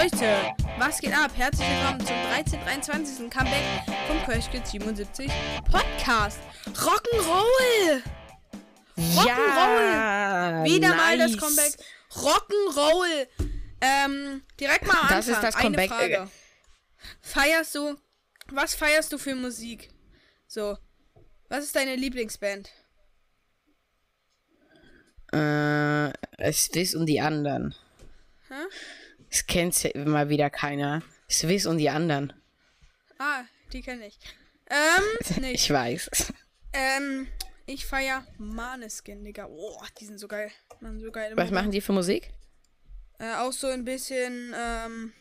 Leute, 0.00 0.54
was 0.78 1.00
geht 1.00 1.12
ab? 1.12 1.32
Herzlich 1.34 1.66
willkommen 1.68 1.98
zum 2.06 2.14
1323. 2.14 3.28
Comeback 3.28 3.64
vom 4.06 4.22
Kids 4.52 4.70
77 4.70 5.28
Podcast. 5.72 6.38
Rock'n'Roll! 6.66 8.02
Rock'n'Roll! 8.96 9.92
Ja, 9.92 10.62
Wieder 10.64 10.94
mal 10.94 11.18
das 11.18 11.32
nice. 11.32 11.40
Comeback. 11.40 11.74
Rock'n'Roll! 12.12 13.26
Ähm, 13.80 14.42
direkt 14.60 14.86
mal 14.86 15.00
am 15.00 15.08
Das 15.08 15.26
ist 15.26 15.42
das 15.42 15.56
Eine 15.56 15.64
Comeback, 15.64 15.90
Frage. 15.90 16.14
äh, 16.14 16.26
Feierst 17.20 17.74
du, 17.74 17.96
was 18.52 18.76
feierst 18.76 19.12
du 19.12 19.18
für 19.18 19.34
Musik? 19.34 19.90
So, 20.46 20.78
was 21.48 21.64
ist 21.64 21.74
deine 21.74 21.96
Lieblingsband? 21.96 22.70
Äh, 25.32 26.52
Swiss 26.52 26.94
und 26.94 27.06
die 27.06 27.20
anderen. 27.20 27.74
Hä? 28.48 28.54
Das 29.30 29.46
kennt 29.46 29.82
ja 29.82 29.90
mal 30.04 30.28
wieder 30.28 30.50
keiner. 30.50 31.02
Swiss 31.30 31.66
und 31.66 31.78
die 31.78 31.90
anderen. 31.90 32.32
Ah, 33.18 33.44
die 33.72 33.82
kenne 33.82 34.06
ich. 34.06 34.18
Ähm, 34.70 35.40
nicht. 35.42 35.54
Ich 35.54 35.70
weiß. 35.70 36.32
Ähm, 36.72 37.28
ich 37.66 37.86
feier 37.86 38.26
Maneskin, 38.38 39.24
Digga. 39.24 39.46
Oh, 39.46 39.82
die 40.00 40.06
sind 40.06 40.18
so 40.18 40.28
geil. 40.28 40.50
Mann, 40.80 41.00
so 41.00 41.10
geil. 41.10 41.32
Was 41.34 41.50
machen 41.50 41.70
die 41.70 41.80
für 41.80 41.92
Musik? 41.92 42.30
Äh, 43.18 43.34
auch 43.34 43.52
so 43.52 43.66
ein 43.66 43.84
bisschen, 43.84 44.54
ähm. 44.56 45.12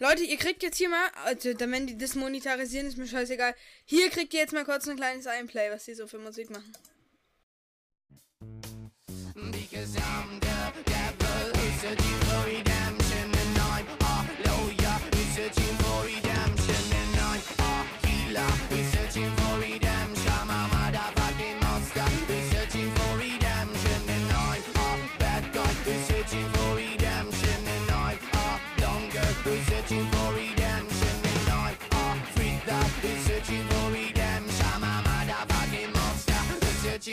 Leute, 0.00 0.24
ihr 0.24 0.36
kriegt 0.36 0.62
jetzt 0.64 0.78
hier 0.78 0.88
mal, 0.88 1.08
also, 1.24 1.50
wenn 1.58 1.86
die 1.86 1.96
das 1.96 2.16
monetarisieren, 2.16 2.88
ist 2.88 2.98
mir 2.98 3.06
scheißegal. 3.06 3.54
Hier 3.84 4.10
kriegt 4.10 4.34
ihr 4.34 4.40
jetzt 4.40 4.52
mal 4.52 4.64
kurz 4.64 4.88
ein 4.88 4.96
kleines 4.96 5.26
Einplay, 5.26 5.70
was 5.70 5.84
die 5.84 5.94
so 5.94 6.08
für 6.08 6.18
Musik 6.18 6.50
machen. 6.50 6.72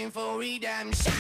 Searching 0.02 0.12
for 0.12 0.40
redemption 0.40 1.14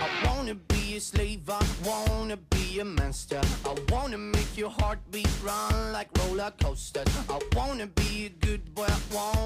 I 0.00 0.26
wanna 0.26 0.54
be 0.54 0.96
a 0.96 1.00
slave, 1.00 1.48
I 1.48 1.64
wanna 1.84 2.36
be 2.36 2.80
a 2.80 2.84
monster. 2.84 3.40
I 3.64 3.74
wanna 3.90 4.18
make 4.18 4.56
your 4.56 4.70
heartbeat 4.70 5.28
run 5.44 5.92
like 5.92 6.08
roller 6.18 6.52
coasters. 6.62 7.06
I 7.28 7.38
wanna 7.54 7.86
be 7.86 8.26
a 8.26 8.46
good 8.46 8.74
boy, 8.74 8.86
I 8.88 9.14
wanna 9.14 9.37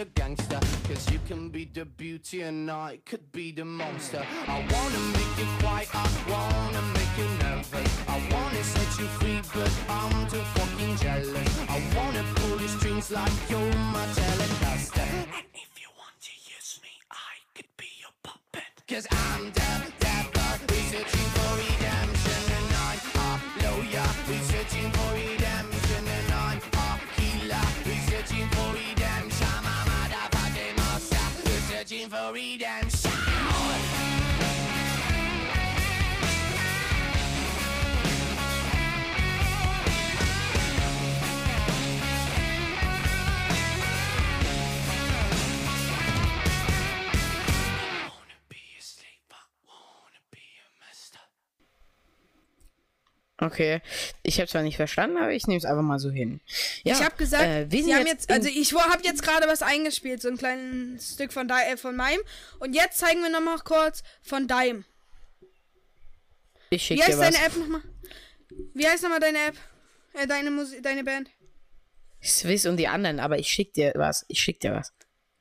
a 0.00 0.04
gangster. 0.06 0.58
Cause 0.88 1.10
you 1.12 1.20
can 1.28 1.50
be 1.50 1.66
the 1.66 1.84
beauty 1.84 2.40
and 2.40 2.70
I 2.70 2.98
could 3.04 3.30
be 3.32 3.52
the 3.52 3.64
monster. 3.64 4.24
I 4.46 4.58
wanna 4.72 5.00
make 5.16 5.32
you 5.38 5.46
quiet, 5.60 5.88
I 5.94 6.08
wanna 6.32 6.82
make 6.96 7.14
you 7.18 7.28
nervous. 7.44 7.90
I 8.08 8.16
wanna 8.32 8.62
set 8.64 8.90
you 8.98 9.06
free, 9.18 9.40
but 9.54 9.72
I'm 9.90 10.26
too 10.28 10.44
fucking 10.56 10.96
jealous. 10.96 11.48
I 11.68 11.78
wanna 11.96 12.24
pull 12.36 12.58
your 12.58 12.68
strings 12.68 13.10
like 13.10 13.32
you're 13.50 13.74
my 13.94 14.06
telecaster. 14.18 15.08
And 15.36 15.46
if 15.54 15.70
you 15.82 15.88
want 16.00 16.16
to 16.28 16.32
use 16.56 16.80
me, 16.82 16.92
I 17.10 17.32
could 17.54 17.70
be 17.76 17.90
your 18.00 18.14
puppet. 18.22 18.72
Cause 18.88 19.06
I'm 19.10 19.52
the 19.52 19.92
devil, 20.00 20.66
researching 20.70 21.19
Okay. 53.40 53.80
Ich 54.22 54.38
habe 54.38 54.48
zwar 54.48 54.62
nicht 54.62 54.76
verstanden, 54.76 55.16
aber 55.16 55.32
ich 55.32 55.46
nehme 55.46 55.58
es 55.58 55.64
einfach 55.64 55.82
mal 55.82 55.98
so 55.98 56.10
hin. 56.10 56.40
Ja, 56.84 56.94
ich 56.94 57.02
habe 57.02 57.16
gesagt, 57.16 57.44
äh, 57.44 57.70
wir 57.70 57.96
haben 57.96 58.06
jetzt, 58.06 58.30
also 58.30 58.48
ich 58.48 58.74
habe 58.74 59.02
jetzt 59.02 59.22
gerade 59.22 59.48
was 59.48 59.62
eingespielt, 59.62 60.20
so 60.20 60.28
ein 60.28 60.36
kleines 60.36 61.14
Stück 61.14 61.32
von, 61.32 61.48
äh, 61.48 61.76
von 61.78 61.96
meinem. 61.96 62.20
Und 62.58 62.74
jetzt 62.74 62.98
zeigen 62.98 63.22
wir 63.22 63.30
nochmal 63.30 63.58
kurz 63.60 64.02
von 64.22 64.46
deinem. 64.46 64.84
ich 66.68 66.82
Wie 66.82 66.84
schicke 66.84 67.06
dir 67.06 67.06
heißt 67.06 67.18
was. 67.18 67.34
deine 67.34 67.46
App 67.46 67.56
nochmal? 67.56 67.82
Wie 68.74 68.86
heißt 68.86 69.02
nochmal 69.02 69.20
deine 69.20 69.38
App? 69.46 69.56
Äh, 70.12 70.26
deine 70.26 70.50
Musik, 70.50 70.82
deine 70.82 71.02
Band? 71.02 71.30
Swiss 72.22 72.66
und 72.66 72.76
die 72.76 72.88
anderen, 72.88 73.20
aber 73.20 73.38
ich 73.38 73.48
schicke 73.48 73.72
dir 73.72 73.92
was. 73.96 74.26
Ich 74.28 74.40
schicke 74.40 74.58
dir 74.60 74.72
was. 74.74 74.92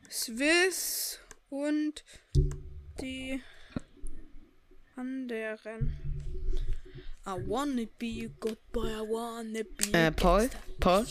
Swiss 0.10 1.20
und 1.50 2.06
die 3.02 3.42
anderen. 4.96 6.29
I 7.26 7.34
wanna 7.48 7.86
be 8.00 8.26
a 8.26 8.30
good 8.40 8.58
boy, 8.72 8.88
I 8.88 9.02
wanna 9.02 9.64
be 9.64 9.94
a 9.94 10.08
Äh, 10.08 10.12
Paul. 10.12 10.50
Paul, 10.80 11.06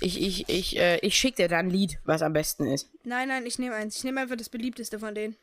ich, 0.00 0.20
ich, 0.20 0.48
ich, 0.48 0.76
äh, 0.78 0.98
ich 0.98 1.16
schicke 1.16 1.42
dir 1.42 1.48
dann 1.48 1.66
ein 1.66 1.70
Lied, 1.70 1.98
was 2.04 2.22
am 2.22 2.32
besten 2.32 2.66
ist. 2.66 2.90
Nein, 3.04 3.28
nein, 3.28 3.46
ich 3.46 3.58
nehme 3.58 3.74
eins. 3.74 3.96
Ich 3.96 4.04
nehme 4.04 4.20
einfach 4.20 4.36
das 4.36 4.48
beliebteste 4.48 4.98
von 4.98 5.14
denen. 5.14 5.36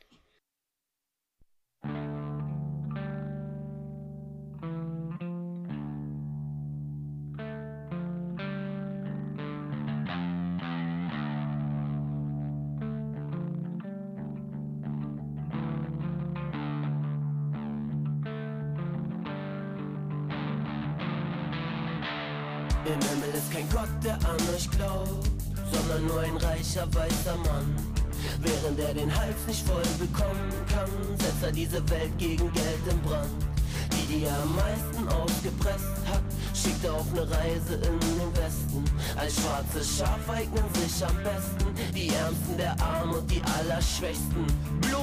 Reicher 26.71 26.87
weißer 26.93 27.35
Mann. 27.37 27.75
Während 28.39 28.79
er 28.79 28.93
den 28.93 29.13
Hals 29.13 29.45
nicht 29.47 29.67
voll 29.67 29.83
bekommen 29.99 30.51
kann, 30.73 30.89
setzt 31.19 31.43
er 31.43 31.51
diese 31.51 31.89
Welt 31.89 32.17
gegen 32.17 32.51
Geld 32.53 32.87
in 32.89 33.01
Brand. 33.01 33.29
Die, 33.91 34.13
die 34.13 34.23
er 34.23 34.41
am 34.41 34.55
meisten 34.55 35.07
ausgepresst 35.09 35.97
hat, 36.07 36.23
schickt 36.53 36.83
er 36.85 36.93
auf 36.93 37.05
eine 37.11 37.29
Reise 37.29 37.75
in 37.75 37.99
den 37.99 38.35
Westen. 38.37 38.85
Als 39.17 39.35
schwarzes 39.35 39.97
Schaf 39.97 40.29
eignen 40.29 40.63
sich 40.73 41.05
am 41.05 41.15
besten 41.17 41.75
die 41.93 42.09
Ärmsten 42.09 42.57
der 42.57 42.79
Armen 42.81 43.15
und 43.15 43.29
die 43.29 43.41
Allerschwächsten. 43.59 44.45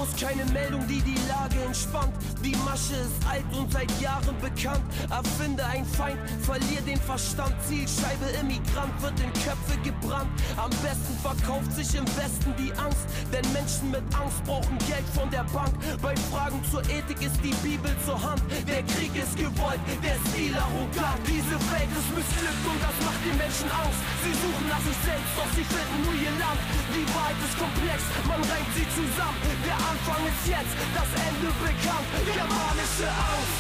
Bloß 0.09 0.21
keine 0.21 0.45
Meldung, 0.53 0.87
die 0.87 1.01
die 1.01 1.19
Lage 1.29 1.63
entspannt. 1.65 2.13
Die 2.45 2.55
Masche 2.65 2.95
ist 2.95 3.19
alt 3.29 3.45
und 3.57 3.73
seit 3.73 3.91
Jahren 4.01 4.37
bekannt. 4.41 4.83
Erfinde 5.11 5.65
ein 5.65 5.85
Feind, 5.85 6.19
verlier 6.43 6.81
den 6.87 7.01
Verstand. 7.01 7.55
Zielscheibe 7.67 8.27
Immigrant 8.41 8.93
wird 9.03 9.19
in 9.21 9.33
Köpfe 9.45 9.77
gebrannt. 9.83 10.29
Am 10.57 10.71
besten 10.83 11.17
verkauft 11.23 11.73
sich 11.73 11.95
im 11.95 12.07
Westen 12.17 12.55
die 12.59 12.73
Angst. 12.79 13.07
Denn 13.33 13.45
Menschen 13.53 13.91
mit 13.91 14.03
Angst 14.15 14.43
brauchen 14.45 14.79
Geld 14.87 15.07
von 15.15 15.31
der 15.31 15.45
Bank. 15.53 15.73
Bei 16.01 16.15
Fragen 16.31 16.63
zur 16.71 16.83
Ethik 16.89 17.21
ist 17.23 17.39
die 17.43 17.55
Bibel 17.67 17.91
zur 18.05 18.21
Hand. 18.21 18.43
Der 18.67 18.83
Krieg 18.95 19.13
ist 19.17 19.37
gewollt, 19.37 19.81
der 20.03 20.17
Stil 20.31 20.55
arrogant. 20.55 21.21
Diese 21.27 21.57
Welt 21.73 21.91
ist 21.91 22.11
missglückt 22.15 22.65
und 22.65 22.81
das 22.81 22.97
macht 23.05 23.21
den 23.25 23.37
Menschen 23.37 23.69
Angst. 23.73 24.01
Sie 24.25 24.35
suchen 24.35 24.67
nach 24.69 24.83
sich 24.83 24.99
selbst, 25.05 25.33
doch 25.37 25.51
sie 25.53 25.67
finden 25.67 25.99
nur 26.07 26.17
ihr 26.17 26.35
Land. 26.39 26.61
Die 26.95 27.07
Wahrheit 27.13 27.39
ist 27.45 27.57
komplex, 27.59 27.99
man 28.25 28.41
reimt 28.47 28.73
sie 28.75 28.87
zusammen. 28.95 29.39
Der 29.67 29.79
Anfang 29.99 30.27
ist 30.27 30.47
jetzt, 30.47 30.77
das 30.95 31.11
Ende 31.27 31.51
bekannt. 31.59 32.07
Germanische 32.25 33.09
Angst. 33.09 33.59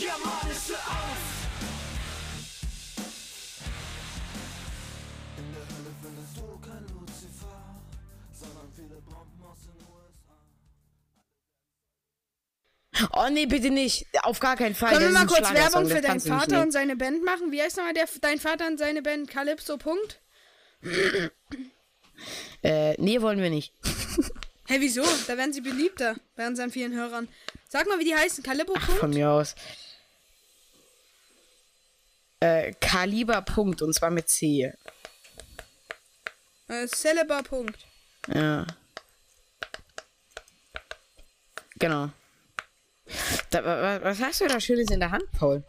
Germanische 0.00 0.74
Angst. 0.74 1.34
In 5.36 5.52
der 5.52 5.64
Hölle 5.68 5.92
findest 6.02 6.36
du 6.36 6.58
kein 6.60 6.84
Lucifer, 6.94 7.60
sondern 8.32 8.72
viele 8.74 9.00
Bomben 9.02 9.42
aus 9.42 9.58
den 9.64 9.76
USA. 9.92 10.36
Oh 13.12 13.28
nee, 13.30 13.46
bitte 13.46 13.70
nicht. 13.70 14.06
Auf 14.22 14.40
gar 14.40 14.56
keinen 14.56 14.74
Fall. 14.74 14.92
Können 14.92 15.12
wir 15.12 15.20
mal 15.20 15.26
kurz 15.26 15.52
Werbung 15.52 15.88
für 15.88 16.00
deinen 16.00 16.20
Vater 16.20 16.62
und 16.62 16.72
seine 16.72 16.96
Band 16.96 17.22
machen? 17.22 17.52
Wie 17.52 17.60
heißt 17.60 17.76
nochmal 17.76 17.92
der, 17.92 18.08
dein 18.22 18.40
Vater 18.40 18.66
und 18.66 18.78
seine 18.78 19.02
Band? 19.02 19.28
Calypso. 19.28 19.76
Punkt? 19.76 20.22
Äh, 22.62 22.94
nee, 23.00 23.20
wollen 23.20 23.40
wir 23.40 23.50
nicht. 23.50 23.72
Hä, 24.66 24.76
wieso? 24.80 25.02
Da 25.26 25.36
werden 25.36 25.52
sie 25.52 25.60
beliebter 25.60 26.16
bei 26.36 26.46
unseren 26.46 26.70
vielen 26.70 26.94
Hörern. 26.94 27.28
Sag 27.68 27.86
mal, 27.86 27.98
wie 27.98 28.04
die 28.04 28.14
heißen. 28.14 28.42
Calippo. 28.42 28.72
Ach, 28.76 28.88
von 28.96 29.10
mir 29.10 29.30
aus. 29.30 29.54
Äh, 32.40 32.72
Kaliber 32.80 33.42
Punkt 33.42 33.82
und 33.82 33.92
zwar 33.94 34.10
mit 34.10 34.28
C. 34.28 34.72
Äh, 36.68 36.86
Celebar. 36.88 37.42
Punkt. 37.42 37.78
Ja. 38.32 38.66
Genau. 41.78 42.10
Da, 43.50 43.64
wa- 43.64 43.82
wa- 43.82 44.02
was 44.02 44.20
hast 44.20 44.40
du 44.40 44.46
da 44.48 44.60
Schönes 44.60 44.90
in 44.90 45.00
der 45.00 45.10
Hand, 45.10 45.30
Paul? 45.32 45.62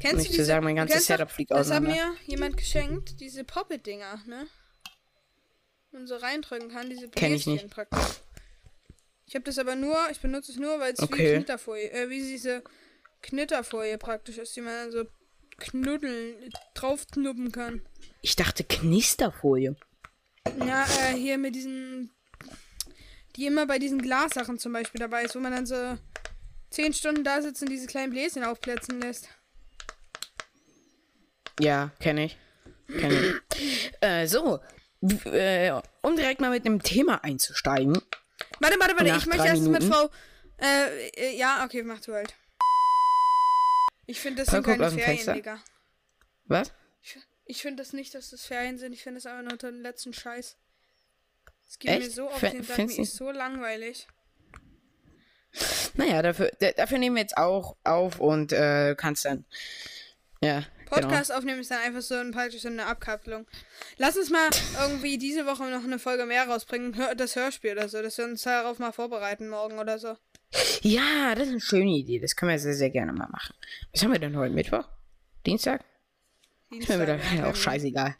Kennst 0.00 0.24
Nicht 0.28 0.34
zu 0.34 0.44
sagen, 0.44 0.64
mein 0.64 0.76
ganzes 0.76 1.06
du- 1.06 1.12
Setup 1.12 1.30
fliegt 1.30 1.50
Das 1.50 1.70
hat 1.70 1.82
auseinander. 1.82 2.10
mir 2.12 2.16
jemand 2.26 2.56
geschenkt, 2.56 3.20
diese 3.20 3.44
Poppet-Dinger, 3.44 4.22
ne? 4.26 4.46
Und 5.96 6.06
so 6.06 6.16
reindrücken 6.16 6.68
kann, 6.68 6.90
diese 6.90 7.08
Bläschen 7.08 7.70
praktisch. 7.70 8.20
Ich 9.24 9.34
habe 9.34 9.44
das 9.44 9.58
aber 9.58 9.74
nur, 9.74 9.96
ich 10.10 10.20
benutze 10.20 10.52
es 10.52 10.58
nur, 10.58 10.78
weil 10.78 10.92
es 10.92 11.00
wie 11.00 11.04
Okay. 11.04 11.34
Knitterfolie, 11.36 11.90
äh, 11.90 12.10
wie 12.10 12.20
diese 12.20 12.62
Knitterfolie 13.22 13.96
praktisch 13.96 14.36
ist, 14.36 14.54
die 14.54 14.60
man 14.60 14.74
dann 14.74 14.92
so 14.92 15.04
knuddeln, 15.58 16.50
draufknuppen 16.74 17.50
kann. 17.50 17.80
Ich 18.20 18.36
dachte 18.36 18.62
Knisterfolie. 18.62 19.74
Ja, 20.64 20.84
äh, 20.84 21.14
hier 21.14 21.38
mit 21.38 21.54
diesen, 21.54 22.10
die 23.36 23.46
immer 23.46 23.66
bei 23.66 23.78
diesen 23.78 24.02
Glassachen 24.02 24.58
zum 24.58 24.72
Beispiel 24.74 25.00
dabei 25.00 25.24
ist, 25.24 25.34
wo 25.34 25.40
man 25.40 25.52
dann 25.52 25.66
so 25.66 25.96
zehn 26.70 26.92
Stunden 26.92 27.24
da 27.24 27.40
sitzt 27.40 27.62
und 27.62 27.70
diese 27.70 27.86
kleinen 27.86 28.12
Bläschen 28.12 28.44
aufplatzen 28.44 29.00
lässt. 29.00 29.28
Ja, 31.58 31.90
kenne 32.00 32.26
ich. 32.26 32.36
Kenn 32.86 33.40
ich. 33.56 33.92
äh, 34.02 34.26
so. 34.26 34.60
Äh, 35.02 35.72
um 36.02 36.16
direkt 36.16 36.40
mal 36.40 36.50
mit 36.50 36.64
einem 36.66 36.82
Thema 36.82 37.22
einzusteigen. 37.22 37.94
Warte, 38.60 38.78
warte, 38.80 38.94
warte, 38.96 39.04
Nach 39.04 39.18
ich 39.18 39.26
möchte 39.26 39.46
erst 39.46 39.62
mit. 39.62 39.84
Frau. 39.84 40.10
Äh, 40.58 41.08
äh, 41.10 41.36
ja, 41.36 41.64
okay, 41.64 41.82
mach 41.82 42.00
du 42.00 42.14
halt. 42.14 42.34
Ich 44.06 44.20
finde, 44.20 44.42
das 44.44 44.50
Paul 44.50 44.64
sind 44.64 44.78
keine 44.78 44.90
Ferien, 44.90 45.04
Fenster. 45.04 45.34
Digga. 45.34 45.58
Was? 46.46 46.72
Ich, 47.02 47.18
ich 47.44 47.62
finde 47.62 47.82
das 47.82 47.92
nicht, 47.92 48.14
dass 48.14 48.30
das 48.30 48.46
Ferien 48.46 48.78
sind. 48.78 48.92
Ich 48.92 49.02
finde 49.02 49.20
das 49.20 49.26
einfach 49.26 49.42
nur 49.42 49.58
den 49.58 49.82
letzten 49.82 50.12
Scheiß. 50.12 50.56
Es 51.68 51.78
geht 51.78 51.90
mir 51.90 51.98
Echt? 52.06 52.12
so 52.12 52.28
auf 52.28 52.42
F- 52.42 52.52
den 52.52 52.62
Sack, 52.62 52.78
mir 52.86 52.98
ist 52.98 53.16
so 53.16 53.30
langweilig. 53.30 54.06
Naja, 55.94 56.22
dafür, 56.22 56.50
dafür 56.76 56.98
nehmen 56.98 57.16
wir 57.16 57.22
jetzt 57.22 57.36
auch 57.36 57.76
auf 57.82 58.20
und 58.20 58.52
äh, 58.52 58.94
kannst 58.96 59.24
dann. 59.24 59.44
Ja. 60.42 60.62
Podcast 60.86 61.32
aufnehmen 61.32 61.60
ist 61.60 61.70
dann 61.70 61.80
einfach 61.82 62.00
so 62.00 62.14
ein 62.14 62.30
praktisch 62.32 62.62
so 62.62 62.68
eine 62.68 62.86
Abkapselung. 62.86 63.46
Lass 63.98 64.16
uns 64.16 64.30
mal 64.30 64.48
irgendwie 64.80 65.18
diese 65.18 65.44
Woche 65.46 65.64
noch 65.64 65.84
eine 65.84 65.98
Folge 65.98 66.24
mehr 66.26 66.48
rausbringen. 66.48 66.96
Das 67.16 67.36
Hörspiel 67.36 67.72
oder 67.72 67.88
so, 67.88 68.00
dass 68.02 68.16
wir 68.18 68.24
uns 68.24 68.42
darauf 68.42 68.78
mal 68.78 68.92
vorbereiten 68.92 69.48
morgen 69.48 69.78
oder 69.78 69.98
so. 69.98 70.16
Genau. 70.52 70.66
Ja, 70.82 71.34
das 71.34 71.44
ist 71.46 71.50
eine 71.50 71.60
schöne 71.60 71.90
Idee. 71.90 72.18
Das 72.20 72.36
können 72.36 72.52
wir 72.52 72.58
sehr, 72.58 72.74
sehr 72.74 72.90
gerne 72.90 73.12
mal 73.12 73.28
machen. 73.28 73.54
Was 73.92 74.02
haben 74.02 74.12
wir 74.12 74.18
denn 74.18 74.36
heute? 74.36 74.54
Mittwoch? 74.54 74.88
Dienstag? 75.44 75.84
Ist 76.70 76.88
mir 76.88 77.00
wieder 77.00 77.16
Dienstag, 77.16 77.44
auch 77.46 77.54
scheißegal. 77.56 78.16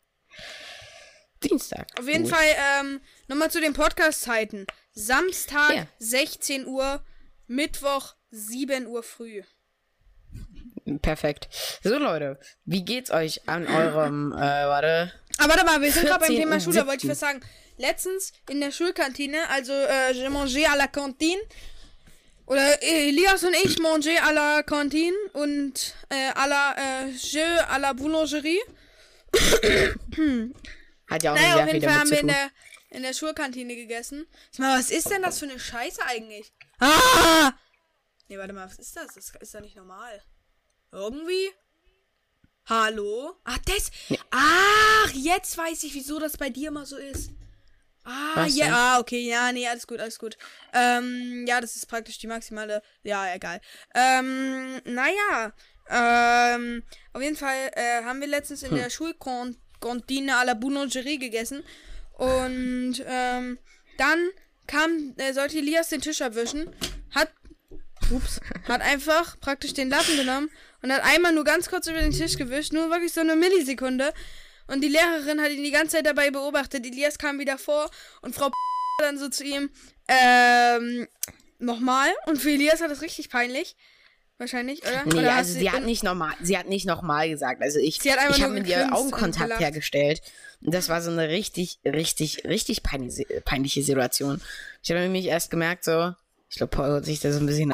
Dienstag. 1.42 1.86
Auf 1.98 2.08
jeden 2.08 2.24
Gut. 2.24 2.32
Fall, 2.32 2.46
ähm, 2.80 3.00
nochmal 3.28 3.50
zu 3.50 3.60
den 3.60 3.72
Podcast-Zeiten. 3.72 4.66
Samstag 4.92 5.74
Ja. 5.74 5.86
16 5.98 6.66
Uhr, 6.66 7.04
Mittwoch 7.46 8.14
7 8.30 8.86
Uhr 8.86 9.02
früh. 9.02 9.42
Perfekt. 11.02 11.48
So, 11.82 11.98
Leute, 11.98 12.38
wie 12.64 12.84
geht's 12.84 13.10
euch 13.10 13.48
an 13.48 13.66
eurem, 13.66 14.32
äh, 14.32 14.36
warte. 14.36 15.12
Aber 15.38 15.54
warte 15.54 15.64
mal, 15.66 15.80
wir 15.80 15.90
sind 15.90 16.06
gerade 16.06 16.20
beim 16.20 16.28
14. 16.28 16.44
Thema 16.44 16.60
Schule, 16.60 16.86
wollte 16.86 16.96
ich 16.96 17.02
7.. 17.02 17.10
was 17.10 17.20
sagen. 17.20 17.40
Letztens 17.76 18.32
in 18.48 18.60
der 18.60 18.70
Schulkantine, 18.70 19.48
also 19.50 19.72
äh, 19.72 20.12
je 20.12 20.28
mangé 20.28 20.66
à 20.66 20.76
la 20.76 20.86
cantine. 20.86 21.40
Oder 22.46 22.82
äh, 22.82 23.08
Elias 23.08 23.42
und 23.42 23.54
ich 23.64 23.76
mangé 23.78 24.16
à 24.20 24.32
la 24.32 24.62
cantine 24.62 25.16
und 25.32 25.94
äh, 26.08 26.30
à 26.34 26.46
la 26.46 26.74
äh, 26.76 27.10
je 27.10 27.42
à 27.68 27.78
la 27.78 27.92
boulangerie. 27.92 28.60
Hat 31.08 31.22
ja 31.22 31.32
auch 31.32 31.36
Naja, 31.36 31.54
sehr 31.54 31.64
auf 31.64 31.72
jeden 31.72 31.82
Fall 31.88 31.98
haben 31.98 32.10
wir 32.10 32.20
in 32.20 32.28
der, 32.28 32.50
in 32.90 33.02
der 33.02 33.12
Schulkantine 33.12 33.74
gegessen. 33.74 34.26
Sag 34.52 34.60
mal, 34.60 34.78
was 34.78 34.90
ist 34.90 35.10
denn 35.10 35.22
das 35.22 35.38
für 35.40 35.46
eine 35.46 35.58
Scheiße 35.58 36.00
eigentlich? 36.06 36.52
Ah! 36.78 37.52
Nee, 38.28 38.38
warte 38.38 38.52
mal, 38.52 38.66
was 38.66 38.78
ist 38.78 38.96
das? 38.96 39.14
Das 39.14 39.32
ist 39.40 39.54
doch 39.54 39.60
nicht 39.60 39.76
normal. 39.76 40.22
Irgendwie? 40.96 41.50
Hallo? 42.64 43.36
Ach, 43.44 43.58
das. 43.66 43.90
Ach, 44.30 45.10
jetzt 45.12 45.58
weiß 45.58 45.84
ich, 45.84 45.92
wieso 45.92 46.18
das 46.18 46.38
bei 46.38 46.48
dir 46.48 46.68
immer 46.68 46.86
so 46.86 46.96
ist. 46.96 47.32
Ah, 48.02 48.32
Was 48.36 48.56
ja, 48.56 48.68
ah, 48.70 48.98
okay, 49.00 49.20
ja, 49.20 49.52
nee, 49.52 49.68
alles 49.68 49.86
gut, 49.86 50.00
alles 50.00 50.18
gut. 50.18 50.38
Ähm, 50.72 51.44
ja, 51.46 51.60
das 51.60 51.76
ist 51.76 51.84
praktisch 51.86 52.16
die 52.16 52.28
maximale. 52.28 52.82
Ja, 53.02 53.34
egal. 53.34 53.60
Ähm, 53.94 54.80
naja. 54.86 55.52
Ähm, 55.90 56.82
auf 57.12 57.20
jeden 57.20 57.36
Fall 57.36 57.70
äh, 57.74 58.02
haben 58.02 58.22
wir 58.22 58.28
letztens 58.28 58.62
in 58.62 58.74
der 58.74 58.88
Schulkantine 58.88 60.34
à 60.34 60.46
la 60.46 60.54
Boulangerie 60.54 61.18
gegessen. 61.18 61.62
Und 62.14 63.04
ähm, 63.04 63.58
dann 63.98 64.30
kam, 64.66 65.12
äh, 65.18 65.34
sollte 65.34 65.58
Elias 65.58 65.90
den 65.90 66.00
Tisch 66.00 66.22
abwischen, 66.22 66.74
hat, 67.10 67.30
ups, 68.10 68.40
hat 68.66 68.80
einfach 68.80 69.38
praktisch 69.40 69.74
den 69.74 69.90
Lappen 69.90 70.16
genommen 70.16 70.48
und 70.86 70.92
hat 70.92 71.02
einmal 71.04 71.32
nur 71.32 71.42
ganz 71.42 71.68
kurz 71.68 71.88
über 71.88 72.00
den 72.00 72.12
Tisch 72.12 72.36
gewischt, 72.36 72.72
nur 72.72 72.90
wirklich 72.90 73.12
so 73.12 73.20
eine 73.20 73.34
Millisekunde. 73.34 74.12
Und 74.68 74.82
die 74.82 74.88
Lehrerin 74.88 75.40
hat 75.40 75.50
ihn 75.50 75.64
die 75.64 75.72
ganze 75.72 75.96
Zeit 75.96 76.06
dabei 76.06 76.30
beobachtet. 76.30 76.86
Elias 76.86 77.18
kam 77.18 77.40
wieder 77.40 77.58
vor 77.58 77.90
und 78.22 78.36
Frau 78.36 78.52
dann 79.00 79.18
so 79.18 79.28
zu 79.28 79.42
ihm, 79.42 79.68
ähm, 80.06 81.08
nochmal. 81.58 82.08
Und 82.26 82.38
für 82.38 82.50
Elias 82.50 82.80
war 82.80 82.88
das 82.88 83.02
richtig 83.02 83.30
peinlich. 83.30 83.74
Wahrscheinlich, 84.38 84.82
oder? 84.82 85.02
Nee, 85.06 85.18
oder 85.18 85.34
also 85.34 85.54
sie 85.54 85.70
hat 85.70 85.82
nicht 85.82 86.04
normal, 86.04 86.34
sie 86.42 86.56
hat 86.56 86.68
nicht 86.68 86.86
nochmal 86.86 87.28
gesagt. 87.28 87.62
Also 87.62 87.80
ich, 87.80 87.98
hat 88.00 88.36
ich 88.36 88.42
habe 88.42 88.52
mit 88.52 88.68
ihr 88.68 88.94
Augenkontakt 88.94 89.58
hergestellt. 89.58 90.20
Und 90.60 90.72
das 90.72 90.88
war 90.88 91.02
so 91.02 91.10
eine 91.10 91.30
richtig, 91.30 91.80
richtig, 91.84 92.44
richtig 92.44 92.84
peinliche, 92.84 93.24
peinliche 93.44 93.82
Situation. 93.82 94.40
Ich 94.84 94.90
habe 94.90 95.00
nämlich 95.00 95.26
erst 95.26 95.50
gemerkt, 95.50 95.82
so, 95.82 96.12
ich 96.48 96.56
glaube, 96.58 96.76
Paul 96.76 96.90
holt 96.92 97.04
sich 97.06 97.18
da 97.18 97.32
so 97.32 97.40
ein 97.40 97.46
bisschen. 97.46 97.72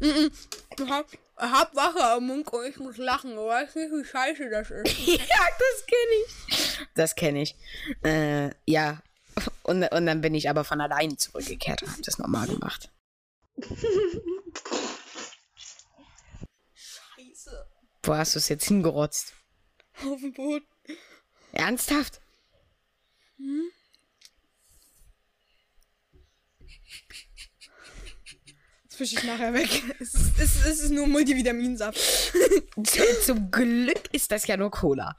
Ich 0.00 0.90
hab, 0.90 1.06
ich 1.12 1.18
hab 1.38 1.74
Wasser 1.74 2.14
am 2.14 2.26
Mund 2.26 2.52
und 2.52 2.66
ich 2.66 2.78
muss 2.78 2.96
lachen. 2.96 3.34
Du 3.34 3.46
weißt 3.46 3.76
nicht, 3.76 3.90
wie 3.92 4.04
scheiße 4.04 4.50
das 4.50 4.70
ist. 4.70 4.98
ja, 5.06 5.16
das 5.58 5.86
kenne 5.86 6.14
ich. 6.26 6.78
Das 6.94 7.14
kenne 7.14 7.42
ich. 7.42 7.56
Äh, 8.04 8.50
ja. 8.66 9.00
Und, 9.62 9.84
und 9.84 10.06
dann 10.06 10.20
bin 10.20 10.34
ich 10.34 10.50
aber 10.50 10.64
von 10.64 10.80
alleine 10.80 11.16
zurückgekehrt 11.16 11.82
und 11.82 11.92
habe 11.92 12.02
das 12.02 12.18
normal 12.18 12.48
gemacht. 12.48 12.90
Scheiße. 16.74 17.66
Wo 18.02 18.14
hast 18.14 18.34
du 18.34 18.38
es 18.38 18.48
jetzt 18.48 18.66
hingerotzt? 18.66 19.34
Auf 20.04 20.20
dem 20.20 20.32
Boden. 20.32 20.66
Ernsthaft? 21.52 22.20
Das 23.38 23.46
fische 28.98 29.16
ich 29.16 29.24
nachher 29.24 29.54
weg. 29.54 29.68
Es 30.00 30.14
ist, 30.14 30.38
es 30.38 30.66
es 30.66 30.80
ist 30.80 30.90
nur 30.90 31.06
Multivitaminsaft. 31.06 31.98
Zum 33.24 33.50
Glück 33.50 34.12
ist 34.12 34.30
das 34.30 34.46
ja 34.46 34.56
nur 34.56 34.70
Cola. 34.70 35.16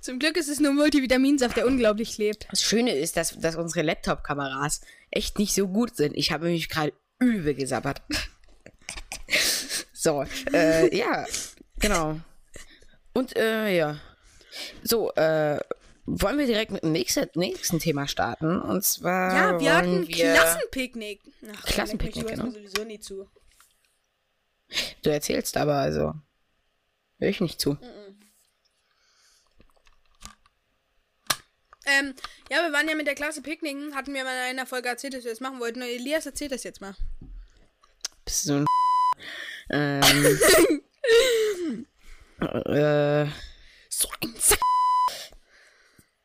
Zum 0.00 0.18
Glück 0.18 0.36
ist 0.36 0.48
es 0.48 0.58
nur 0.58 0.72
Multivitaminsaft, 0.72 1.56
der 1.56 1.66
unglaublich 1.66 2.14
klebt. 2.14 2.48
Das 2.50 2.62
Schöne 2.62 2.94
ist, 2.96 3.16
dass, 3.16 3.38
dass 3.38 3.54
unsere 3.54 3.82
Laptop-Kameras 3.82 4.80
echt 5.10 5.38
nicht 5.38 5.54
so 5.54 5.68
gut 5.68 5.96
sind. 5.96 6.16
Ich 6.16 6.32
habe 6.32 6.46
mich 6.46 6.68
gerade 6.68 6.92
übel 7.20 7.54
gesabbert. 7.54 8.02
so, 9.92 10.24
äh, 10.52 10.94
ja, 10.96 11.24
genau. 11.78 12.20
Und, 13.12 13.36
äh, 13.36 13.76
ja. 13.76 14.00
So, 14.82 15.12
äh, 15.12 15.60
wollen 16.06 16.38
wir 16.38 16.46
direkt 16.46 16.70
mit 16.70 16.82
dem 16.82 16.92
nächsten, 16.92 17.26
nächsten 17.34 17.78
Thema 17.78 18.06
starten? 18.06 18.60
Und 18.60 18.84
zwar. 18.84 19.34
Ja, 19.34 19.60
wir 19.60 19.76
hatten 19.76 20.06
wir, 20.06 20.34
Klassenpicknick. 20.34 21.22
Ach, 21.54 21.64
Klassenpicknick, 21.64 22.26
genau. 22.26 22.50
sowieso 22.50 22.84
nie 22.84 23.00
zu. 23.00 23.28
Du 25.02 25.10
erzählst 25.10 25.56
aber, 25.56 25.74
also. 25.74 26.14
Hör 27.18 27.28
ich 27.28 27.40
nicht 27.40 27.60
zu. 27.60 27.78
Ähm, 31.86 32.14
ja, 32.50 32.62
wir 32.62 32.72
waren 32.72 32.88
ja 32.88 32.94
mit 32.94 33.06
der 33.06 33.14
Klasse 33.14 33.42
picknicken. 33.42 33.94
Hatten 33.94 34.14
wir 34.14 34.24
mal 34.24 34.34
in 34.34 34.58
einer 34.58 34.66
Folge 34.66 34.88
erzählt, 34.88 35.14
dass 35.14 35.24
wir 35.24 35.30
das 35.30 35.40
machen 35.40 35.60
wollten. 35.60 35.82
Und 35.82 35.88
Elias 35.88 36.26
erzählt 36.26 36.52
das 36.52 36.64
jetzt 36.64 36.80
mal. 36.80 36.94
Bist 38.24 38.44
du 38.44 38.48
so 38.48 38.54
ein. 38.54 38.66
ähm. 39.70 40.24
äh. 42.40 43.26
So 43.88 44.08
ein. 44.20 44.34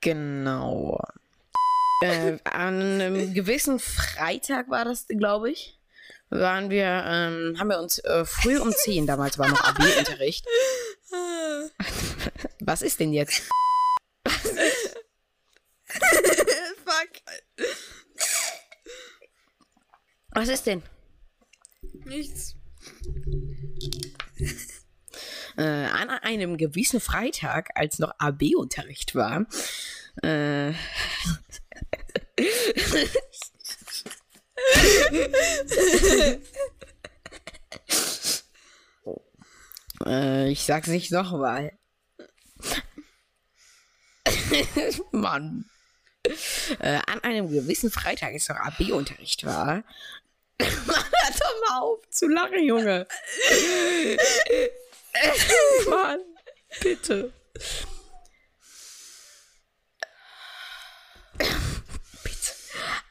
Genau. 0.02 1.02
äh, 2.04 2.38
an 2.46 2.82
einem 2.82 3.34
gewissen 3.34 3.80
Freitag 3.80 4.70
war 4.70 4.86
das, 4.86 5.08
glaube 5.08 5.52
ich, 5.52 5.78
waren 6.30 6.70
wir, 6.70 7.04
ähm, 7.06 7.56
haben 7.60 7.70
wir 7.70 7.80
uns 7.80 8.00
äh, 8.00 8.24
früh 8.26 8.58
um 8.60 8.72
10, 8.72 9.08
damals 9.08 9.38
war 9.38 9.50
noch 9.50 9.64
AB-Unterricht. 9.64 10.46
Was 12.60 12.82
ist 12.82 13.00
denn 13.00 13.14
jetzt? 13.14 13.50
Fuck. 16.86 17.10
Was 20.32 20.50
ist 20.50 20.68
denn? 20.68 20.84
Nichts. 22.06 22.56
Äh, 25.58 25.64
an 25.64 26.10
einem 26.10 26.58
gewissen 26.58 27.00
Freitag, 27.00 27.70
als 27.76 28.00
noch 28.00 28.14
AB-Unterricht 28.18 29.16
war, 29.16 29.46
äh, 30.24 30.70
äh, 40.06 40.50
ich 40.50 40.64
sag's 40.64 40.88
nicht 40.88 41.12
nochmal. 41.12 41.72
Mann. 45.12 45.66
Äh, 46.80 47.00
an 47.08 47.24
einem 47.24 47.50
gewissen 47.50 47.92
Freitag, 47.92 48.34
als 48.34 48.50
noch 48.50 48.58
AB-Unterricht 48.58 49.46
war. 49.46 49.84
Hör 50.62 50.68
doch 51.40 51.70
mal 51.70 51.80
auf 51.82 52.10
zu 52.10 52.28
lachen, 52.28 52.64
Junge. 52.64 53.08
Mann, 55.90 56.20
bitte. 56.82 57.34
Bitte. 61.38 62.54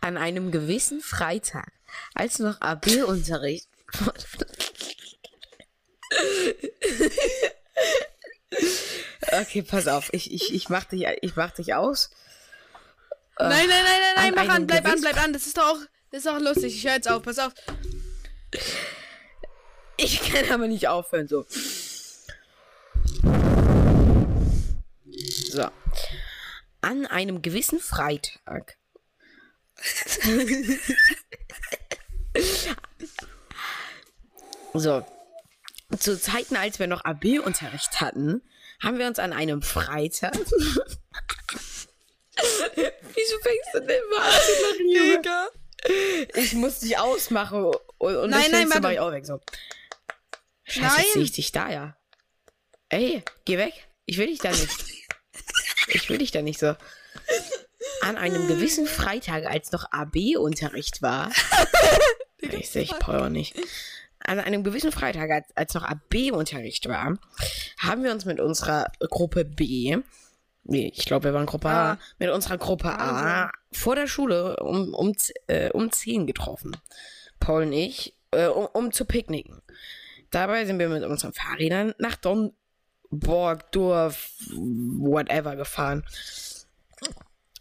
An 0.01 0.17
einem 0.17 0.51
gewissen 0.51 1.01
Freitag, 1.01 1.73
als 2.15 2.39
noch 2.39 2.61
AB-Unterricht. 2.61 3.69
okay, 9.33 9.63
pass 9.63 9.89
auf, 9.89 10.13
ich, 10.13 10.33
ich, 10.33 10.55
ich, 10.55 10.69
mach 10.69 10.85
dich, 10.85 11.07
ich 11.23 11.37
mach 11.37 11.51
dich 11.53 11.75
aus. 11.75 12.11
Nein, 13.39 13.51
nein, 13.51 13.69
nein, 13.69 13.85
nein, 13.85 14.15
nein, 14.17 14.39
an 14.39 14.47
mach 14.47 14.55
an, 14.55 14.67
bleib 14.67 14.87
an, 14.87 15.01
bleib 15.01 15.23
an. 15.23 15.33
Das 15.33 15.47
ist 15.47 15.57
doch 15.57 15.65
auch, 15.65 15.79
das 16.11 16.25
ist 16.25 16.27
doch 16.27 16.41
lustig. 16.41 16.75
Ich 16.77 16.85
höre 16.85 16.95
jetzt 16.95 17.09
auf, 17.09 17.23
pass 17.23 17.39
auf. 17.39 17.53
Ich 19.97 20.21
kann 20.23 20.51
aber 20.51 20.69
nicht 20.69 20.89
aufhören, 20.89 21.29
so. 21.29 21.45
So. 25.59 25.69
An 26.83 27.07
einem 27.07 27.43
gewissen 27.43 27.81
Freitag. 27.81 28.77
so. 34.75 35.05
Zu 35.99 36.21
Zeiten, 36.21 36.55
als 36.55 36.79
wir 36.79 36.87
noch 36.87 37.05
AB-Unterricht 37.05 38.01
hatten, 38.01 38.41
haben 38.81 39.01
wir 39.01 39.09
uns 39.09 39.19
an 39.19 39.33
einem 39.33 39.63
Freitag. 39.63 40.37
Wieso 40.37 40.53
fängst 43.43 43.75
du 43.75 43.81
denn 43.81 44.09
mal 44.11 44.31
an 44.31 44.89
Junge? 44.89 45.49
Ich 46.37 46.53
muss 46.53 46.79
dich 46.79 46.97
ausmachen 46.99 47.65
und, 47.65 47.75
und 47.99 48.31
Nein, 48.31 48.53
das 48.53 48.69
nein, 48.69 48.81
mach 48.81 48.93
ich 48.93 49.01
auch 49.01 49.11
weg. 49.11 49.27
So. 49.27 49.41
Scheiße, 50.63 50.87
Nein. 50.87 51.01
jetzt 51.01 51.15
sehe 51.15 51.23
ich 51.25 51.33
dich 51.33 51.51
da, 51.51 51.69
ja. 51.69 51.97
Ey, 52.91 53.25
geh 53.45 53.59
weg. 53.59 53.89
Ich 54.07 54.19
will 54.19 54.29
dich 54.29 54.39
da 54.39 54.51
nicht. 54.51 54.88
Ich 55.93 56.09
will 56.09 56.19
dich 56.19 56.31
da 56.31 56.43
nicht 56.43 56.59
so. 56.59 56.75
An 58.03 58.17
einem 58.17 58.47
gewissen 58.47 58.87
Freitag, 58.87 59.47
als 59.47 59.73
noch 59.73 59.91
AB-Unterricht 59.91 61.03
war. 61.03 61.31
ich 62.39 62.71
sehe 62.71 62.83
ich 62.83 62.99
Paul 62.99 63.17
auch 63.17 63.29
nicht. 63.29 63.57
An 64.21 64.41
einem 64.41 64.63
gewissen 64.65 64.93
Freitag, 64.93 65.31
als, 65.31 65.47
als 65.57 65.75
noch 65.75 65.85
AB-Unterricht 65.85 66.89
war, 66.89 67.19
haben 67.79 68.03
wir 68.05 68.13
uns 68.13 68.25
mit 68.25 68.41
unserer 68.41 68.91
Gruppe 69.01 69.45
B, 69.45 69.97
nee, 70.65 70.93
ich 70.95 71.07
glaube, 71.07 71.25
wir 71.25 71.35
waren 71.35 71.47
Gruppe 71.47 71.69
A, 71.69 71.93
Ah. 71.93 71.99
mit 72.19 72.29
unserer 72.31 72.59
Gruppe 72.59 72.89
A 72.91 73.51
vor 73.73 73.95
der 73.97 74.07
Schule 74.07 74.57
um, 74.57 74.93
um, 74.95 75.15
äh, 75.47 75.71
um 75.71 75.91
10 75.91 76.27
getroffen. 76.27 76.77
Paul 77.41 77.63
und 77.63 77.73
ich, 77.73 78.15
äh, 78.33 78.47
um, 78.47 78.67
um 78.67 78.93
zu 78.93 79.05
picknicken. 79.07 79.63
Dabei 80.31 80.67
sind 80.67 80.79
wir 80.79 80.89
mit 80.91 81.05
unseren 81.05 81.33
Fahrrädern 81.33 81.95
nach 81.99 82.17
Dornborg, 83.11 83.73
Dorf, 83.73 84.31
whatever 84.55 85.57
gefahren. 85.57 86.05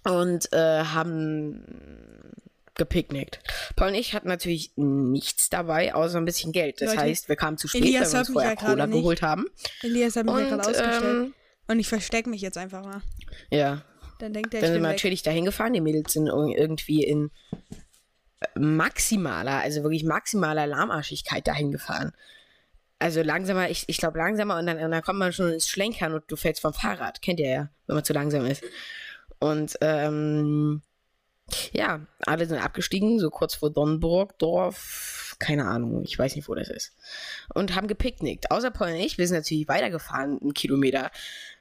Und 0.03 0.51
äh, 0.53 0.83
haben 0.83 2.33
gepicknickt. 2.75 3.39
Paul 3.75 3.89
und 3.89 3.95
ich 3.95 4.13
hatten 4.13 4.27
natürlich 4.27 4.71
nichts 4.75 5.49
dabei, 5.49 5.93
außer 5.95 6.17
ein 6.17 6.25
bisschen 6.25 6.51
Geld. 6.51 6.79
Das 6.79 6.89
Leute, 6.91 7.01
heißt, 7.01 7.27
wir 7.29 7.35
kamen 7.35 7.57
zu 7.57 7.67
spät, 7.67 7.81
Elias 7.81 8.09
weil 8.09 8.13
wir 8.13 8.19
uns 8.19 8.29
vorher 8.29 8.49
ja 8.51 8.55
Cola 8.55 8.87
nicht. 8.87 8.97
geholt 8.97 9.21
haben. 9.21 9.45
Elias 9.81 10.15
hat 10.15 10.25
mich 10.25 10.35
ja 10.35 10.41
Und, 10.41 10.49
gerade 10.49 10.61
ausgestellt. 10.61 11.03
ähm, 11.03 11.33
Und 11.67 11.79
ich 11.79 11.87
verstecke 11.87 12.29
mich 12.29 12.41
jetzt 12.41 12.57
einfach 12.57 12.83
mal. 12.85 13.01
ja, 13.49 13.81
Dann 14.19 14.31
denkt 14.33 14.53
er, 14.53 14.61
Dann 14.61 14.69
ich 14.69 14.73
sind 14.75 14.83
wir 14.83 14.89
natürlich 14.89 15.23
dahin 15.23 15.45
gefahren. 15.45 15.73
Die 15.73 15.81
Mädels 15.81 16.13
sind 16.13 16.27
ir- 16.27 16.55
irgendwie 16.57 17.03
in 17.03 17.31
maximaler, 18.55 19.59
also 19.61 19.81
wirklich 19.83 20.03
maximaler 20.03 20.67
Lahmarschigkeit 20.67 21.47
dahin 21.47 21.71
gefahren. 21.71 22.13
Also 22.99 23.21
langsamer, 23.21 23.69
ich, 23.69 23.85
ich 23.87 23.97
glaube 23.97 24.17
langsamer 24.17 24.57
und 24.57 24.65
dann, 24.65 24.79
und 24.79 24.91
dann 24.91 25.03
kommt 25.03 25.19
man 25.19 25.31
schon 25.31 25.53
ins 25.53 25.69
Schlenkern 25.69 26.13
und 26.13 26.23
du 26.27 26.35
fällst 26.35 26.61
vom 26.61 26.73
Fahrrad. 26.73 27.21
Kennt 27.21 27.39
ihr 27.39 27.49
ja, 27.49 27.69
wenn 27.85 27.95
man 27.95 28.03
zu 28.03 28.13
langsam 28.13 28.45
ist. 28.45 28.63
Und 29.39 29.77
ähm, 29.81 30.81
ja, 31.71 32.01
alle 32.25 32.45
sind 32.45 32.57
abgestiegen, 32.57 33.19
so 33.19 33.29
kurz 33.29 33.55
vor 33.55 33.69
Donnenburg, 33.71 34.37
Dorf, 34.39 35.35
keine 35.39 35.65
Ahnung, 35.65 36.03
ich 36.03 36.17
weiß 36.17 36.35
nicht, 36.35 36.49
wo 36.49 36.55
das 36.55 36.69
ist. 36.69 36.95
Und 37.53 37.75
haben 37.75 37.87
gepicknickt. 37.87 38.51
Außer 38.51 38.71
Paul 38.71 38.89
und 38.89 38.95
ich, 38.95 39.17
wir 39.17 39.27
sind 39.27 39.37
natürlich 39.37 39.67
weitergefahren, 39.67 40.39
einen 40.41 40.53
Kilometer, 40.53 41.11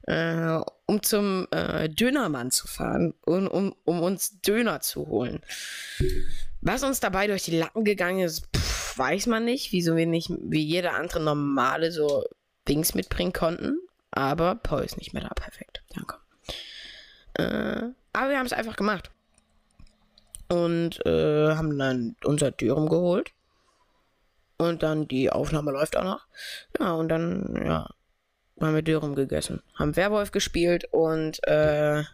äh, 0.05 0.59
um 0.87 1.03
zum 1.03 1.47
äh, 1.51 1.89
Dönermann 1.89 2.51
zu 2.51 2.67
fahren 2.67 3.15
und 3.25 3.47
um, 3.47 3.75
um 3.85 4.01
uns 4.01 4.41
Döner 4.41 4.81
zu 4.81 5.07
holen. 5.07 5.41
Was 6.61 6.83
uns 6.83 7.01
dabei 7.01 7.27
durch 7.27 7.45
die 7.45 7.59
Lappen 7.59 7.85
gegangen 7.85 8.21
ist, 8.21 8.47
pff, 8.57 8.66
weiß 8.97 9.27
man 9.27 9.45
nicht, 9.45 9.73
wieso 9.73 9.97
wir 9.97 10.07
nicht 10.07 10.31
wie 10.41 10.63
jeder 10.63 10.95
andere 10.95 11.21
normale 11.21 11.93
so 11.93 12.25
Dings 12.69 12.95
mitbringen 12.95 13.33
konnten. 13.33 13.79
Aber 14.11 14.55
Paul 14.55 14.83
ist 14.83 14.97
nicht 14.99 15.13
mehr 15.13 15.23
da. 15.23 15.29
Perfekt. 15.29 15.83
Danke. 15.95 16.17
Äh, 17.35 17.93
aber 18.13 18.31
wir 18.31 18.39
haben 18.39 18.47
es 18.47 18.53
einfach 18.53 18.77
gemacht. 18.77 19.11
Und 20.49 21.05
äh, 21.05 21.55
haben 21.55 21.79
dann 21.79 22.17
unser 22.25 22.51
Dürüm 22.51 22.89
geholt. 22.89 23.33
Und 24.59 24.83
dann 24.83 25.07
die 25.07 25.31
Aufnahme 25.31 25.73
läuft 25.73 25.97
auch 25.97 26.05
noch. 26.05 26.27
Ja, 26.81 26.93
und 26.93 27.09
dann, 27.09 27.63
ja, 27.63 27.91
haben 28.61 28.75
wir 28.75 28.83
Dürüm 28.83 29.15
gegessen. 29.15 29.63
Haben 29.75 29.97
Werwolf 29.97 30.31
gespielt 30.33 30.87
und, 30.93 31.47
äh. 31.47 32.05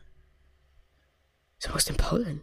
So, 1.58 1.70
denn 1.86 1.96
Paul 1.96 2.24
hin? 2.24 2.40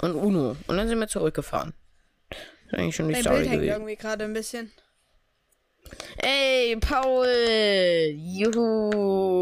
Und 0.00 0.14
Uno. 0.14 0.56
Und 0.66 0.76
dann 0.78 0.88
sind 0.88 0.98
wir 0.98 1.08
zurückgefahren. 1.08 1.74
Ist 2.74 2.80
eigentlich 2.80 2.96
schon 2.96 3.08
die 3.08 3.14
Dein 3.14 3.22
Bild 3.24 3.36
hängt 3.48 3.52
gewesen. 3.52 3.72
irgendwie 3.72 3.96
gerade 3.96 4.24
ein 4.24 4.32
bisschen. 4.32 4.72
Ey, 6.16 6.76
Paul! 6.76 7.26
Juhu! 8.16 9.32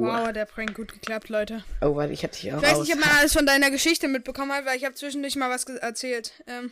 Wow, 0.00 0.32
der 0.32 0.44
Prank 0.44 0.74
gut 0.74 0.92
geklappt, 0.92 1.28
Leute. 1.28 1.64
Oh, 1.80 1.96
warte, 1.96 2.12
ich 2.12 2.22
hatte 2.22 2.38
dich 2.38 2.52
auch 2.52 2.62
Ich 2.62 2.68
weiß 2.68 2.80
nicht, 2.80 2.92
ob 2.92 3.00
man 3.00 3.08
alles 3.18 3.32
von 3.32 3.46
deiner 3.46 3.70
Geschichte 3.70 4.08
mitbekommen 4.08 4.52
hat, 4.52 4.66
weil 4.66 4.76
ich 4.76 4.84
habe 4.84 4.94
zwischendurch 4.94 5.36
mal 5.36 5.50
was 5.50 5.64
erzählt. 5.64 6.32
Ähm, 6.46 6.70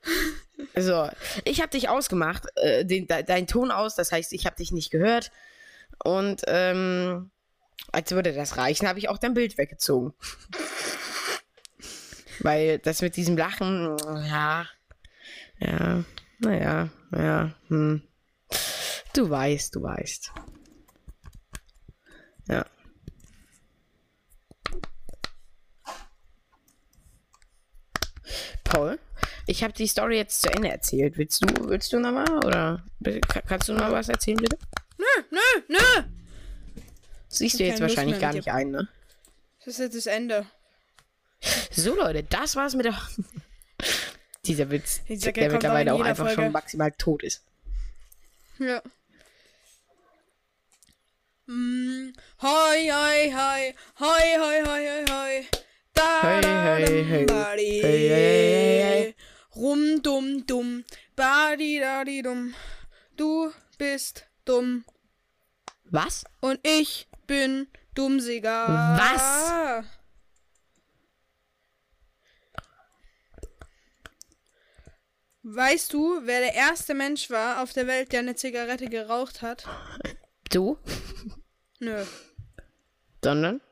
So, 0.76 1.08
ich 1.44 1.60
habe 1.60 1.70
dich 1.70 1.88
ausgemacht, 1.88 2.46
äh, 2.56 2.84
den, 2.84 3.06
de, 3.06 3.22
dein 3.24 3.46
Ton 3.46 3.70
aus, 3.70 3.94
das 3.96 4.12
heißt, 4.12 4.32
ich 4.32 4.46
habe 4.46 4.56
dich 4.56 4.72
nicht 4.72 4.90
gehört. 4.90 5.30
Und 6.04 6.42
ähm, 6.46 7.30
als 7.92 8.12
würde 8.12 8.32
das 8.32 8.56
reichen, 8.56 8.88
habe 8.88 8.98
ich 8.98 9.08
auch 9.08 9.18
dein 9.18 9.34
Bild 9.34 9.58
weggezogen. 9.58 10.14
Weil 12.40 12.78
das 12.78 13.02
mit 13.02 13.16
diesem 13.16 13.36
Lachen, 13.36 13.96
ja, 14.28 14.66
ja, 15.60 16.04
naja, 16.40 16.88
ja, 17.12 17.54
hm. 17.68 18.02
Du 19.14 19.28
weißt, 19.30 19.74
du 19.74 19.82
weißt. 19.82 20.32
Ja. 22.48 22.64
Paul, 28.64 28.98
ich 29.46 29.62
habe 29.62 29.72
die 29.72 29.86
Story 29.86 30.16
jetzt 30.16 30.40
zu 30.42 30.50
Ende 30.50 30.68
erzählt. 30.68 31.16
Willst 31.16 31.42
du, 31.42 31.68
willst 31.68 31.92
du 31.92 31.98
nochmal 32.00 32.44
oder 32.44 32.84
ka- 33.28 33.40
kannst 33.42 33.68
du 33.68 33.72
noch 33.74 33.90
was 33.90 34.08
erzählen, 34.08 34.36
bitte? 34.38 34.58
nö, 34.98 35.04
nö, 35.30 35.62
nö. 35.68 36.02
Siehst 37.28 37.58
du 37.58 37.64
jetzt 37.64 37.80
wahrscheinlich 37.80 38.16
mehr 38.18 38.20
gar 38.20 38.32
nicht 38.32 38.48
ein, 38.50 38.70
ne? 38.70 38.88
Das 39.58 39.74
ist 39.74 39.78
jetzt 39.78 39.96
das 39.96 40.06
Ende. 40.06 40.46
So, 41.70 41.94
Leute, 41.94 42.24
das 42.24 42.56
war's 42.56 42.74
mit 42.74 42.86
der 42.86 42.98
dieser 44.48 44.70
Witz, 44.70 45.02
der, 45.08 45.32
der 45.32 45.52
mittlerweile 45.52 45.94
auch 45.94 46.00
einfach 46.00 46.26
Folge. 46.26 46.42
schon 46.42 46.52
maximal 46.52 46.92
tot 46.92 47.22
ist. 47.22 47.42
Ja. 48.58 48.82
Mm, 51.46 52.12
hoi, 52.42 52.88
hoi, 52.90 53.32
hoi, 53.32 53.74
hoi, 54.00 54.38
hoi, 54.38 54.64
hoi, 54.66 54.86
hoi, 54.86 55.04
hoi, 55.10 55.46
da, 55.94 56.22
hey, 56.22 57.04
hey, 57.04 58.08
hey. 58.08 59.14
Rum, 59.56 60.02
dum, 60.02 60.46
dum, 60.46 60.84
badi, 61.16 61.80
dadi, 61.80 62.22
dum. 62.22 62.54
Du 63.16 63.50
bist 63.78 64.26
dumm. 64.44 64.84
Was? 65.84 66.24
Und 66.40 66.60
ich 66.62 67.08
bin 67.26 67.66
dummsiger. 67.94 68.68
Was? 68.68 69.84
Weißt 75.50 75.94
du, 75.94 76.20
wer 76.24 76.40
der 76.40 76.54
erste 76.54 76.92
Mensch 76.92 77.30
war 77.30 77.62
auf 77.62 77.72
der 77.72 77.86
Welt, 77.86 78.12
der 78.12 78.20
eine 78.20 78.34
Zigarette 78.34 78.86
geraucht 78.86 79.40
hat? 79.40 79.64
Du? 80.50 80.76
Nö. 81.80 82.04
Sondern? 83.24 83.62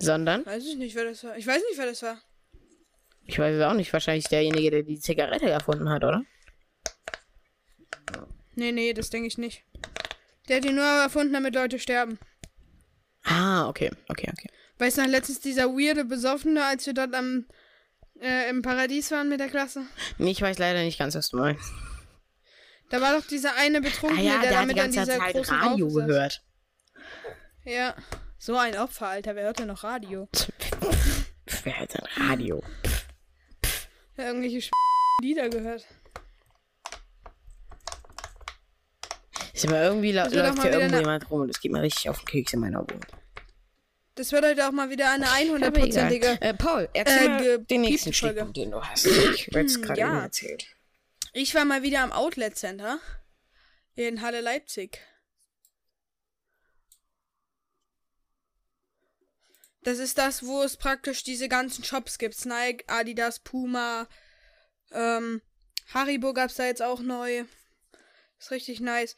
Sondern? 0.00 0.44
Weiß 0.44 0.66
ich 0.66 0.76
nicht, 0.76 0.96
wer 0.96 1.04
das 1.04 1.22
war. 1.22 1.36
Ich 1.36 1.46
weiß 1.46 1.62
nicht, 1.68 1.78
wer 1.78 1.86
das 1.86 2.02
war. 2.02 2.20
Ich 3.24 3.38
weiß 3.38 3.54
es 3.54 3.62
auch 3.62 3.74
nicht. 3.74 3.92
Wahrscheinlich 3.92 4.26
derjenige, 4.26 4.72
der 4.72 4.82
die 4.82 4.98
Zigarette 4.98 5.48
erfunden 5.48 5.88
hat, 5.88 6.02
oder? 6.02 6.24
Nee, 8.56 8.72
nee, 8.72 8.94
das 8.94 9.10
denke 9.10 9.28
ich 9.28 9.38
nicht. 9.38 9.62
Der 10.48 10.56
hat 10.56 10.64
die 10.64 10.72
nur 10.72 10.84
erfunden, 10.84 11.34
damit 11.34 11.54
Leute 11.54 11.78
sterben. 11.78 12.18
Ah, 13.22 13.68
okay, 13.68 13.92
okay, 14.08 14.28
okay. 14.32 14.48
Weißt 14.78 14.98
du 14.98 15.02
letztens 15.02 15.38
dieser 15.38 15.68
weirde 15.68 16.04
Besoffene, 16.04 16.64
als 16.64 16.84
wir 16.84 16.94
dort 16.94 17.14
am, 17.14 17.46
äh, 18.22 18.50
im 18.50 18.62
Paradies 18.62 19.10
waren 19.10 19.28
mit 19.28 19.40
der 19.40 19.48
Klasse? 19.48 19.82
Nee, 20.18 20.30
ich 20.32 20.42
weiß 20.42 20.58
leider 20.58 20.82
nicht 20.82 20.98
ganz, 20.98 21.14
was 21.14 21.28
du 21.30 21.36
meinst. 21.38 21.64
Da 22.90 23.00
war 23.00 23.18
doch 23.18 23.26
dieser 23.26 23.54
eine 23.56 23.78
Ah 23.78 23.80
Betrunkene, 23.82 24.22
ja, 24.22 24.38
der 24.40 24.50
der 24.50 24.58
hat 24.60 24.64
die 24.70 24.74
damit 24.74 24.78
an 24.78 24.84
ganze 24.92 25.00
dieser 25.00 25.18
Zeit 25.18 25.34
großen 25.34 25.56
Radio 25.56 25.90
saß. 25.90 26.06
gehört. 26.06 26.42
Ja. 27.64 27.94
So 28.38 28.56
ein 28.56 28.78
Opfer, 28.78 29.08
Alter. 29.08 29.34
Wer 29.34 29.44
hört 29.44 29.58
denn 29.58 29.66
noch 29.68 29.84
Radio? 29.84 30.28
Wer 31.64 31.80
hat 31.80 31.92
denn 31.94 32.06
Radio? 32.28 32.62
Ja, 34.16 34.24
irgendwelche 34.28 34.62
Sch 34.62 34.70
Lieder 35.20 35.48
gehört. 35.48 35.84
Ist 39.52 39.66
aber 39.66 39.82
irgendwie 39.82 40.12
la 40.12 40.24
Das 40.24 40.32
wird 40.32 40.44
auch 40.44 40.48
läuft 40.50 40.58
mal 40.58 40.62
hier 40.62 40.70
wieder 40.72 40.80
irgendwo 40.80 40.96
eine- 40.96 41.04
jemand 41.06 41.30
rum 41.30 41.40
und 41.42 41.50
es 41.50 41.60
geht 41.60 41.72
mir 41.72 41.82
richtig 41.82 42.08
auf 42.08 42.18
den 42.20 42.26
Keks 42.26 42.52
in 42.52 42.60
meiner 42.60 42.78
Wohnung. 42.80 43.00
Das 44.18 44.32
wird 44.32 44.44
heute 44.44 44.66
auch 44.66 44.72
mal 44.72 44.90
wieder 44.90 45.12
eine 45.12 45.28
Aber 45.28 45.38
egal. 45.38 46.10
100%ige. 46.10 46.40
Äh, 46.40 46.52
Paul, 46.52 46.88
erzähl 46.92 47.40
äh, 47.40 47.58
den 47.60 47.82
nächsten. 47.82 48.12
Stichpunkt, 48.12 48.56
den 48.56 48.72
du 48.72 48.82
hast. 48.82 49.06
Ich 49.06 49.54
werde 49.54 49.66
es 49.66 49.80
gerade 49.80 50.00
ja. 50.00 50.22
erzählt. 50.22 50.66
Ich 51.34 51.54
war 51.54 51.64
mal 51.64 51.84
wieder 51.84 52.00
am 52.00 52.10
Outlet 52.10 52.58
Center 52.58 52.98
in 53.94 54.20
Halle 54.20 54.40
Leipzig. 54.40 54.98
Das 59.84 59.98
ist 60.00 60.18
das, 60.18 60.44
wo 60.44 60.64
es 60.64 60.76
praktisch 60.76 61.22
diese 61.22 61.48
ganzen 61.48 61.84
Shops 61.84 62.18
gibt. 62.18 62.44
Nike, 62.44 62.82
Adidas, 62.88 63.38
Puma, 63.38 64.08
ähm, 64.90 65.42
Haribo 65.94 66.32
gab's 66.32 66.56
da 66.56 66.66
jetzt 66.66 66.82
auch 66.82 66.98
neu. 66.98 67.44
Ist 68.40 68.50
richtig 68.50 68.80
nice. 68.80 69.14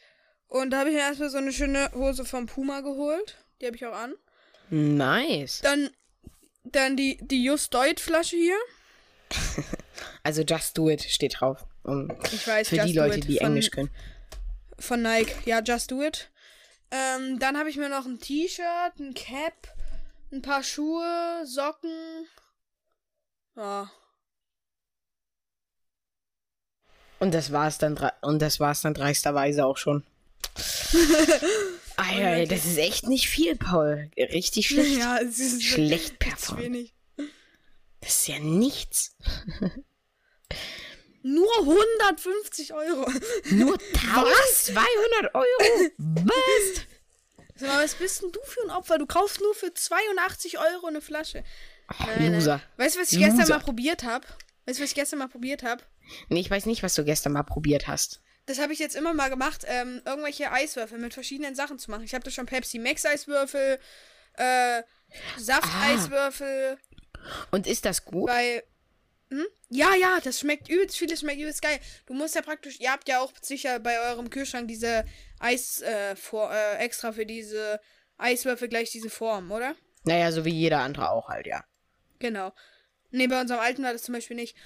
Und 0.46 0.72
da 0.72 0.80
habe 0.80 0.90
ich 0.90 0.96
mir 0.96 1.00
erstmal 1.00 1.30
so 1.30 1.38
eine 1.38 1.54
schöne 1.54 1.90
Hose 1.94 2.26
vom 2.26 2.44
Puma 2.44 2.82
geholt. 2.82 3.42
Die 3.62 3.66
habe 3.66 3.76
ich 3.76 3.86
auch 3.86 3.96
an. 3.96 4.14
Nice. 4.70 5.60
Dann, 5.62 5.90
dann 6.64 6.96
die, 6.96 7.18
die 7.20 7.44
Just 7.44 7.72
Deut 7.74 8.00
Flasche 8.00 8.36
hier. 8.36 8.56
Also 10.22 10.42
Just 10.42 10.76
Do 10.76 10.88
It 10.90 11.02
steht 11.02 11.40
drauf. 11.40 11.64
Um, 11.82 12.10
Ich 12.32 12.46
weiß, 12.46 12.68
für 12.68 12.76
Just 12.76 12.88
die 12.88 12.92
Leute, 12.94 13.18
It 13.18 13.28
die 13.28 13.38
von- 13.38 13.46
Englisch 13.48 13.70
können. 13.70 13.90
Von 14.78 15.02
Nike. 15.02 15.34
Ja, 15.46 15.60
Just 15.62 15.90
Do 15.90 16.02
It. 16.02 16.30
Ähm, 16.90 17.38
dann 17.38 17.56
habe 17.58 17.70
ich 17.70 17.76
mir 17.76 17.88
noch 17.88 18.04
ein 18.04 18.18
T-Shirt, 18.20 18.98
ein 18.98 19.14
Cap, 19.14 19.68
ein 20.32 20.42
paar 20.42 20.62
Schuhe, 20.62 21.42
Socken. 21.46 22.26
Ja. 23.56 23.90
Und 27.18 27.32
das 27.34 27.52
war's 27.52 27.78
dann 27.78 27.98
und 28.22 28.40
das 28.40 28.60
war's 28.60 28.80
dann 28.82 28.94
dreisterweise 28.94 29.64
auch 29.66 29.76
schon. 29.76 30.04
Alter, 32.00 32.36
ey, 32.36 32.46
das 32.48 32.64
ist 32.64 32.78
echt 32.78 33.06
nicht 33.08 33.28
viel, 33.28 33.56
Paul. 33.56 34.10
Richtig 34.16 34.68
schlecht. 34.68 34.98
Ja, 34.98 35.18
es 35.18 35.38
ist 35.38 35.62
Schlecht 35.62 36.18
performt. 36.18 36.92
Das 38.00 38.10
ist 38.16 38.28
ja 38.28 38.38
nichts. 38.38 39.16
Nur 41.22 41.50
150 41.58 42.72
Euro. 42.72 43.10
Nur 43.50 43.74
1200 43.92 45.34
Euro. 45.34 45.46
Was? 45.98 46.86
Mal, 47.60 47.84
was 47.84 47.94
bist 47.94 48.22
denn 48.22 48.32
du 48.32 48.40
für 48.44 48.62
ein 48.62 48.70
Opfer? 48.70 48.96
Du 48.96 49.04
kaufst 49.04 49.38
nur 49.42 49.54
für 49.54 49.74
82 49.74 50.58
Euro 50.58 50.86
eine 50.86 51.02
Flasche. 51.02 51.44
Nein, 51.98 52.08
nein. 52.18 52.34
Loser. 52.34 52.62
Weißt 52.78 52.96
du, 52.96 53.00
was 53.00 53.12
ich 53.12 53.18
gestern 53.18 53.40
Loser. 53.40 53.58
mal 53.58 53.60
probiert 53.62 54.02
habe? 54.02 54.26
Weißt 54.64 54.78
du, 54.78 54.82
was 54.82 54.90
ich 54.90 54.94
gestern 54.94 55.18
mal 55.18 55.28
probiert 55.28 55.62
habe? 55.62 55.82
Nee, 56.30 56.40
ich 56.40 56.50
weiß 56.50 56.64
nicht, 56.64 56.82
was 56.82 56.94
du 56.94 57.04
gestern 57.04 57.32
mal 57.32 57.42
probiert 57.42 57.86
hast. 57.86 58.22
Das 58.50 58.58
habe 58.58 58.72
ich 58.72 58.80
jetzt 58.80 58.96
immer 58.96 59.14
mal 59.14 59.30
gemacht, 59.30 59.64
ähm, 59.68 60.02
irgendwelche 60.04 60.50
Eiswürfel 60.50 60.98
mit 60.98 61.14
verschiedenen 61.14 61.54
Sachen 61.54 61.78
zu 61.78 61.88
machen. 61.88 62.02
Ich 62.02 62.14
habe 62.14 62.24
da 62.24 62.32
schon 62.32 62.46
Pepsi 62.46 62.80
Max 62.80 63.06
Eiswürfel, 63.06 63.78
äh, 64.34 64.82
Saft-Eiswürfel, 65.38 66.76
Und 67.52 67.68
ist 67.68 67.84
das 67.84 68.04
gut? 68.04 68.26
bei. 68.26 68.64
Hm? 69.30 69.46
Ja, 69.68 69.94
ja, 69.94 70.18
das 70.24 70.40
schmeckt 70.40 70.68
übelst 70.68 70.98
viel, 70.98 71.06
das 71.06 71.20
schmeckt 71.20 71.40
übelst 71.40 71.62
geil. 71.62 71.78
Du 72.06 72.14
musst 72.14 72.34
ja 72.34 72.42
praktisch, 72.42 72.80
ihr 72.80 72.90
habt 72.90 73.08
ja 73.08 73.20
auch 73.20 73.32
sicher 73.40 73.78
bei 73.78 74.00
eurem 74.00 74.30
Kühlschrank 74.30 74.66
diese 74.66 75.04
Eis, 75.38 75.80
äh, 75.82 76.16
vor, 76.16 76.52
äh, 76.52 76.78
extra 76.78 77.12
für 77.12 77.26
diese 77.26 77.80
Eiswürfel 78.18 78.66
gleich 78.66 78.90
diese 78.90 79.10
Form, 79.10 79.52
oder? 79.52 79.76
Naja, 80.02 80.32
so 80.32 80.44
wie 80.44 80.50
jeder 80.50 80.80
andere 80.80 81.10
auch 81.10 81.28
halt, 81.28 81.46
ja. 81.46 81.62
Genau. 82.18 82.52
Nee, 83.12 83.26
bei 83.26 83.40
unserem 83.40 83.60
alten 83.60 83.82
war 83.82 83.92
das 83.92 84.02
zum 84.04 84.14
Beispiel 84.14 84.36
nicht. 84.36 84.56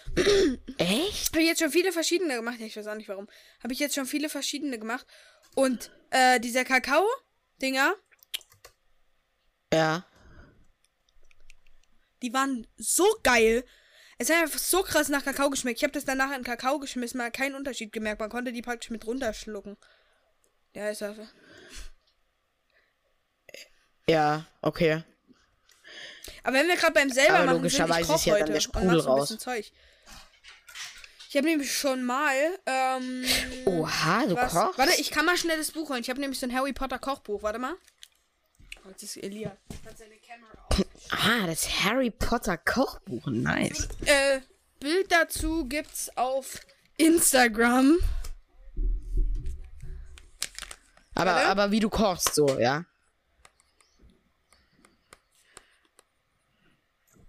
Echt? 0.79 1.33
Habe 1.33 1.43
ich 1.43 1.49
jetzt 1.49 1.61
schon 1.61 1.71
viele 1.71 1.93
verschiedene 1.93 2.35
gemacht. 2.37 2.61
Ich 2.61 2.77
weiß 2.77 2.87
auch 2.87 2.95
nicht 2.95 3.09
warum. 3.09 3.29
Habe 3.63 3.73
ich 3.73 3.79
jetzt 3.79 3.95
schon 3.95 4.07
viele 4.07 4.29
verschiedene 4.29 4.79
gemacht. 4.79 5.07
Und 5.55 5.91
äh, 6.11 6.39
dieser 6.41 6.65
Kakao-Dinger, 6.65 7.95
Ja. 9.73 10.05
die 12.23 12.33
waren 12.33 12.67
so 12.77 13.05
geil. 13.23 13.65
Es 14.19 14.31
hat 14.31 14.43
einfach 14.43 14.59
so 14.61 14.83
krass 14.83 15.09
nach 15.09 15.25
Kakao 15.25 15.51
geschmeckt. 15.51 15.79
Ich 15.79 15.85
habe 15.85 15.93
das 15.93 16.05
danach 16.05 16.37
in 16.37 16.45
Kakao 16.45 16.79
geschmissen, 16.79 17.19
man 17.19 17.27
hat 17.29 17.35
keinen 17.35 17.55
Unterschied 17.55 17.93
gemerkt. 17.93 18.21
Man 18.21 18.31
konnte 18.31 18.53
die 18.53 18.63
praktisch 18.63 18.91
mit 18.91 19.07
runterschlucken. 19.07 19.77
Ja, 20.75 20.89
ist 20.91 21.03
einfach. 21.03 21.29
Ja, 24.09 24.47
okay. 24.61 25.03
Aber 26.43 26.57
wenn 26.57 26.69
wir 26.69 26.77
gerade 26.77 26.93
beim 26.95 27.11
selber 27.11 27.35
Aber 27.35 27.45
machen 27.47 27.57
logischerweise 27.57 28.05
sind, 28.07 28.17
ich 28.17 28.17
ist 28.17 28.25
koch 28.25 28.27
ja 28.27 28.33
dann 28.35 28.43
heute 28.43 28.53
der 28.53 28.55
und 28.57 28.63
Sprudel 28.63 28.87
mach 28.89 28.95
so 28.95 29.01
ein 29.01 29.07
raus. 29.19 29.21
bisschen 29.29 29.39
Zeug. 29.41 29.73
Ich 31.29 31.37
habe 31.37 31.47
nämlich 31.49 31.77
schon 31.77 32.05
mal. 32.05 32.35
Ähm, 32.67 33.25
Oha, 33.67 34.27
du 34.27 34.37
was, 34.37 34.53
kochst? 34.53 34.79
Warte, 34.79 35.01
ich 35.01 35.11
kann 35.11 35.27
mal 35.27 35.37
schnell 35.37 35.59
das 35.59 35.73
Buch 35.73 35.89
holen. 35.89 36.01
Ich 36.01 36.09
habe 36.09 36.21
nämlich 36.21 36.39
so 36.39 36.47
ein 36.47 36.55
Harry 36.55 36.73
Potter 36.73 36.99
Kochbuch. 36.99 37.43
Warte 37.43 37.59
mal. 37.59 37.75
Oh, 38.85 38.89
jetzt 38.91 39.03
ist 39.03 39.17
Elia. 39.17 39.57
Ah, 41.11 41.47
das 41.47 41.69
Harry 41.85 42.11
Potter 42.11 42.57
Kochbuch. 42.57 43.27
Nice. 43.27 43.89
Äh, 44.05 44.41
Bild 44.79 45.11
dazu 45.11 45.65
gibt's 45.67 46.17
auf 46.17 46.61
Instagram. 46.99 47.99
Aber, 51.15 51.31
Warte. 51.33 51.49
aber 51.49 51.71
wie 51.71 51.81
du 51.81 51.89
kochst, 51.89 52.35
so, 52.35 52.59
ja? 52.61 52.85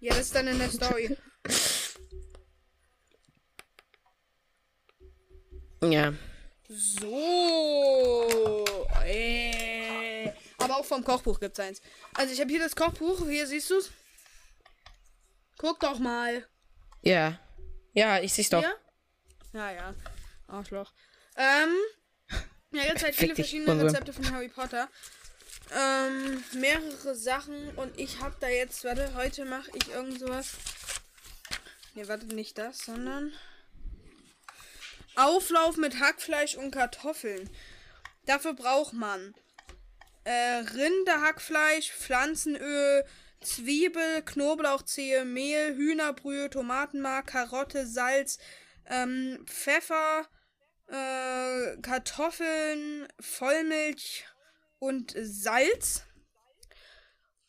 Ja, 0.06 0.14
das 0.14 0.28
ist 0.28 0.36
dann 0.36 0.46
in 0.46 0.60
der 0.60 0.70
Story. 0.70 1.18
Ja. 5.82 6.14
So. 6.70 8.66
Äh. 9.04 10.32
Aber 10.60 10.78
auch 10.78 10.86
vom 10.86 11.04
Kochbuch 11.04 11.40
gibt's 11.40 11.60
eins. 11.60 11.82
Also 12.14 12.32
ich 12.36 12.40
habe 12.40 12.52
hier 12.52 12.60
das 12.60 12.76
Kochbuch. 12.76 13.28
Hier 13.28 13.48
siehst 13.48 13.72
du's. 13.72 13.90
Guck 15.58 15.80
doch 15.80 15.98
mal. 15.98 16.48
Ja. 17.02 17.40
Ja, 17.94 18.20
ich 18.20 18.32
seh's 18.32 18.52
doch. 18.52 18.60
Hier? 18.60 18.76
Ja, 19.54 19.72
ja. 19.72 19.96
Arschloch. 20.46 20.94
Ähm. 21.36 21.76
Ja, 22.74 22.84
jetzt 22.84 23.04
halt 23.04 23.16
viele 23.16 23.34
verschiedene. 23.34 23.84
Rezepte 23.84 24.14
von 24.14 24.32
Harry 24.32 24.50
Potter. 24.50 24.88
Ähm, 25.74 26.44
mehrere 26.54 27.16
Sachen 27.16 27.76
und 27.76 27.98
ich 28.00 28.20
habe 28.20 28.36
da 28.40 28.48
jetzt, 28.48 28.84
warte, 28.84 29.14
heute 29.16 29.46
mache 29.46 29.72
ich 29.74 29.90
irgend 29.90 30.20
sowas. 30.20 30.52
Ne, 31.96 32.08
warte, 32.08 32.28
nicht 32.28 32.58
das, 32.58 32.80
sondern 32.80 33.34
Auflauf 35.16 35.78
mit 35.78 36.00
Hackfleisch 36.00 36.56
und 36.56 36.72
Kartoffeln. 36.72 37.50
Dafür 38.26 38.54
braucht 38.54 38.94
man 38.94 39.34
äh, 40.24 40.32
Rinderhackfleisch, 40.32 41.92
Pflanzenöl, 41.92 43.06
Zwiebel, 43.42 44.24
Knoblauchzehe, 44.24 45.24
Mehl, 45.26 45.76
Hühnerbrühe, 45.76 46.50
Tomatenmark, 46.50 47.28
Karotte, 47.28 47.88
Salz, 47.88 48.40
ähm, 48.88 49.46
Pfeffer, 49.46 50.28
äh, 50.88 51.78
Kartoffeln, 51.82 53.08
Vollmilch 53.20 54.26
und 54.80 55.14
Salz. 55.18 56.04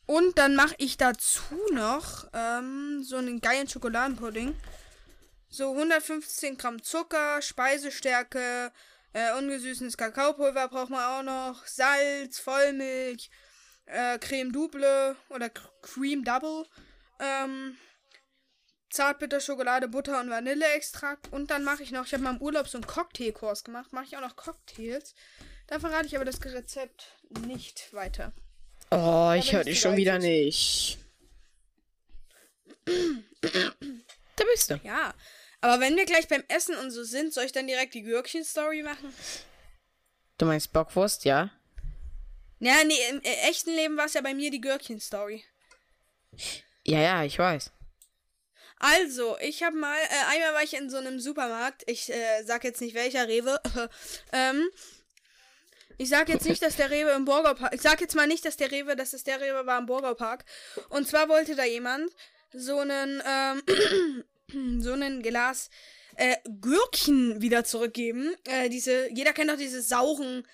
Und 0.07 0.39
dann 0.39 0.55
mache 0.55 0.77
ich 0.79 0.97
dazu 0.97 1.43
noch 1.73 2.29
ähm, 2.33 3.03
so 3.03 3.17
einen 3.17 3.41
geilen 3.41 3.69
Schokoladenpudding. 3.69 4.55
So 5.49 5.73
115 5.73 6.57
Gramm 6.57 6.83
Zucker, 6.83 7.43
Speisestärke, 7.43 8.73
äh, 9.12 9.33
ungesüßtes 9.39 9.97
Kakaopulver 9.97 10.69
braucht 10.69 10.91
man 10.91 11.01
auch 11.01 11.23
noch, 11.23 11.67
Salz, 11.67 12.39
Vollmilch, 12.39 13.31
äh, 13.87 14.19
Creme 14.19 14.53
Double 14.53 15.17
oder 15.31 15.51
Cream 15.83 16.25
Double, 16.25 16.67
ähm, 17.19 17.77
Zartbitterschokolade, 18.91 19.89
Butter 19.89 20.21
und 20.21 20.31
Vanilleextrakt. 20.31 21.33
Und 21.33 21.51
dann 21.51 21.65
mache 21.65 21.83
ich 21.83 21.91
noch, 21.91 22.07
ich 22.07 22.12
habe 22.12 22.23
mal 22.23 22.35
im 22.35 22.43
Urlaub 22.43 22.69
so 22.69 22.79
einen 22.79 22.87
Cocktailkurs 22.87 23.65
gemacht, 23.65 23.93
mache 23.93 24.05
ich 24.05 24.17
auch 24.17 24.23
noch 24.23 24.37
Cocktails. 24.37 25.15
Da 25.66 25.81
verrate 25.81 26.07
ich 26.07 26.16
aber 26.16 26.24
das 26.24 26.42
Rezept 26.44 27.07
nicht 27.46 27.92
weiter. 27.92 28.33
Oh, 28.90 29.33
ich 29.37 29.52
höre 29.52 29.61
ich 29.61 29.66
dich 29.66 29.81
schon 29.81 29.96
wieder 29.96 30.18
nicht. 30.18 30.98
Da 34.38 34.44
bist 34.52 34.68
du. 34.68 34.79
Ja, 34.85 35.14
aber 35.62 35.81
wenn 35.81 35.96
wir 35.96 36.05
gleich 36.05 36.29
beim 36.29 36.44
Essen 36.48 36.76
und 36.76 36.90
so 36.90 37.05
sind, 37.05 37.33
soll 37.33 37.44
ich 37.44 37.52
dann 37.52 37.66
direkt 37.66 37.94
die 37.94 38.02
Gürkchen-Story 38.02 38.83
machen? 38.83 39.14
Du 40.37 40.44
meinst 40.44 40.74
Bockwurst, 40.74 41.24
ja? 41.24 41.50
Ja, 42.61 42.85
nee, 42.85 42.98
im 43.11 43.22
äh, 43.22 43.48
echten 43.48 43.70
Leben 43.70 43.96
war 43.96 44.05
es 44.05 44.14
ja 44.14 44.20
bei 44.20 44.35
mir 44.35 44.50
die 44.50 44.61
Gürkchen-Story. 44.61 45.42
Ja, 46.85 47.00
ja, 47.00 47.24
ich 47.24 47.38
weiß. 47.38 47.72
Also, 48.79 49.38
ich 49.38 49.62
habe 49.62 49.76
mal, 49.76 49.96
äh, 49.96 50.35
einmal 50.35 50.55
war 50.55 50.62
ich 50.62 50.74
in 50.74 50.90
so 50.90 50.98
einem 50.98 51.18
Supermarkt, 51.18 51.83
ich 51.87 52.12
äh, 52.12 52.42
sag 52.44 52.62
jetzt 52.64 52.83
nicht 52.83 52.94
welcher 52.94 53.26
Rewe, 53.26 53.59
ähm, 54.33 54.68
ich 55.99 56.09
sag 56.09 56.29
jetzt 56.29 56.47
nicht, 56.47 56.63
dass 56.63 56.77
der 56.77 56.91
Rewe 56.91 57.11
im 57.11 57.25
Burger 57.25 57.55
Park, 57.55 57.75
ich 57.75 57.81
sag 57.81 58.01
jetzt 58.01 58.15
mal 58.15 58.27
nicht, 58.27 58.45
dass 58.45 58.57
der 58.57 58.71
Rewe, 58.71 58.97
dass 58.97 59.13
es 59.13 59.25
der 59.25 59.41
Rewe 59.41 59.67
war 59.67 59.79
im 59.79 59.87
Burger 59.87 60.15
Park. 60.15 60.45
Und 60.91 61.09
zwar 61.09 61.29
wollte 61.29 61.57
da 61.57 61.65
jemand 61.65 62.11
so 62.53 62.79
einen, 62.79 63.23
ähm, 63.27 63.63
so 64.83 64.93
einen 64.93 65.23
Glas 65.23 65.71
äh, 66.17 66.37
Gürkchen 66.61 67.41
wieder 67.41 67.65
zurückgeben. 67.65 68.35
Äh, 68.45 68.69
diese, 68.69 69.13
jeder 69.13 69.33
kennt 69.33 69.51
doch 69.51 69.57
diese 69.57 69.83
sauren 69.83 70.47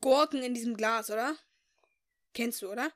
Gurken 0.00 0.42
in 0.42 0.54
diesem 0.54 0.76
Glas, 0.76 1.10
oder? 1.10 1.36
Kennst 2.32 2.62
du, 2.62 2.70
oder? 2.70 2.92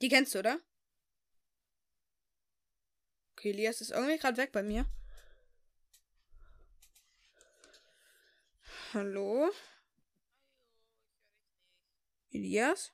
Die 0.00 0.08
kennst 0.08 0.34
du, 0.34 0.38
oder? 0.38 0.60
Okay, 3.32 3.50
Elias 3.50 3.80
ist 3.80 3.90
irgendwie 3.90 4.18
gerade 4.18 4.36
weg 4.36 4.52
bei 4.52 4.62
mir. 4.62 4.86
Hallo? 8.94 9.50
Elias? 12.32 12.92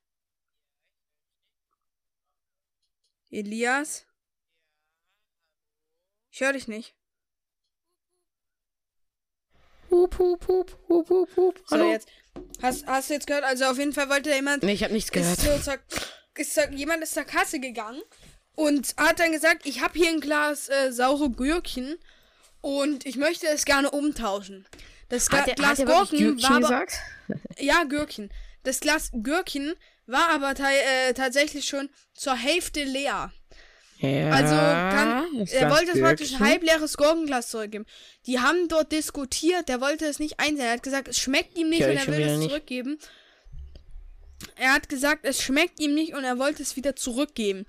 Elias? 3.30 4.06
Ich 6.30 6.40
höre 6.40 6.52
dich 6.52 6.68
nicht. 6.68 6.94
Hup, 9.90 10.18
hup, 10.18 10.48
hup, 10.48 10.78
hup, 10.88 11.10
hup, 11.10 11.36
hup. 11.36 11.62
So, 11.66 11.76
Hallo? 11.76 11.90
jetzt. 11.90 12.08
Hast, 12.62 12.86
hast 12.86 13.10
du 13.10 13.14
jetzt 13.14 13.26
gehört? 13.26 13.44
Also 13.44 13.66
auf 13.66 13.78
jeden 13.78 13.92
Fall 13.92 14.08
wollte 14.08 14.30
da 14.30 14.36
jemand. 14.36 14.62
Nee, 14.62 14.72
ich 14.72 14.84
habe 14.84 14.94
nichts 14.94 15.10
gehört. 15.10 15.38
Ist 15.38 15.44
so 15.44 15.58
zur, 15.58 15.78
ist 16.36 16.54
zur, 16.54 16.70
jemand 16.70 17.02
ist 17.02 17.12
zur 17.12 17.24
Kasse 17.24 17.60
gegangen 17.60 18.00
und 18.54 18.94
hat 18.96 19.20
dann 19.20 19.32
gesagt, 19.32 19.66
ich 19.66 19.82
habe 19.82 19.98
hier 19.98 20.08
ein 20.08 20.20
Glas 20.20 20.68
äh, 20.68 20.92
saure 20.92 21.30
Gürkchen 21.30 21.98
und 22.62 23.04
ich 23.04 23.16
möchte 23.16 23.46
es 23.48 23.66
gerne 23.66 23.90
umtauschen. 23.90 24.66
Das 25.12 25.28
Gla 25.28 25.42
der, 25.42 25.56
Glas 25.56 25.76
Gurken 25.76 26.42
war 26.42 26.50
aber, 26.52 26.60
gesagt? 26.60 26.94
ja 27.58 27.84
Gürkchen. 27.84 28.32
Das 28.62 28.80
Glas 28.80 29.10
Gürkchen 29.12 29.74
war 30.06 30.30
aber 30.30 30.54
äh, 30.58 31.12
tatsächlich 31.12 31.66
schon 31.66 31.90
zur 32.14 32.34
Hälfte 32.34 32.82
leer. 32.84 33.30
Ja, 33.98 34.30
Also 34.30 34.54
kann, 34.54 35.46
er 35.48 35.70
wollte 35.70 35.92
es 35.92 36.00
praktisch 36.00 36.32
ein 36.32 36.40
halbleeres 36.40 36.96
Gurkenglas 36.96 37.50
zurückgeben. 37.50 37.84
Die 38.24 38.40
haben 38.40 38.68
dort 38.68 38.90
diskutiert, 38.90 39.68
der 39.68 39.82
wollte 39.82 40.06
es 40.06 40.18
nicht 40.18 40.40
einsehen. 40.40 40.64
Er 40.64 40.72
hat 40.72 40.82
gesagt, 40.82 41.08
es 41.08 41.18
schmeckt 41.18 41.58
ihm 41.58 41.68
nicht 41.68 41.80
Ich 41.80 41.86
hör 41.86 41.92
und 41.92 41.98
er 41.98 42.06
will 42.06 42.22
es 42.22 42.38
nicht. 42.38 42.48
zurückgeben. 42.48 42.98
Er 44.56 44.72
hat 44.72 44.88
gesagt, 44.88 45.26
es 45.26 45.42
schmeckt 45.42 45.78
ihm 45.78 45.92
nicht 45.94 46.14
und 46.14 46.24
er 46.24 46.38
wollte 46.38 46.62
es 46.62 46.74
wieder 46.76 46.96
zurückgeben. 46.96 47.66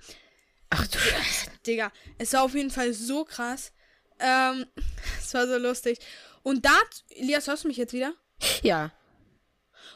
Ach 0.70 0.86
du 0.86 0.98
Scheiße. 0.98 1.50
Digga, 1.66 1.92
es 2.16 2.32
war 2.32 2.42
auf 2.44 2.54
jeden 2.54 2.70
Fall 2.70 2.94
so 2.94 3.26
krass. 3.26 3.70
Ähm, 4.18 4.64
es 5.20 5.34
war 5.34 5.46
so 5.46 5.58
lustig. 5.58 5.98
Und 6.44 6.66
dazu, 6.66 7.02
Elias, 7.08 7.48
hörst 7.48 7.64
du 7.64 7.68
mich 7.68 7.78
jetzt 7.78 7.94
wieder? 7.94 8.14
Ja. 8.62 8.92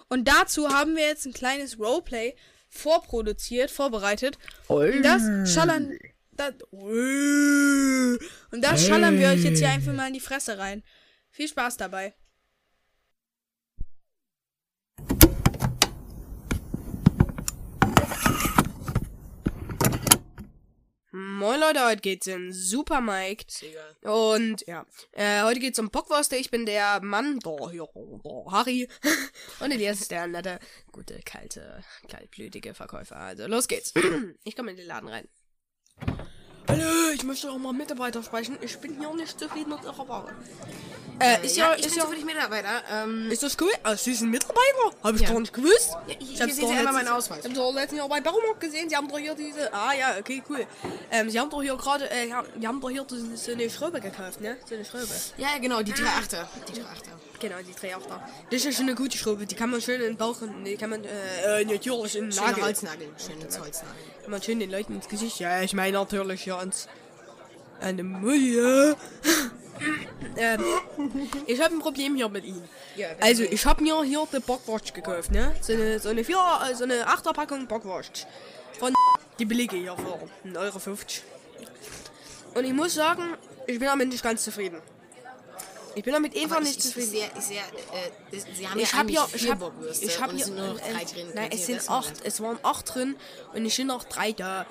Und 0.09 0.27
dazu 0.27 0.71
haben 0.71 0.97
wir 0.97 1.07
jetzt 1.07 1.27
ein 1.27 1.35
kleines 1.35 1.79
Roleplay 1.79 2.35
vorproduziert, 2.71 3.71
vorbereitet. 3.71 4.39
Und 4.67 5.03
das 5.03 5.53
schallern. 5.53 5.97
Das, 6.33 6.55
und 6.71 8.19
das 8.63 8.87
schallern 8.87 9.19
wir 9.19 9.29
euch 9.29 9.45
jetzt 9.45 9.59
hier 9.59 9.69
einfach 9.69 9.93
mal 9.93 10.07
in 10.07 10.15
die 10.15 10.21
Fresse 10.21 10.57
rein. 10.57 10.83
Viel 11.31 11.49
Spaß 11.49 11.77
dabei. 11.77 12.15
Moin 21.19 21.59
Leute, 21.59 21.85
heute 21.85 22.01
geht's 22.01 22.29
in 22.29 22.53
Supermarkt. 22.53 23.65
Und 24.03 24.65
ja, 24.69 24.87
äh, 25.11 25.43
heute 25.43 25.59
geht's 25.59 25.81
um 25.81 25.91
Bockwurst. 25.91 26.33
Ich 26.35 26.49
bin 26.49 26.65
der 26.65 27.01
Mann, 27.03 27.41
der 27.41 27.71
hier, 27.71 27.89
der 28.25 28.53
Harry. 28.53 28.89
Und 29.59 29.73
Elias 29.73 30.01
ist 30.01 30.13
der 30.13 30.29
nette, 30.29 30.61
gute, 30.93 31.19
kalte, 31.25 31.83
kaltblütige 32.09 32.73
Verkäufer. 32.73 33.17
Also 33.17 33.49
los 33.49 33.67
geht's. 33.67 33.93
Ich 34.45 34.55
komme 34.55 34.71
in 34.71 34.77
den 34.77 34.87
Laden 34.87 35.09
rein. 35.09 35.29
Hallo, 36.69 37.08
ich 37.19 37.25
möchte 37.25 37.51
auch 37.51 37.59
mal 37.59 37.73
Mitarbeiter 37.73 38.23
sprechen. 38.23 38.57
Ich 38.61 38.79
bin 38.79 38.97
hier 38.97 39.13
nicht 39.13 39.39
zufrieden 39.39 39.71
mit 39.71 39.83
ihrer 39.83 40.09
Ware. 40.09 40.31
Äh, 41.19 41.45
ist 41.45 41.57
ja, 41.57 41.75
ich 41.75 41.85
ist 41.85 41.97
bin 41.97 42.17
ja, 42.17 42.25
Mitarbeiter. 42.25 42.83
Ähm, 42.93 43.29
ist 43.29 43.43
das 43.43 43.57
cool? 43.61 43.73
Ah, 43.83 43.97
Sie 43.97 44.15
sind 44.15 44.31
Mitarbeiter? 44.31 44.95
Hab 45.03 45.17
ich 45.17 45.23
Ja. 45.23 45.31
gar 45.31 45.41
nicht 45.41 45.53
gewusst. 45.53 45.97
ich, 46.07 46.17
Ich 46.21 46.31
ich 46.35 46.39
doch 46.39 46.47
Sie 46.47 46.77
einmal 46.77 46.93
meinen 46.93 47.09
Ausweis. 47.09 47.41
Ich 47.41 47.47
hab 47.47 47.55
doch 47.55 47.75
letztens 47.75 47.99
Jahr 47.99 48.09
bei 48.09 48.21
Baumarkt 48.21 48.61
gesehen, 48.61 48.89
Sie 48.89 48.97
haben 48.97 49.09
doch 49.09 49.19
hier 49.19 49.35
diese. 49.35 49.73
Ah 49.75 49.93
ja, 49.99 50.17
okay, 50.21 50.41
cool. 50.49 50.65
Ähm, 51.11 51.29
Sie 51.29 51.41
haben 51.41 51.51
doch 51.51 51.61
hier 51.61 51.77
gerade, 51.77 52.09
äh, 52.09 52.29
ja, 52.29 52.45
Sie 52.57 52.69
haben 52.69 52.81
doch 52.81 52.91
hier 52.91 53.05
so, 53.09 53.17
so 53.35 53.51
eine 53.51 53.69
Schraube 53.69 54.01
gekauft, 54.01 54.41
ne? 54.41 54.57
So 54.69 54.77
eine 54.77 54.85
Schraube. 54.85 55.09
Ja, 55.39 55.49
ja, 55.55 55.59
genau, 55.59 55.83
die 55.83 55.93
drei 55.93 56.07
Achter. 56.07 56.49
Die 56.69 56.81
drei 56.81 56.89
Achter. 56.89 57.11
Genau, 57.41 57.57
die 57.67 57.75
drei 57.75 57.97
auch 57.97 58.07
da. 58.07 58.29
Das 58.51 58.65
ist 58.65 58.77
schon 58.77 58.87
eine 58.87 58.95
gute 58.95 59.19
Schraube, 59.19 59.45
die 59.45 59.57
kann 59.57 59.71
man 59.71 59.81
schön 59.81 60.01
in 60.01 60.09
den 60.09 60.17
Bauch 60.17 60.41
und 60.41 60.65
die 60.65 60.77
kann 60.77 60.91
man, 60.91 61.03
äh, 61.05 61.63
äh 61.63 61.65
natürlich 61.65 62.15
in 62.15 62.27
den 62.27 62.33
Schöne 62.33 62.47
Nagel. 62.47 62.65
Holznagel. 62.65 63.09
Schönes 63.19 63.59
Holznagel. 63.59 63.97
Kann 64.23 64.31
man 64.31 64.43
schön 64.43 64.61
den 64.61 64.71
Leuten 64.71 64.95
ins 64.95 65.09
Gesicht. 65.09 65.41
Ja, 65.41 65.63
ich 65.63 65.73
meine 65.73 65.99
natürlich 65.99 66.43
hier 66.43 66.59
ans. 66.59 66.87
Eine 67.81 68.03
Mulle. 68.03 68.97
ähm, 70.37 70.65
ich 71.47 71.61
habe 71.61 71.75
ein 71.75 71.81
Problem 71.81 72.17
hier 72.17 72.29
mit 72.29 72.45
das 72.45 73.21
also, 73.21 73.45
ich 73.45 73.65
habe 73.65 73.83
mir 73.83 74.03
hier 74.03 74.27
die 74.33 74.41
Bockwurst 74.41 74.93
gekauft, 74.93 75.31
ne? 75.31 75.55
So 75.61 75.73
eine, 75.73 76.01
so 76.01 76.09
eine 76.09 76.25
vier, 76.25 76.39
äh, 76.69 76.75
so 76.75 76.85
eine 76.85 77.07
Achterpackung 77.07 77.67
Bockwurst. 77.67 78.27
Von 78.79 78.93
die 79.39 79.45
billige 79.45 79.77
hier 79.77 79.97
für 79.97 80.49
1,50 80.49 80.57
Euro. 80.57 80.89
Und 82.55 82.65
ich 82.65 82.73
muss 82.73 82.95
sagen, 82.95 83.35
ich 83.67 83.79
bin 83.79 83.89
damit 83.89 84.09
nicht 84.09 84.23
ganz 84.23 84.43
zufrieden. 84.43 84.81
Ich 85.95 86.05
bin 86.05 86.13
damit 86.13 86.37
einfach 86.37 86.61
nicht 86.61 86.79
ich, 86.79 86.79
ich, 86.79 86.85
zufrieden. 86.85 87.11
sehr, 87.11 87.31
ich 87.37 87.45
sehr, 87.45 87.63
äh, 87.63 88.55
Sie 88.55 88.69
haben 88.69 88.79
Ich 88.79 88.93
ja 88.93 88.99
eigentlich 89.01 89.19
hier, 89.19 89.51
ich 89.51 89.59
Bockwürste 89.59 90.05
ich 90.05 90.21
es 90.21 90.45
hier, 90.45 90.55
nur 90.55 90.67
noch 90.75 90.81
drei 90.81 91.05
drin. 91.05 91.27
Nein, 91.35 91.51
es 91.53 91.67
sind 91.67 91.91
acht, 91.91 92.13
es 92.25 92.41
waren 92.41 92.59
acht 92.63 92.95
drin 92.95 93.17
und 93.53 93.67
es 93.67 93.75
sind 93.75 93.89
noch 93.89 94.05
drei 94.05 94.33
da. 94.33 94.67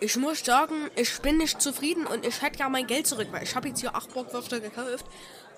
Ich 0.00 0.16
muss 0.16 0.44
sagen, 0.44 0.90
ich 0.96 1.20
bin 1.20 1.38
nicht 1.38 1.62
zufrieden 1.62 2.06
und 2.06 2.26
ich 2.26 2.42
hätte 2.42 2.58
gerne 2.58 2.72
mein 2.72 2.86
Geld 2.86 3.06
zurück, 3.06 3.28
weil 3.30 3.42
ich 3.42 3.54
habe 3.54 3.68
jetzt 3.68 3.80
hier 3.80 3.94
acht 3.94 4.12
Bockwürste 4.12 4.60
gekauft, 4.60 5.06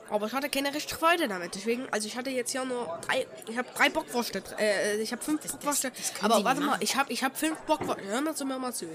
aber 0.09 0.27
ich 0.27 0.33
hatte 0.33 0.49
keine 0.49 0.72
richtige 0.72 0.99
Freude 0.99 1.27
damit. 1.27 1.55
Deswegen, 1.55 1.87
also 1.90 2.07
ich 2.07 2.16
hatte 2.16 2.31
jetzt 2.31 2.53
hier 2.53 2.64
nur 2.64 2.99
drei, 3.07 3.27
ich 3.49 3.57
habe 3.59 3.68
drei 3.75 3.88
Bockwürste, 3.88 4.42
äh, 4.59 5.01
ich 5.01 5.11
habe 5.12 5.22
fünf 5.22 5.40
Bockwürste, 5.40 5.90
das 5.90 6.12
aber 6.22 6.37
Sie 6.37 6.44
warte 6.44 6.61
mal, 6.61 6.77
ich 6.81 6.94
habe, 6.96 7.12
ich 7.12 7.25
habe 7.25 7.35
fünf 7.35 7.59
Bockwürste, 7.61 8.05
hör 8.05 8.20
mal 8.20 8.35
zu 8.35 8.44
mir 8.44 8.59
mal 8.59 8.72
zu. 8.72 8.87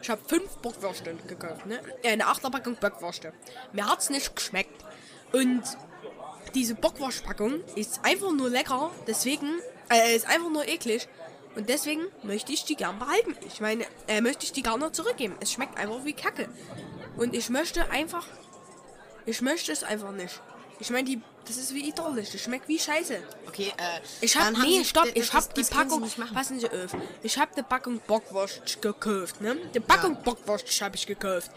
Ich 0.00 0.10
habe 0.10 0.20
fünf 0.26 0.48
Bockwürste 0.58 1.16
gekauft, 1.26 1.66
ne? 1.66 1.80
Äh, 2.02 2.12
eine 2.12 2.26
Achterpackung 2.26 2.76
Bockwürste. 2.76 3.32
Mir 3.72 3.86
hat's 3.86 4.10
nicht 4.10 4.36
geschmeckt 4.36 4.84
und 5.32 5.62
diese 6.54 6.74
Bockwurstpackung 6.76 7.64
ist 7.74 8.00
einfach 8.04 8.30
nur 8.30 8.48
lecker, 8.48 8.92
deswegen, 9.06 9.48
äh, 9.90 10.14
ist 10.14 10.28
einfach 10.28 10.50
nur 10.50 10.68
eklig. 10.68 11.08
Und 11.56 11.68
deswegen 11.68 12.02
möchte 12.22 12.52
ich 12.52 12.64
die 12.64 12.74
gern 12.76 12.98
behalten. 12.98 13.36
Ich 13.46 13.60
meine, 13.60 13.84
äh, 14.08 14.20
möchte 14.20 14.44
ich 14.44 14.52
die 14.52 14.62
gar 14.62 14.76
nicht 14.78 14.94
zurückgeben. 14.94 15.36
Es 15.40 15.52
schmeckt 15.52 15.76
einfach 15.78 16.04
wie 16.04 16.12
Kacke. 16.12 16.48
Und 17.16 17.34
ich 17.34 17.48
möchte 17.48 17.88
einfach, 17.90 18.26
ich 19.26 19.40
möchte 19.40 19.70
es 19.72 19.84
einfach 19.84 20.10
nicht. 20.10 20.40
Ich 20.80 20.90
meine, 20.90 21.04
die, 21.04 21.20
das 21.46 21.56
ist 21.56 21.72
wie 21.72 21.88
Idolisch. 21.88 22.30
Das 22.32 22.40
schmeckt 22.40 22.66
wie 22.66 22.78
Scheiße. 22.78 23.22
Okay, 23.46 23.72
äh. 23.76 24.00
Ich 24.20 24.36
hab, 24.36 24.52
nee, 24.58 24.78
Sie- 24.78 24.84
stopp, 24.84 25.04
das- 25.04 25.12
ich 25.14 25.32
hab 25.32 25.44
das- 25.44 25.54
die 25.54 25.62
Sie 25.62 25.72
Packung, 25.74 26.00
machen. 26.16 26.34
passen 26.34 26.58
Sie 26.58 26.66
auf, 26.68 26.96
ich 27.22 27.38
hab 27.38 27.54
die 27.54 27.62
Packung 27.62 28.00
Bockwurst 28.04 28.82
gekauft, 28.82 29.40
ne? 29.40 29.56
Die 29.72 29.80
Packung 29.80 30.20
Bockwurst 30.22 30.66
hab 30.82 30.94
ich 30.96 31.06
gekauft. 31.06 31.50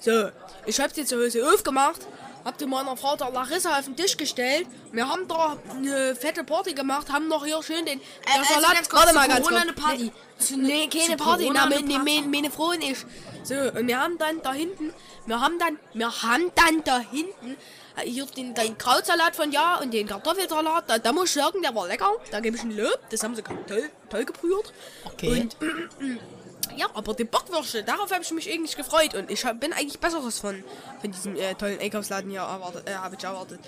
So, 0.00 0.30
ich 0.66 0.78
hab 0.80 0.92
sie 0.94 1.04
zu 1.04 1.16
Hause 1.24 1.48
aufgemacht 1.54 2.00
hab 2.46 2.58
die 2.58 2.66
meiner 2.66 2.96
Frau 2.96 3.16
der 3.16 3.30
Larissa 3.30 3.76
auf 3.76 3.86
den 3.86 3.96
Tisch 3.96 4.16
gestellt. 4.16 4.68
Wir 4.92 5.08
haben 5.08 5.26
da 5.26 5.56
eine 5.68 6.14
fette 6.14 6.44
Party 6.44 6.74
gemacht, 6.74 7.12
haben 7.12 7.26
noch 7.26 7.44
hier 7.44 7.60
schön 7.60 7.84
den 7.84 8.00
der 8.24 8.34
also 8.40 8.54
Salat. 8.54 8.74
ganz 8.74 8.88
kurz, 8.88 9.02
Warte 9.02 9.14
mal 9.14 9.28
ganz 9.28 9.48
kurz. 9.48 9.60
eine 9.60 9.72
Party. 9.72 10.12
Nee, 10.56 10.88
zu 10.88 10.98
keine 10.98 11.16
Party, 11.16 11.50
na, 11.52 11.64
eine 11.64 11.80
meine, 11.80 11.98
meine, 11.98 12.26
meine 12.28 12.50
Frau 12.50 12.68
und 12.68 12.82
ich. 12.82 12.98
So, 13.42 13.54
und 13.54 13.88
wir 13.88 13.98
haben 13.98 14.16
dann 14.18 14.40
da 14.42 14.52
hinten, 14.52 14.94
wir 15.26 15.40
haben 15.40 15.58
dann, 15.58 15.78
wir 15.92 16.22
haben 16.22 16.52
dann 16.54 16.84
da 16.84 17.00
hinten 17.00 17.56
äh, 17.96 18.08
hier 18.08 18.26
den, 18.26 18.54
den 18.54 18.78
Krautsalat 18.78 19.34
von 19.34 19.50
Ja 19.50 19.76
und 19.80 19.92
den 19.92 20.06
Kartoffelsalat. 20.06 20.88
Da, 20.88 20.98
da 20.98 21.12
muss 21.12 21.26
ich 21.26 21.42
sagen, 21.42 21.62
der 21.62 21.74
war 21.74 21.88
lecker. 21.88 22.12
Da 22.30 22.38
gebe 22.38 22.56
ich 22.56 22.62
ein 22.62 22.76
Lob. 22.76 23.00
Das 23.10 23.24
haben 23.24 23.34
sie 23.34 23.42
toll, 23.42 23.90
toll 24.08 24.24
gebrüht. 24.24 24.72
Okay. 25.04 25.40
Und 25.40 25.56
ja, 26.76 26.86
aber 26.94 27.14
die 27.14 27.24
Bockwürste, 27.24 27.82
darauf 27.82 28.10
habe 28.10 28.22
ich 28.22 28.30
mich 28.32 28.50
eigentlich 28.50 28.76
gefreut. 28.76 29.14
Und 29.14 29.30
ich 29.30 29.44
hab, 29.44 29.60
bin 29.60 29.72
eigentlich 29.72 29.98
Besseres 29.98 30.38
von, 30.38 30.62
von 31.00 31.12
diesem 31.12 31.36
äh, 31.36 31.54
tollen 31.54 31.78
Einkaufsladen 31.78 32.30
hier 32.30 32.40
erwartet, 32.40 32.88
äh, 32.88 32.94
habe 32.94 33.16
ich 33.16 33.24
erwartet. 33.24 33.60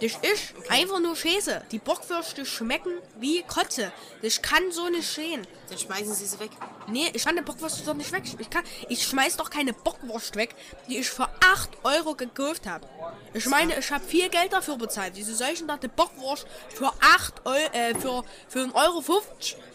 Das 0.00 0.12
ist 0.12 0.54
einfach 0.68 1.00
nur 1.00 1.16
Scheiße. 1.16 1.62
Die 1.72 1.78
Bockwürste 1.78 2.44
schmecken 2.44 2.92
wie 3.18 3.42
Kotze. 3.42 3.90
Das 4.20 4.42
kann 4.42 4.70
so 4.70 4.88
nicht 4.90 5.10
stehen. 5.10 5.46
Dann 5.70 5.78
schmeißen 5.78 6.14
sie 6.14 6.26
sie 6.26 6.38
weg. 6.38 6.50
Nee, 6.88 7.10
ich 7.14 7.24
kann 7.24 7.34
die 7.34 7.42
Bockwurst 7.42 7.86
doch 7.88 7.94
nicht 7.94 8.12
weg. 8.12 8.22
Ich, 8.38 8.50
kann, 8.50 8.62
ich 8.90 9.02
schmeiß 9.06 9.38
doch 9.38 9.48
keine 9.48 9.72
Bockwurst 9.72 10.36
weg, 10.36 10.54
die 10.88 10.98
ich 10.98 11.08
für 11.08 11.26
8 11.40 11.70
Euro 11.84 12.14
gekauft 12.14 12.66
habe. 12.66 12.86
Ich 13.32 13.46
meine, 13.46 13.78
ich 13.78 13.90
habe 13.90 14.04
viel 14.04 14.28
Geld 14.28 14.52
dafür 14.52 14.76
bezahlt. 14.76 15.16
Diese 15.16 15.34
solchen 15.34 15.66
da 15.66 15.78
die 15.78 15.88
Bockwurst 15.88 16.46
für 16.74 16.92
8 17.00 17.46
Euro, 17.46 17.56
äh, 17.72 17.94
für, 17.94 18.22
für 18.48 18.58
1,50 18.60 18.74
Euro 18.74 19.02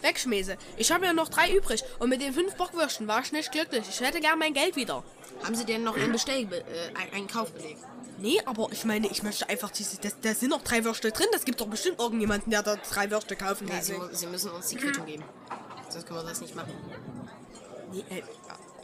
wegschmeiße. 0.01 0.55
Ich 0.77 0.91
habe 0.91 1.05
ja 1.05 1.13
noch 1.13 1.29
drei 1.29 1.51
übrig. 1.51 1.83
Und 1.99 2.09
mit 2.09 2.21
den 2.21 2.33
fünf 2.33 2.55
Bockwürsten 2.55 3.07
war 3.07 3.21
ich 3.21 3.31
nicht 3.31 3.51
glücklich. 3.51 3.83
Ich 3.89 3.99
hätte 3.99 4.19
gern 4.19 4.37
mein 4.37 4.53
Geld 4.53 4.75
wieder. 4.75 5.03
Haben 5.43 5.55
sie 5.55 5.65
denn 5.65 5.83
noch 5.83 5.95
einen 5.97 6.11
Bestell, 6.11 6.43
äh, 6.53 6.97
einen- 6.97 7.13
einen 7.13 7.27
Kaufbeleg? 7.27 7.77
Nee, 8.21 8.39
aber 8.45 8.67
ich 8.71 8.85
meine, 8.85 9.07
ich 9.07 9.23
möchte 9.23 9.49
einfach 9.49 9.71
diese. 9.71 9.97
Das, 9.97 10.15
da 10.21 10.33
sind 10.35 10.49
noch 10.51 10.61
drei 10.63 10.83
Würste 10.83 11.11
drin. 11.11 11.27
Das 11.33 11.43
gibt 11.43 11.59
doch 11.59 11.67
bestimmt 11.67 11.99
irgendjemanden, 11.99 12.51
der 12.51 12.61
da 12.61 12.75
drei 12.75 13.09
Würste 13.09 13.35
kaufen 13.35 13.65
Nee, 13.65 13.71
kann. 13.71 13.81
sie, 13.81 13.95
sie 14.11 14.27
müssen 14.27 14.51
uns 14.51 14.67
die 14.67 14.75
Quittung 14.75 15.05
geben. 15.05 15.23
Sonst 15.89 16.05
können 16.05 16.19
wir 16.19 16.29
das 16.29 16.39
nicht 16.39 16.55
machen. 16.55 16.71
Nee, 17.91 18.03
äh, 18.09 18.21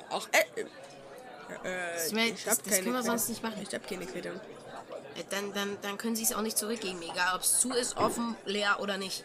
auch, 0.10 0.28
äh, 0.32 0.62
äh, 1.67 2.08
Ich 2.08 2.13
meine, 2.13 2.32
das, 2.32 2.43
das 2.45 2.58
keine 2.63 2.76
können 2.78 2.86
wir 2.88 2.91
Quittung. 2.93 3.04
sonst 3.04 3.30
nicht 3.30 3.43
machen. 3.43 3.62
Ich 3.67 3.73
hab 3.76 3.88
keine 3.88 4.06
Quittung. 4.08 4.34
Äh, 5.15 5.23
Dann, 5.30 5.54
dann, 5.54 5.78
dann 5.84 5.97
können 5.97 6.15
sie 6.15 6.23
es 6.23 6.34
auch 6.34 6.41
nicht 6.41 6.58
zurückgeben, 6.58 7.00
egal 7.04 7.36
ob 7.36 7.41
es 7.41 7.60
zu 7.60 7.71
ist, 7.71 7.95
offen, 7.97 8.36
leer 8.45 8.80
oder 8.82 8.97
nicht. 8.97 9.23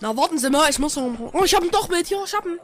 Na, 0.00 0.16
warten 0.16 0.38
Sie 0.38 0.48
mal, 0.50 0.68
ich 0.70 0.78
muss 0.78 0.96
noch. 0.96 1.32
Oh, 1.34 1.44
ich 1.44 1.54
hab 1.54 1.62
ihn 1.62 1.70
doch 1.70 1.88
mit. 1.88 2.06
Hier, 2.06 2.22
ich 2.24 2.34
hab 2.34 2.46
ihn. 2.46 2.58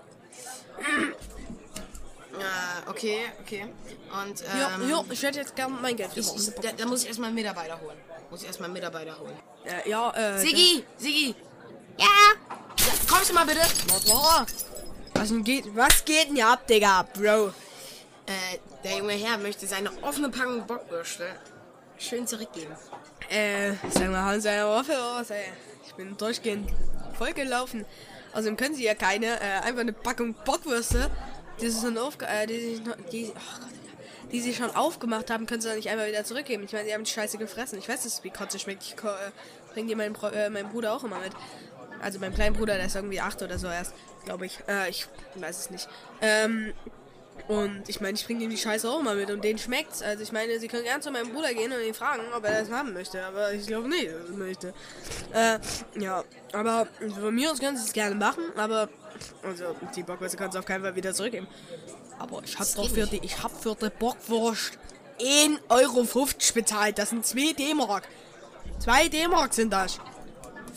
Äh, 2.39 2.91
okay, 2.91 3.21
okay. 3.41 3.63
Und, 3.63 4.43
ähm, 4.43 4.87
hier, 4.87 5.05
ich 5.11 5.23
hätte 5.23 5.39
jetzt 5.41 5.57
gern 5.57 5.81
mein 5.81 5.97
Geld. 5.97 6.11
ich, 6.15 6.35
ich, 6.35 6.55
da, 6.55 6.73
da 6.73 6.87
muss 6.87 7.03
ich 7.03 7.09
erstmal 7.09 7.29
einen 7.29 7.37
Mitarbeiter 7.37 7.81
holen. 7.81 7.97
Muss 8.31 8.43
ich 8.43 8.47
erstmal 8.47 8.67
einen 8.67 8.75
Mitarbeiter 8.75 9.19
holen. 9.19 9.37
äh, 9.65 9.89
ja, 9.89 10.11
äh. 10.11 10.39
Sigi, 10.39 10.85
Sigi. 10.97 11.35
Ja? 11.99 12.05
ja 12.05 12.93
kommst 13.09 13.31
du 13.31 13.35
mal 13.35 13.47
bitte? 13.47 13.61
Was 15.15 15.33
geht? 15.45 15.75
Was 15.75 16.05
geht 16.05 16.29
denn 16.29 16.37
hier 16.37 16.49
ab, 16.49 16.67
Digga, 16.67 17.07
Bro? 17.15 17.53
Äh, 18.27 18.59
der 18.85 18.99
junge 18.99 19.15
Herr 19.15 19.39
möchte 19.39 19.67
seine 19.67 19.91
offene 20.03 20.29
Packung 20.29 20.67
Bockwürste 20.67 21.27
schön 21.99 22.27
zurückgeben. 22.27 22.75
Äh, 23.31 23.73
sag 23.91 24.11
mal, 24.11 24.23
haben 24.23 24.41
Sie 24.41 24.49
eine 24.49 24.69
Waffe 24.69 24.93
was, 24.93 25.31
ey? 25.31 25.53
Ich 25.87 25.95
bin 25.95 26.17
durchgehend 26.17 26.71
vollgelaufen. 27.17 27.87
Außerdem 28.33 28.57
können 28.57 28.75
Sie 28.75 28.85
ja 28.85 28.95
keine, 28.95 29.41
äh, 29.41 29.61
einfach 29.65 29.81
eine 29.81 29.93
Packung 29.93 30.35
Bockwürste, 30.45 31.11
die 31.61 31.71
Sie 31.71 31.81
schon 31.81 31.99
aufge... 31.99 32.27
Äh, 32.27 32.47
die 32.47 32.61
sich 32.61 32.85
noch, 32.85 32.97
die, 33.13 33.33
ach 33.37 33.61
Gott, 33.61 33.71
die 34.33 34.41
Sie 34.41 34.55
schon 34.55 34.75
aufgemacht 34.75 35.31
haben, 35.31 35.47
können 35.47 35.61
Sie 35.61 35.69
dann 35.69 35.77
nicht 35.77 35.89
einfach 35.89 36.07
wieder 36.07 36.25
zurückgeben. 36.25 36.65
Ich 36.65 36.73
meine, 36.73 36.85
Sie 36.87 36.95
haben 36.95 37.05
die 37.05 37.11
Scheiße 37.11 37.39
gefressen. 37.39 37.79
Ich 37.79 37.89
weiß, 37.89 38.05
es 38.05 38.25
wie 38.25 38.31
Kotze 38.31 38.59
schmeckt. 38.59 38.83
Ich 38.83 38.93
äh, 38.95 39.31
bringe 39.73 39.89
die 39.89 39.95
meinem, 39.95 40.15
Bro- 40.15 40.31
äh, 40.31 40.51
meinem 40.51 40.69
Bruder 40.69 40.93
auch 40.93 41.05
immer 41.05 41.19
mit. 41.21 41.33
Also 42.03 42.19
mein 42.19 42.35
kleinen 42.35 42.57
Bruder, 42.57 42.75
der 42.75 42.87
ist 42.87 42.97
irgendwie 42.97 43.21
acht 43.21 43.41
oder 43.41 43.59
so 43.59 43.69
erst, 43.69 43.95
glaube 44.25 44.47
ich. 44.47 44.59
Äh, 44.69 44.91
ich 44.91 45.07
weiß 45.37 45.59
es 45.61 45.71
nicht. 45.71 45.89
Ähm, 46.21 46.75
und 47.49 47.89
ich 47.89 48.01
meine, 48.01 48.15
ich 48.15 48.27
bringe 48.27 48.43
ihm 48.43 48.51
die 48.51 48.59
Scheiße 48.59 48.91
auch 48.91 49.01
mal 49.01 49.15
mit 49.15 49.31
und 49.31 49.45
denen 49.45 49.59
schmeckt's. 49.59 50.03
Also 50.03 50.23
ich 50.23 50.33
meine, 50.33 50.59
sie 50.59 50.69
können 50.69 50.85
gern 50.85 51.01
zu 51.01 51.11
meinem 51.11 51.33
Bruder 51.33 51.55
gehen 51.55 51.73
und 51.73 51.81
ihn 51.81 51.95
fragen, 51.95 52.23
ob 52.35 52.45
er 52.45 52.61
das 52.63 52.71
haben 52.71 52.93
möchte. 52.93 53.25
Aber 53.25 53.53
ich 53.53 53.67
glaube 53.67 53.89
nicht, 53.89 54.07
dass 54.07 54.15
er 54.15 54.21
das 54.21 54.37
möchte. 54.37 54.75
Äh, 55.33 55.59
ja. 56.01 56.25
Aber 56.53 56.89
von 57.21 57.35
mir 57.35 57.53
aus 57.53 57.61
können 57.61 57.77
sie 57.77 57.85
es 57.85 57.93
gerne 57.93 58.15
machen, 58.15 58.43
aber 58.57 58.89
also 59.43 59.77
die 59.95 60.03
Bockwürste 60.03 60.37
kannst 60.37 60.55
du 60.55 60.59
auf 60.59 60.67
keinen 60.67 60.83
Fall 60.83 60.97
wieder 60.97 61.13
zurückgeben. 61.13 61.47
Aber 62.19 62.43
ich 62.45 62.59
hab 62.59 62.67
doch 62.75 62.89
für 62.89 63.07
die, 63.07 63.21
ich 63.23 63.43
hab 63.43 63.53
für 63.63 63.75
die 63.75 63.91
Bockwurst 63.91 64.79
1,50 65.21 65.61
Euro 65.69 66.07
bezahlt. 66.55 66.99
Das 66.99 67.11
sind 67.11 67.27
2 67.27 67.53
D-Mark. 67.53 68.09
2 68.81 69.09
D-Mark 69.09 69.55
sind 69.55 69.73
das. 69.73 69.99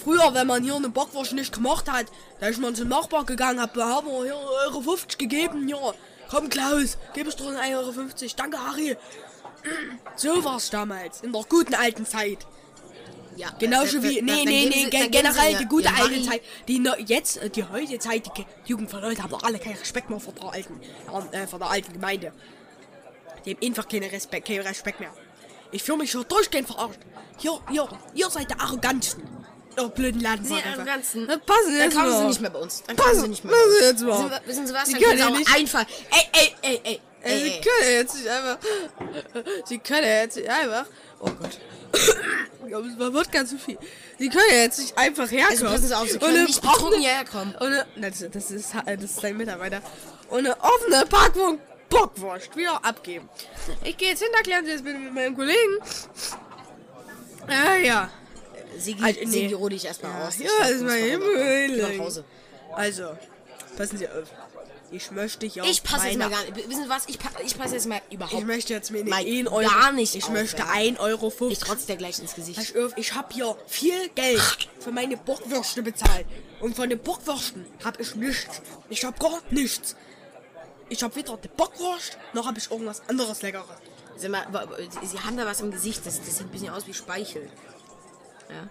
Früher, 0.04 0.34
wenn 0.34 0.48
man 0.48 0.64
hier 0.64 0.76
eine 0.76 0.90
Bockwurst 0.90 1.34
nicht 1.34 1.54
gemacht 1.54 1.92
hat, 1.92 2.06
da 2.40 2.48
ist 2.48 2.60
man 2.60 2.74
zum 2.74 2.88
Nachbar 2.88 3.26
gegangen, 3.26 3.62
hab, 3.62 3.76
haben 3.76 4.08
wir 4.08 4.24
hier 4.24 4.34
1,50 4.34 4.76
Euro 4.76 4.98
gegeben, 5.18 5.68
ja. 5.68 5.94
Komm 6.30 6.48
Klaus, 6.48 6.98
gib 7.14 7.28
es 7.28 7.36
doch 7.36 7.46
1,50 7.46 7.76
Euro. 7.76 7.94
Danke 8.38 8.58
Harry. 8.66 8.98
So 10.16 10.44
war's 10.44 10.70
damals, 10.70 11.22
in 11.22 11.34
der 11.34 11.44
guten 11.44 11.76
alten 11.76 12.06
Zeit. 12.06 12.46
Ja, 13.40 13.52
Genauso 13.58 14.00
äh, 14.00 14.04
wie, 14.04 14.22
nee, 14.22 14.44
nee, 14.44 14.66
nee, 14.70 15.08
generell 15.10 15.56
die 15.56 15.66
gute 15.66 15.88
alte 15.94 16.22
Zeit. 16.24 16.42
Die 16.68 16.84
jetzt, 17.06 17.40
die 17.56 17.64
heutige 17.64 17.98
Zeit, 18.00 18.26
die 18.26 18.32
Ge- 18.32 18.46
die 18.66 18.70
Jugend 18.72 18.92
von 18.92 19.02
heute 19.02 19.24
haben 19.24 19.30
doch 19.32 19.44
alle 19.44 19.60
keinen 19.60 19.78
Respekt 19.78 20.10
mehr 20.10 20.20
vor 20.20 20.34
der 20.34 20.52
alten, 20.52 20.80
äh, 21.32 21.48
vor 21.48 21.58
der 21.60 21.70
alten 21.70 21.94
Gemeinde. 21.94 22.34
Die 23.46 23.52
haben 23.52 23.66
einfach 23.66 23.88
keinen 23.88 24.10
Respekt, 24.10 24.46
keinen 24.48 24.68
Respekt 24.68 25.00
mehr. 25.00 25.14
Ich 25.72 25.84
fühle 25.84 26.00
mich 26.00 26.12
schon 26.12 26.26
durchgehend 26.28 26.68
verarscht. 26.68 27.00
Hier, 27.38 27.58
hier, 27.72 27.88
ihr 28.14 28.30
seid 28.30 28.50
der 28.50 28.60
Arrogantesten. 28.60 29.24
Ihr 29.78 29.88
blöden 29.88 30.20
Laden. 30.20 30.44
Sie 30.44 30.56
Arroganzen. 30.56 31.26
Dann 31.26 31.40
passen 31.40 31.68
Sie 31.72 31.78
Dann 31.78 31.90
jetzt 31.92 31.96
kommen 31.98 32.18
Sie 32.20 32.26
nicht 32.28 32.42
mehr 32.42 32.50
bei 32.50 32.60
uns. 32.60 32.84
Dann 32.88 32.96
Passen 32.98 33.22
Sie 33.22 33.28
nicht 33.30 33.44
mehr 33.46 33.54
passen 33.54 33.84
jetzt 33.84 34.04
mal. 34.04 34.18
Sie- 34.44 34.50
wissen 34.50 34.68
Sie 34.68 34.74
was? 34.74 34.86
Sie 34.88 34.94
Dann 34.94 35.02
können 35.02 35.18
können 35.20 35.34
Sie 35.36 35.40
nicht- 35.40 35.50
auch 35.50 35.56
einfach. 35.56 35.86
Ey, 36.12 36.52
ey, 36.62 36.80
ey, 36.82 36.82
ey. 36.84 37.00
Sie 37.24 37.62
können 37.62 37.92
jetzt 37.94 38.16
nicht 38.16 38.28
einfach. 38.28 38.58
Sie 39.66 39.78
können 39.80 40.08
jetzt 40.08 40.36
nicht 40.36 40.50
einfach. 40.50 40.86
Oh 41.20 41.30
Gott. 41.40 41.60
Ich 42.62 42.68
glaube, 42.68 42.88
es 42.88 43.00
war 43.00 43.14
Wodka 43.14 43.46
zu 43.46 43.58
viel. 43.58 43.78
Sie 44.20 44.30
können 44.30 44.46
jetzt 44.52 44.80
nicht 44.80 44.98
einfach 44.98 45.30
herkommen. 45.32 45.52
Also 45.52 45.66
passen 45.66 45.88
Sie 45.88 45.96
auf, 45.98 46.08
Sie 46.08 46.14
und 46.14 46.20
können 46.22 46.46
nicht 46.46 46.62
betrunken 46.62 47.00
hierher 47.02 47.26
kommen. 47.26 47.56
Eine, 47.56 47.86
das, 47.96 48.26
das, 48.32 48.52
ist, 48.52 48.74
das 48.86 49.04
ist 49.04 49.24
dein 49.24 49.38
Mitarbeiter. 49.38 49.82
Und 50.30 50.40
eine 50.40 50.56
offene 50.62 51.06
Packung 51.08 51.60
Bockwurst 51.90 52.56
wieder 52.56 52.86
abgeben. 52.86 53.28
Ich 53.84 53.98
gehe 53.98 54.10
jetzt 54.10 54.22
hinterklären, 54.22 54.66
Sie 54.66 54.74
das 54.74 54.84
bitte 54.84 55.00
mit 55.00 55.14
meinem 55.14 55.36
Kollegen. 55.36 55.80
Ja, 57.50 57.76
ja. 57.78 58.10
Sigi, 58.78 59.04
Also, 59.04 59.20
nee. 59.26 59.52
Ruh 59.54 59.70
dich 59.70 59.86
erstmal 59.86 60.28
aus. 60.28 60.36
Ich 60.36 60.46
Ja, 60.46 60.52
glaub, 60.60 60.70
ist 60.72 60.82
mein. 60.84 61.04
Geh 61.04 61.82
nach 61.82 61.88
Himmel. 61.90 62.00
Hause. 62.00 62.24
Also, 62.74 63.18
passen 63.76 63.98
Sie 63.98 64.08
auf. 64.08 64.30
Ich 64.92 65.12
möchte 65.12 65.46
ja 65.46 65.64
Ich 65.64 65.84
passe 65.84 66.08
jetzt 66.08 66.18
mal 66.18 66.30
gar 66.30 66.44
nicht. 66.44 66.70
Wissen 66.70 66.84
Sie 66.84 66.90
was? 66.90 67.08
Ich, 67.08 67.20
pa 67.20 67.30
ich 67.46 67.58
passe 67.58 67.76
jetzt 67.76 67.88
mal 67.88 68.02
Ich 68.10 68.16
überhaupt 68.16 68.46
möchte 68.46 68.74
jetzt 68.74 68.92
mir 68.92 69.04
nicht 69.04 69.14
1 69.14 69.48
Euro. 69.50 69.70
gar 69.70 69.92
nicht 69.92 70.16
Ich 70.16 70.24
auf, 70.26 70.32
möchte 70.32 70.58
ja. 70.58 70.66
1,50 70.70 71.00
Euro. 71.00 71.34
Ich 71.50 71.60
trotz 71.60 71.86
der 71.86 71.98
gleich 71.98 72.20
ins 72.20 72.34
Gesicht. 72.34 72.76
Auf, 72.78 72.94
ich 72.98 73.14
habe 73.14 73.34
hier 73.34 73.56
viel 73.68 74.10
Geld 74.10 74.70
für 74.80 74.92
meine 74.92 75.18
Bockwürste 75.18 75.84
bezahlt. 75.84 76.26
Und 76.60 76.76
von 76.76 76.90
den 76.90 77.00
Bockwürsten 77.00 77.66
habe 77.84 78.02
ich 78.02 78.16
nichts. 78.16 78.62
Ich 78.90 79.04
habe 79.06 79.18
gar 79.20 79.42
nichts. 79.52 79.96
Ich 80.90 81.04
habe 81.04 81.16
weder 81.16 81.38
die 81.38 81.48
Bockwurst, 81.50 82.18
noch 82.34 82.48
habe 82.48 82.58
ich 82.58 82.72
irgendwas 82.72 83.02
anderes 83.08 83.42
Leckeres. 83.44 83.68
Sie 84.18 84.28
haben 84.28 85.38
da 85.38 85.46
was 85.46 85.62
im 85.62 85.72
Gesicht. 85.72 86.06
Das, 86.06 86.20
das 86.20 86.38
sieht 86.38 86.48
ein 86.48 86.50
bisschen 86.50 86.70
aus 86.72 86.88
wie 86.88 86.94
Speichel. 86.94 87.48
Ja. 88.50 88.70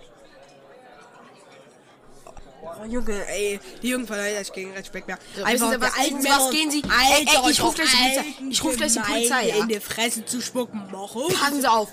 Oh, 2.60 2.84
Junge, 2.84 3.26
ey, 3.28 3.60
die 3.82 3.90
Jungen 3.90 4.06
von 4.06 4.16
heute, 4.16 4.40
ich 4.40 4.52
gegen 4.52 4.72
Respekt 4.72 5.06
mehr. 5.06 5.18
So, 5.36 5.44
Sie 5.46 5.80
was, 5.80 5.98
alten 5.98 6.24
was, 6.24 6.50
gehen 6.50 6.70
Sie- 6.70 6.82
Alter, 6.84 7.30
Ey, 7.32 7.44
ey, 7.44 7.50
ich 7.50 7.62
ruf 7.62 7.74
gleich 7.74 7.90
die 7.90 7.96
Polizei. 7.96 8.24
Ich 8.50 8.64
ruf 8.64 8.76
gleich 8.76 8.92
die 8.92 8.98
Polizei, 8.98 9.48
ja. 9.48 9.56
in 9.56 9.68
die 9.68 9.80
Fresse 9.80 10.24
zu 10.24 10.40
spucken. 10.40 10.82
Auf. 10.92 11.14
Passen 11.34 11.60
Sie 11.60 11.70
auf. 11.70 11.88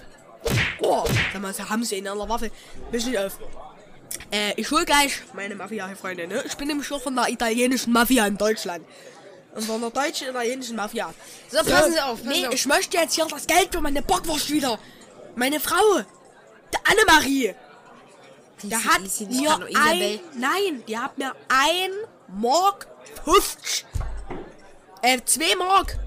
Oh, 0.80 1.06
sag 1.34 1.41
mal, 1.41 1.54
haben 1.69 1.84
sie 1.84 1.97
in 1.97 2.08
einer 2.08 2.28
Waffe. 2.30 2.51
Bisschen 2.91 3.17
auf. 3.17 3.38
Äh, 4.32 4.54
ich 4.56 4.69
hol 4.71 4.86
gleich 4.86 5.21
meine 5.34 5.56
Mafia-Freunde, 5.56 6.28
ne? 6.28 6.43
Ich 6.45 6.56
bin 6.56 6.67
nämlich 6.67 6.88
schon 6.88 6.99
von 6.99 7.15
der 7.15 7.30
italienischen 7.30 7.91
Mafia 7.93 8.25
in 8.28 8.38
Deutschland. 8.38 8.86
Und 9.56 9.63
von 9.63 9.80
der 9.82 9.89
deutschen 9.89 10.30
italienischen 10.30 10.75
Mafia. 10.75 11.13
So, 11.49 11.58
passen 11.60 11.93
Sie 11.93 11.99
auf. 11.99 12.17
Passen 12.23 12.30
nee, 12.30 12.47
auf. 12.47 12.54
ich 12.54 12.65
möchte 12.65 12.97
jetzt 12.97 13.15
hier 13.15 13.25
das 13.25 13.47
Geld 13.47 13.69
für 13.71 13.82
meine 13.82 14.01
Bockwurst 14.01 14.49
wieder. 14.51 14.78
Meine 15.36 15.60
Frau, 15.60 15.95
der 15.95 16.80
Annemarie, 16.91 17.56
Ist- 18.63 18.86
hat 18.86 19.02
nicht 19.02 19.30
mir 19.30 19.60
ein, 19.76 20.20
nein, 20.36 20.84
die 20.88 20.98
hat 20.98 21.18
mir 21.18 21.34
ein 21.48 21.91
Mark 22.28 22.88
50, 23.26 23.86
äh, 25.02 25.20
zwei 25.26 25.56
Mark, 25.56 25.98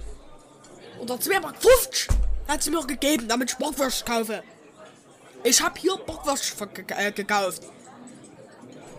oder 1.00 1.20
zwei 1.20 1.40
Mark 1.40 1.56
50 1.60 2.08
hat 2.48 2.62
sie 2.62 2.70
mir 2.70 2.84
gegeben, 2.86 3.28
damit 3.28 3.52
ich 3.52 3.56
Bockwurst 3.58 4.06
kaufe. 4.06 4.42
Ich 5.44 5.60
habe 5.62 5.78
hier 5.78 5.96
Bockwurst 5.96 6.56
äh, 6.96 7.12
gekauft. 7.12 7.62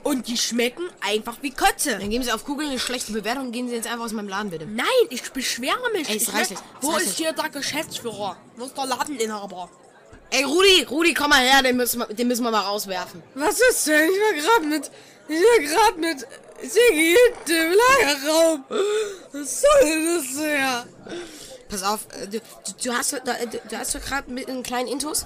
Und 0.03 0.27
die 0.27 0.37
schmecken 0.37 0.83
einfach 1.01 1.37
wie 1.41 1.51
Kotze. 1.51 1.97
Dann 1.97 2.09
geben 2.09 2.23
Sie 2.23 2.31
auf 2.31 2.45
Google 2.45 2.67
eine 2.69 2.79
schlechte 2.79 3.11
Bewertung 3.11 3.47
und 3.47 3.51
gehen 3.51 3.67
Sie 3.67 3.75
jetzt 3.75 3.87
einfach 3.87 4.05
aus 4.05 4.13
meinem 4.13 4.29
Laden, 4.29 4.49
bitte. 4.49 4.65
Nein, 4.65 4.85
ich 5.09 5.29
beschwere 5.31 5.91
mich. 5.91 6.07
Ey, 6.09 6.15
es 6.15 6.23
ich 6.23 6.33
reicht 6.33 6.51
nicht, 6.51 6.63
Wo 6.79 6.95
ist 6.95 7.17
hier 7.17 7.33
der 7.33 7.49
Geschäftsführer? 7.49 8.37
Wo 8.55 8.65
ist 8.65 8.77
der 8.77 8.85
Ladeninhaber? 8.85 9.69
Ey, 10.31 10.43
Rudi, 10.43 10.83
Rudi, 10.89 11.13
komm 11.13 11.29
mal 11.31 11.39
her, 11.41 11.63
den 11.63 11.75
müssen 11.77 11.99
wir, 11.99 12.05
den 12.07 12.27
müssen 12.27 12.43
wir 12.43 12.51
mal 12.51 12.61
rauswerfen. 12.61 13.23
Was 13.35 13.59
ist 13.59 13.87
denn? 13.87 14.09
Ich 14.11 14.19
war 14.19 14.33
gerade 14.59 14.65
mit. 14.67 14.91
Ich 15.27 15.39
war 15.41 15.59
gerade 15.59 15.99
mit 15.99 16.27
Sigi 16.61 17.15
im 17.47 17.73
Lagerraum. 17.73 18.63
Was 19.31 19.61
soll 19.61 19.81
denn 19.83 20.05
das 20.17 20.39
her? 20.43 20.85
Pass 21.69 21.83
auf, 21.83 22.07
äh, 22.19 22.25
du, 22.27 22.39
du, 22.39 22.43
du 22.83 22.93
hast, 22.93 23.13
doch- 23.13 23.19
da- 23.23 23.33
du, 23.45 23.59
du 23.69 23.77
hast 23.77 23.93
gerade 23.93 24.31
mit 24.31 24.47
einem 24.49 24.63
kleinen 24.63 24.87
Intus. 24.87 25.25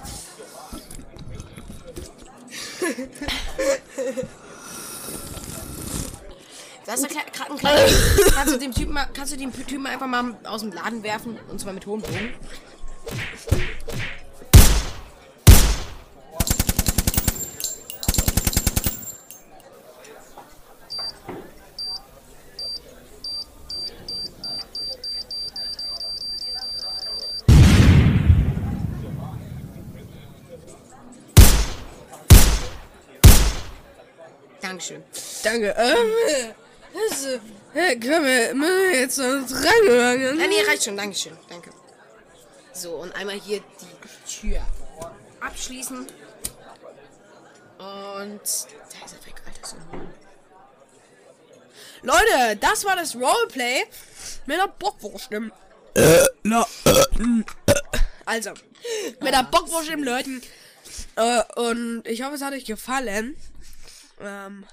Du 6.84 6.90
hast 6.92 7.02
doch 7.04 7.08
gerade 7.08 7.50
einen 7.50 7.58
kleinen. 7.58 7.94
kannst, 8.34 8.54
du 8.54 8.58
dem 8.58 8.74
Typen 8.74 8.98
kannst 9.14 9.32
du 9.32 9.36
den 9.36 9.52
Typen 9.52 9.86
einfach 9.86 10.06
mal 10.06 10.36
aus 10.44 10.60
dem 10.60 10.72
Laden 10.72 11.02
werfen? 11.02 11.38
Und 11.48 11.60
zwar 11.60 11.72
mit 11.72 11.86
hohem 11.86 12.02
Bogen. 12.02 12.34
Dankeschön. 34.60 35.02
Danke. 35.44 35.74
Ähm, 35.76 36.54
das, 36.94 37.24
äh, 37.74 37.96
können 37.96 38.24
wir, 38.24 39.00
jetzt 39.00 39.18
noch 39.18 39.24
reinhören? 39.26 40.38
Nein, 40.38 40.48
nee, 40.48 40.62
reicht 40.66 40.84
schon. 40.84 40.96
Dankeschön. 40.96 41.36
Danke. 41.50 41.70
So, 42.72 42.94
und 42.96 43.14
einmal 43.14 43.36
hier 43.36 43.60
die 43.80 44.50
Tür 44.50 44.60
abschließen. 45.40 45.98
Und 45.98 46.08
da 47.78 47.84
ist 48.40 48.40
er 48.40 49.26
weg, 49.26 49.42
Alter. 49.46 49.68
So. 49.68 49.76
Leute, 52.02 52.56
das 52.60 52.84
war 52.84 52.96
das 52.96 53.14
Roleplay 53.14 53.84
mit 54.46 54.58
der 54.58 54.68
Bockwurst 54.78 55.30
im. 55.32 55.52
Also, 58.24 58.50
mit 59.20 59.34
der 59.34 59.42
Bockwurst 59.44 59.90
im 59.90 60.02
Leuten. 60.02 60.42
Äh, 61.16 61.42
und 61.56 62.02
ich 62.06 62.22
hoffe, 62.22 62.34
es 62.34 62.42
hat 62.42 62.54
euch 62.54 62.64
gefallen. 62.64 63.36
Ähm, 64.20 64.64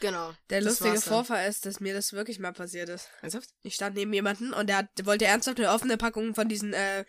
Genau. 0.00 0.32
der 0.50 0.60
lustige. 0.62 1.00
Vorfall 1.00 1.48
ist, 1.48 1.64
dass 1.66 1.80
mir 1.80 1.94
das 1.94 2.12
wirklich 2.12 2.38
mal 2.38 2.52
passiert 2.52 2.88
ist. 2.88 3.08
Ernsthaft? 3.22 3.50
Ich 3.62 3.74
stand 3.74 3.96
neben 3.96 4.12
jemanden 4.12 4.52
und 4.52 4.66
der, 4.68 4.78
hat, 4.78 4.88
der 4.98 5.06
wollte 5.06 5.24
ernsthaft 5.26 5.58
eine 5.58 5.70
offene 5.70 5.96
Packung 5.96 6.34
von 6.34 6.48
diesen, 6.48 6.72
äh, 6.74 7.04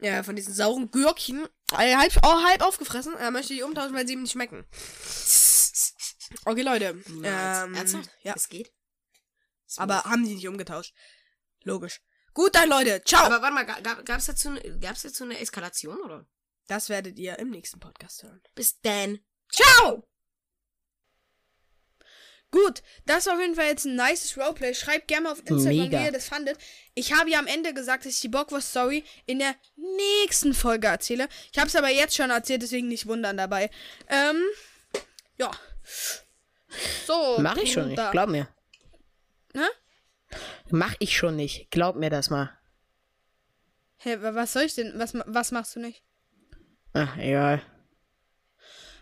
ja, 0.00 0.22
von 0.22 0.36
diesen 0.36 0.54
sauren 0.54 0.90
Gürkchen, 0.90 1.46
äh, 1.78 1.96
halb, 1.96 2.12
oh, 2.22 2.42
halb 2.44 2.62
aufgefressen. 2.62 3.14
Er 3.16 3.30
möchte 3.30 3.54
die 3.54 3.62
umtauschen, 3.62 3.94
weil 3.94 4.06
sie 4.06 4.14
ihm 4.14 4.22
nicht 4.22 4.32
schmecken. 4.32 4.64
Okay, 6.44 6.62
Leute. 6.62 6.94
Nice. 7.08 7.64
Ähm, 7.64 7.74
Ernsthaft? 7.74 8.10
Ja, 8.22 8.34
Es 8.36 8.48
geht? 8.48 8.72
aber 9.76 10.04
haben 10.04 10.24
sie 10.24 10.34
nicht 10.34 10.46
umgetauscht. 10.48 10.94
Logisch. 11.64 12.00
Gut 12.32 12.54
dann, 12.54 12.68
Leute. 12.68 13.02
Ciao. 13.04 13.24
Aber 13.24 13.42
warte 13.42 13.54
mal, 13.54 13.64
ga- 13.66 13.80
gab, 13.80 14.04
gab's 14.04 14.26
dazu, 14.26 14.50
ne- 14.50 14.78
gab's 14.80 15.02
dazu 15.02 15.24
eine 15.24 15.38
Eskalation, 15.38 15.98
oder? 16.00 16.26
das 16.66 16.88
werdet 16.88 17.18
ihr 17.18 17.38
im 17.38 17.50
nächsten 17.50 17.78
Podcast 17.78 18.22
hören. 18.22 18.40
Bis 18.54 18.80
dann. 18.80 19.18
Ciao! 19.52 20.08
Gut, 22.54 22.84
das 23.04 23.26
war 23.26 23.34
auf 23.34 23.40
jeden 23.40 23.56
Fall 23.56 23.66
jetzt 23.66 23.84
ein 23.84 23.96
nices 23.96 24.36
Roleplay. 24.38 24.74
Schreibt 24.74 25.08
gerne 25.08 25.24
mal 25.24 25.32
auf 25.32 25.40
Instagram, 25.40 25.76
Mega. 25.76 26.00
wie 26.00 26.04
ihr 26.04 26.12
das 26.12 26.28
fandet. 26.28 26.56
Ich 26.94 27.12
habe 27.12 27.28
ja 27.28 27.40
am 27.40 27.48
Ende 27.48 27.74
gesagt, 27.74 28.04
dass 28.06 28.12
ich 28.14 28.20
die 28.20 28.28
Bockwurst-Story 28.28 29.02
in 29.26 29.40
der 29.40 29.56
nächsten 29.76 30.54
Folge 30.54 30.86
erzähle. 30.86 31.26
Ich 31.52 31.58
habe 31.58 31.66
es 31.66 31.74
aber 31.74 31.88
jetzt 31.88 32.14
schon 32.14 32.30
erzählt, 32.30 32.62
deswegen 32.62 32.86
nicht 32.86 33.08
wundern 33.08 33.36
dabei. 33.36 33.70
Ähm, 34.08 34.40
ja. 35.36 35.50
So. 37.08 37.38
Mach 37.40 37.56
ich 37.56 37.72
schon 37.72 37.88
nicht, 37.88 38.10
glaub 38.12 38.28
mir. 38.28 38.46
Hä? 39.52 39.66
Mach 40.70 40.94
ich 41.00 41.16
schon 41.16 41.34
nicht, 41.34 41.72
glaub 41.72 41.96
mir 41.96 42.10
das 42.10 42.30
mal. 42.30 42.56
Hä, 43.96 44.18
wa- 44.20 44.36
was 44.36 44.52
soll 44.52 44.62
ich 44.62 44.76
denn? 44.76 44.92
Was, 44.96 45.12
was 45.26 45.50
machst 45.50 45.74
du 45.74 45.80
nicht? 45.80 46.04
Ach, 46.92 47.16
egal. 47.16 47.62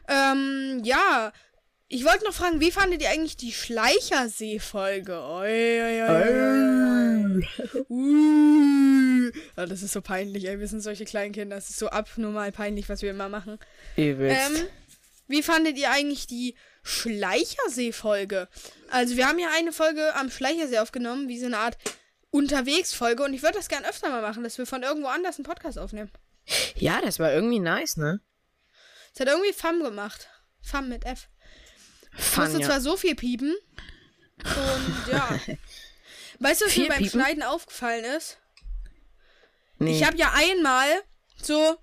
Ähm, 0.08 0.80
ja. 0.84 1.34
Ich 1.94 2.06
wollte 2.06 2.24
noch 2.24 2.32
fragen, 2.32 2.58
wie 2.58 2.70
fandet 2.70 3.02
ihr 3.02 3.10
eigentlich 3.10 3.36
die 3.36 3.52
Schleichersee-Folge? 3.52 5.12
Uh. 7.90 9.30
Ja, 9.58 9.66
das 9.66 9.82
ist 9.82 9.92
so 9.92 10.00
peinlich, 10.00 10.48
ey. 10.48 10.58
Wir 10.58 10.68
sind 10.68 10.80
solche 10.80 11.04
kleinen 11.04 11.34
Kinder. 11.34 11.56
Das 11.56 11.68
ist 11.68 11.78
so 11.78 11.90
abnormal 11.90 12.50
peinlich, 12.50 12.88
was 12.88 13.02
wir 13.02 13.10
immer 13.10 13.28
machen. 13.28 13.58
Übelst. 13.96 14.40
Ähm, 14.40 14.66
wie 15.28 15.42
fandet 15.42 15.76
ihr 15.76 15.90
eigentlich 15.90 16.26
die 16.26 16.54
Schleichersee-Folge? 16.82 18.48
Also, 18.90 19.18
wir 19.18 19.28
haben 19.28 19.38
ja 19.38 19.48
eine 19.54 19.72
Folge 19.72 20.14
am 20.14 20.30
Schleichersee 20.30 20.78
aufgenommen, 20.78 21.28
wie 21.28 21.38
so 21.38 21.44
eine 21.44 21.58
Art 21.58 21.76
Unterwegs-Folge. 22.30 23.22
Und 23.22 23.34
ich 23.34 23.42
würde 23.42 23.58
das 23.58 23.68
gern 23.68 23.84
öfter 23.84 24.08
mal 24.08 24.22
machen, 24.22 24.44
dass 24.44 24.56
wir 24.56 24.64
von 24.64 24.82
irgendwo 24.82 25.08
anders 25.08 25.36
einen 25.36 25.44
Podcast 25.44 25.78
aufnehmen. 25.78 26.10
ja, 26.74 27.02
das 27.02 27.18
war 27.18 27.34
irgendwie 27.34 27.60
nice, 27.60 27.98
ne? 27.98 28.22
Das 29.12 29.20
hat 29.20 29.28
irgendwie 29.28 29.52
FAM 29.52 29.82
gemacht. 29.82 30.30
FAM 30.62 30.88
mit 30.88 31.04
F. 31.04 31.28
Ich 32.18 32.36
musste 32.36 32.60
zwar 32.60 32.80
so 32.80 32.96
viel 32.96 33.14
piepen. 33.14 33.54
Und 34.44 35.12
ja. 35.12 35.28
weißt 36.40 36.60
du, 36.60 36.66
was 36.66 36.76
mir 36.76 36.82
Viel 36.82 36.88
beim 36.88 36.98
piepen? 36.98 37.20
Schneiden 37.20 37.42
aufgefallen 37.42 38.04
ist? 38.04 38.38
nee. 39.78 39.96
Ich 39.96 40.04
habe 40.04 40.16
ja 40.16 40.32
einmal 40.34 40.88
so 41.40 41.76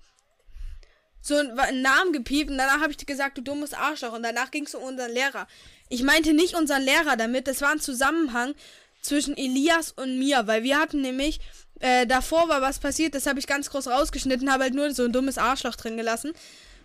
so 1.22 1.36
einen 1.36 1.58
einen 1.58 1.82
Namen 1.82 2.12
gepiept 2.12 2.50
und 2.50 2.56
danach 2.56 2.80
habe 2.80 2.92
ich 2.92 3.06
gesagt, 3.06 3.36
du 3.36 3.42
dummes 3.42 3.74
Arschloch. 3.74 4.12
Und 4.12 4.22
danach 4.22 4.50
ging 4.50 4.64
es 4.64 4.74
um 4.74 4.82
unseren 4.82 5.12
Lehrer. 5.12 5.46
Ich 5.88 6.02
meinte 6.02 6.32
nicht 6.32 6.54
unseren 6.54 6.82
Lehrer 6.82 7.16
damit, 7.16 7.46
das 7.46 7.60
war 7.60 7.72
ein 7.72 7.80
Zusammenhang 7.80 8.54
zwischen 9.02 9.36
Elias 9.36 9.92
und 9.92 10.18
mir, 10.18 10.46
weil 10.46 10.62
wir 10.62 10.78
hatten 10.78 11.00
nämlich, 11.00 11.40
äh, 11.80 12.06
davor 12.06 12.48
war 12.48 12.60
was 12.60 12.78
passiert, 12.78 13.14
das 13.14 13.26
habe 13.26 13.38
ich 13.38 13.46
ganz 13.46 13.70
groß 13.70 13.88
rausgeschnitten, 13.88 14.52
habe 14.52 14.64
halt 14.64 14.74
nur 14.74 14.92
so 14.92 15.04
ein 15.04 15.12
dummes 15.12 15.38
Arschloch 15.38 15.76
drin 15.76 15.96
gelassen, 15.96 16.32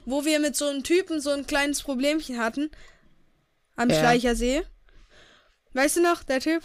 wo 0.05 0.25
wir 0.25 0.39
mit 0.39 0.55
so 0.55 0.67
einem 0.67 0.83
Typen 0.83 1.19
so 1.21 1.31
ein 1.31 1.45
kleines 1.45 1.83
Problemchen 1.83 2.39
hatten 2.39 2.71
am 3.75 3.89
Ja. 3.89 3.99
Schleichersee. 3.99 4.63
Weißt 5.73 5.97
du 5.97 6.01
noch, 6.03 6.23
der 6.23 6.39
Typ? 6.39 6.63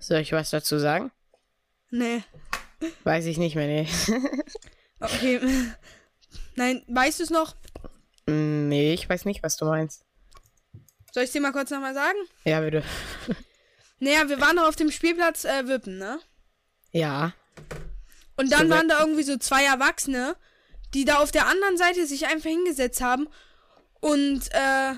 Soll 0.00 0.18
ich 0.20 0.32
was 0.32 0.50
dazu 0.50 0.78
sagen? 0.78 1.10
Nee. 1.90 2.22
Weiß 3.04 3.24
ich 3.26 3.38
nicht 3.38 3.56
mehr, 3.56 3.66
nee. 3.66 3.88
Okay. 5.00 5.40
Nein, 6.56 6.82
weißt 6.88 7.20
du 7.20 7.22
es 7.24 7.30
noch? 7.30 7.54
nee, 8.26 8.92
ich 8.92 9.08
weiß 9.08 9.24
nicht, 9.24 9.42
was 9.44 9.56
du 9.56 9.64
meinst. 9.64 10.04
Soll 11.14 11.22
ich 11.22 11.30
dir 11.30 11.40
mal 11.40 11.52
kurz 11.52 11.70
nochmal 11.70 11.94
sagen? 11.94 12.18
Ja, 12.44 12.60
bitte. 12.60 12.82
Naja, 14.00 14.28
wir 14.28 14.40
waren 14.40 14.56
doch 14.56 14.68
auf 14.68 14.76
dem 14.76 14.90
Spielplatz 14.90 15.44
äh, 15.44 15.66
Wippen, 15.66 15.98
ne? 15.98 16.18
Ja. 16.90 17.32
Und 18.36 18.52
dann 18.52 18.68
So, 18.68 18.74
waren 18.74 18.88
da 18.88 19.00
irgendwie 19.00 19.22
so 19.22 19.36
zwei 19.38 19.64
Erwachsene, 19.64 20.36
die 20.94 21.04
da 21.04 21.18
auf 21.18 21.30
der 21.32 21.46
anderen 21.46 21.76
Seite 21.76 22.06
sich 22.06 22.26
einfach 22.26 22.50
hingesetzt 22.50 23.00
haben. 23.00 23.28
Und, 24.00 24.48
äh. 24.52 24.92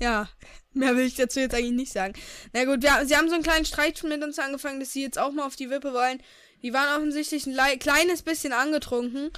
Ja, 0.00 0.28
mehr 0.72 0.96
will 0.96 1.04
ich 1.06 1.14
dazu 1.14 1.40
jetzt 1.40 1.54
eigentlich 1.54 1.72
nicht 1.72 1.92
sagen. 1.92 2.14
Na 2.52 2.64
gut, 2.64 2.82
wir, 2.82 3.04
sie 3.06 3.16
haben 3.16 3.28
so 3.28 3.34
einen 3.34 3.42
kleinen 3.44 3.66
Streit 3.66 4.02
mit 4.02 4.22
uns 4.22 4.38
angefangen, 4.38 4.80
dass 4.80 4.92
sie 4.92 5.02
jetzt 5.02 5.18
auch 5.18 5.30
mal 5.30 5.46
auf 5.46 5.56
die 5.56 5.70
Wippe 5.70 5.92
wollen. 5.92 6.22
Die 6.62 6.72
waren 6.72 6.96
offensichtlich 6.96 7.46
ein 7.46 7.54
lei- 7.54 7.76
kleines 7.76 8.22
bisschen 8.22 8.52
angetrunken. 8.52 9.30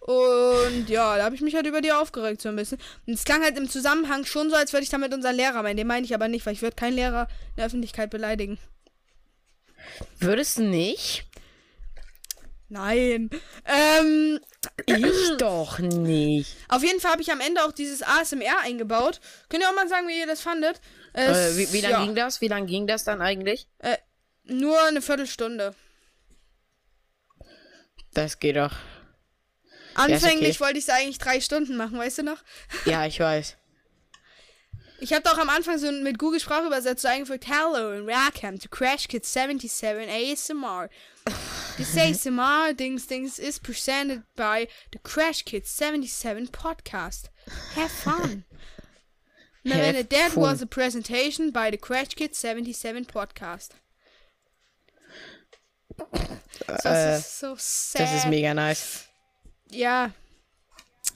Und 0.00 0.88
ja, 0.88 1.16
da 1.16 1.24
habe 1.24 1.34
ich 1.34 1.40
mich 1.40 1.54
halt 1.54 1.66
über 1.66 1.80
die 1.80 1.92
aufgeregt 1.92 2.42
so 2.42 2.48
ein 2.50 2.56
bisschen. 2.56 2.78
Und 3.06 3.14
es 3.14 3.24
klang 3.24 3.42
halt 3.42 3.56
im 3.56 3.70
Zusammenhang 3.70 4.24
schon 4.26 4.50
so, 4.50 4.56
als 4.56 4.72
würde 4.72 4.84
ich 4.84 4.90
damit 4.90 5.14
unseren 5.14 5.34
Lehrer 5.34 5.62
meinen. 5.62 5.76
Den 5.78 5.86
meine 5.86 6.04
ich 6.04 6.14
aber 6.14 6.28
nicht, 6.28 6.44
weil 6.44 6.52
ich 6.52 6.62
würde 6.62 6.76
keinen 6.76 6.94
Lehrer 6.94 7.26
in 7.50 7.56
der 7.56 7.66
Öffentlichkeit 7.66 8.10
beleidigen. 8.10 8.58
Würdest 10.20 10.58
du 10.58 10.62
nicht? 10.62 11.24
Nein. 12.68 13.30
Ähm, 13.66 14.40
Ich 14.86 15.36
doch 15.38 15.78
nicht. 15.78 16.56
Auf 16.68 16.82
jeden 16.82 17.00
Fall 17.00 17.12
habe 17.12 17.22
ich 17.22 17.30
am 17.30 17.40
Ende 17.40 17.64
auch 17.64 17.72
dieses 17.72 18.02
ASMR 18.02 18.60
eingebaut. 18.62 19.20
Könnt 19.48 19.62
ihr 19.62 19.68
auch 19.68 19.74
mal 19.74 19.88
sagen, 19.88 20.08
wie 20.08 20.18
ihr 20.18 20.26
das 20.26 20.40
fandet? 20.40 20.80
Es, 21.12 21.56
Äh, 21.56 21.58
wie 21.58 21.72
wie 21.72 21.80
lange 21.80 21.94
ja, 21.94 22.04
ging 22.04 22.14
das? 22.14 22.40
Wie 22.40 22.48
lange 22.48 22.66
ging 22.66 22.86
das 22.86 23.04
dann 23.04 23.20
eigentlich? 23.20 23.68
Nur 24.44 24.82
eine 24.84 25.00
Viertelstunde. 25.00 25.74
Das 28.12 28.38
geht 28.38 28.56
doch. 28.56 28.72
Anfänglich 29.94 30.56
okay. 30.56 30.60
wollte 30.60 30.78
ich 30.78 30.84
es 30.84 30.90
eigentlich 30.90 31.18
drei 31.18 31.40
Stunden 31.40 31.76
machen, 31.76 31.98
weißt 31.98 32.18
du 32.18 32.22
noch? 32.24 32.42
Ja, 32.84 33.06
ich 33.06 33.20
weiß. 33.20 33.56
Ich 35.00 35.12
habe 35.12 35.22
doch 35.22 35.38
am 35.38 35.50
Anfang 35.50 35.78
so 35.78 35.90
mit 35.90 36.18
Google 36.18 36.40
Sprachübersetzer 36.40 37.10
eingefügt, 37.10 37.46
Hello 37.46 37.90
and 37.90 38.06
welcome 38.06 38.58
to 38.58 38.68
Crash 38.68 39.08
Kids 39.08 39.32
77 39.32 40.08
ASMR. 40.08 40.88
This 41.76 41.96
ASMR 41.96 42.72
Dings 42.74 43.06
Dings 43.06 43.38
is 43.38 43.58
presented 43.58 44.22
by 44.36 44.68
the 44.92 44.98
Crash 45.02 45.44
Kids 45.44 45.70
77 45.70 46.48
podcast. 46.48 47.28
Have 47.74 47.90
fun. 47.90 48.44
Then 49.64 49.94
Have 49.96 50.08
that 50.08 50.30
fun. 50.32 50.42
was 50.42 50.62
a 50.62 50.66
presentation 50.66 51.50
by 51.50 51.70
the 51.70 51.76
Crash 51.78 52.14
Kids 52.14 52.38
77 52.38 53.06
podcast. 53.06 53.70
Äh, 56.84 57.18
ist 57.18 57.40
so 57.40 57.56
sad. 57.58 58.02
Das 58.02 58.14
ist 58.14 58.26
mega 58.28 58.54
nice. 58.54 59.08
ja. 59.70 60.12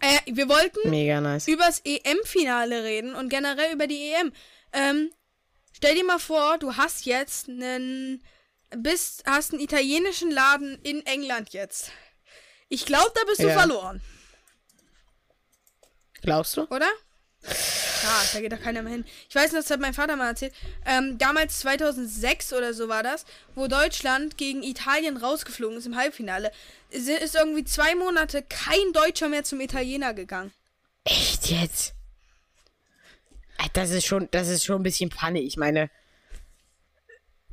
Äh, 0.00 0.18
wir 0.26 0.48
wollten 0.48 0.90
Mega 0.90 1.20
nice. 1.20 1.48
übers 1.48 1.80
EM-Finale 1.84 2.84
reden 2.84 3.14
und 3.14 3.28
generell 3.28 3.72
über 3.72 3.86
die 3.86 4.12
EM. 4.12 4.32
Ähm, 4.72 5.10
stell 5.72 5.94
dir 5.94 6.04
mal 6.04 6.18
vor, 6.20 6.58
du 6.58 6.76
hast 6.76 7.04
jetzt 7.06 7.48
einen 7.48 8.22
bist 8.76 9.22
hast 9.26 9.52
einen 9.52 9.62
italienischen 9.62 10.30
Laden 10.30 10.78
in 10.82 11.04
England 11.06 11.50
jetzt. 11.54 11.90
Ich 12.68 12.84
glaube, 12.84 13.10
da 13.14 13.22
bist 13.26 13.42
du 13.42 13.48
Ja. 13.48 13.58
verloren, 13.58 14.02
Glaubst 16.20 16.56
du? 16.56 16.62
oder? 16.68 16.88
Ja, 18.02 18.22
da 18.32 18.40
geht 18.40 18.52
doch 18.52 18.60
keiner 18.60 18.82
mehr 18.82 18.92
hin. 18.92 19.04
Ich 19.28 19.34
weiß 19.34 19.52
noch, 19.52 19.58
das 19.60 19.70
hat 19.70 19.80
mein 19.80 19.94
Vater 19.94 20.16
mal 20.16 20.28
erzählt. 20.28 20.52
Ähm, 20.86 21.18
damals 21.18 21.58
2006 21.60 22.52
oder 22.52 22.72
so 22.74 22.88
war 22.88 23.02
das, 23.02 23.24
wo 23.54 23.66
Deutschland 23.66 24.36
gegen 24.36 24.62
Italien 24.62 25.16
rausgeflogen 25.16 25.78
ist 25.78 25.86
im 25.86 25.96
Halbfinale. 25.96 26.52
Ist 26.90 27.08
ist 27.08 27.34
irgendwie 27.34 27.64
zwei 27.64 27.94
Monate 27.94 28.42
kein 28.42 28.92
Deutscher 28.92 29.28
mehr 29.28 29.44
zum 29.44 29.60
Italiener 29.60 30.14
gegangen. 30.14 30.52
Echt 31.04 31.46
jetzt? 31.50 31.94
Das 33.72 33.90
ist 33.90 34.06
schon, 34.06 34.28
das 34.30 34.48
ist 34.48 34.64
schon 34.64 34.80
ein 34.80 34.84
bisschen 34.84 35.10
Panne. 35.10 35.40
Ich 35.40 35.56
meine, 35.56 35.90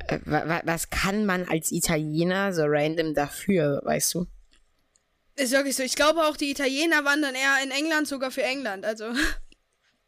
äh, 0.07 0.19
wa- 0.25 0.47
wa- 0.47 0.61
was 0.65 0.89
kann 0.89 1.25
man 1.25 1.47
als 1.47 1.71
Italiener 1.71 2.53
so 2.53 2.63
random 2.65 3.13
dafür, 3.13 3.81
weißt 3.83 4.13
du? 4.13 4.27
Ist 5.35 5.51
wirklich 5.51 5.75
so. 5.75 5.83
Ich 5.83 5.95
glaube 5.95 6.23
auch, 6.25 6.37
die 6.37 6.51
Italiener 6.51 7.03
waren 7.03 7.21
dann 7.21 7.35
eher 7.35 7.57
in 7.63 7.71
England 7.71 8.07
sogar 8.07 8.31
für 8.31 8.43
England. 8.43 8.85
Also, 8.85 9.11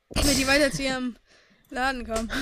wenn 0.10 0.36
die 0.38 0.48
weiter 0.48 0.72
zu 0.72 0.84
ihrem 0.84 1.16
Laden 1.70 2.06
kommen. 2.06 2.32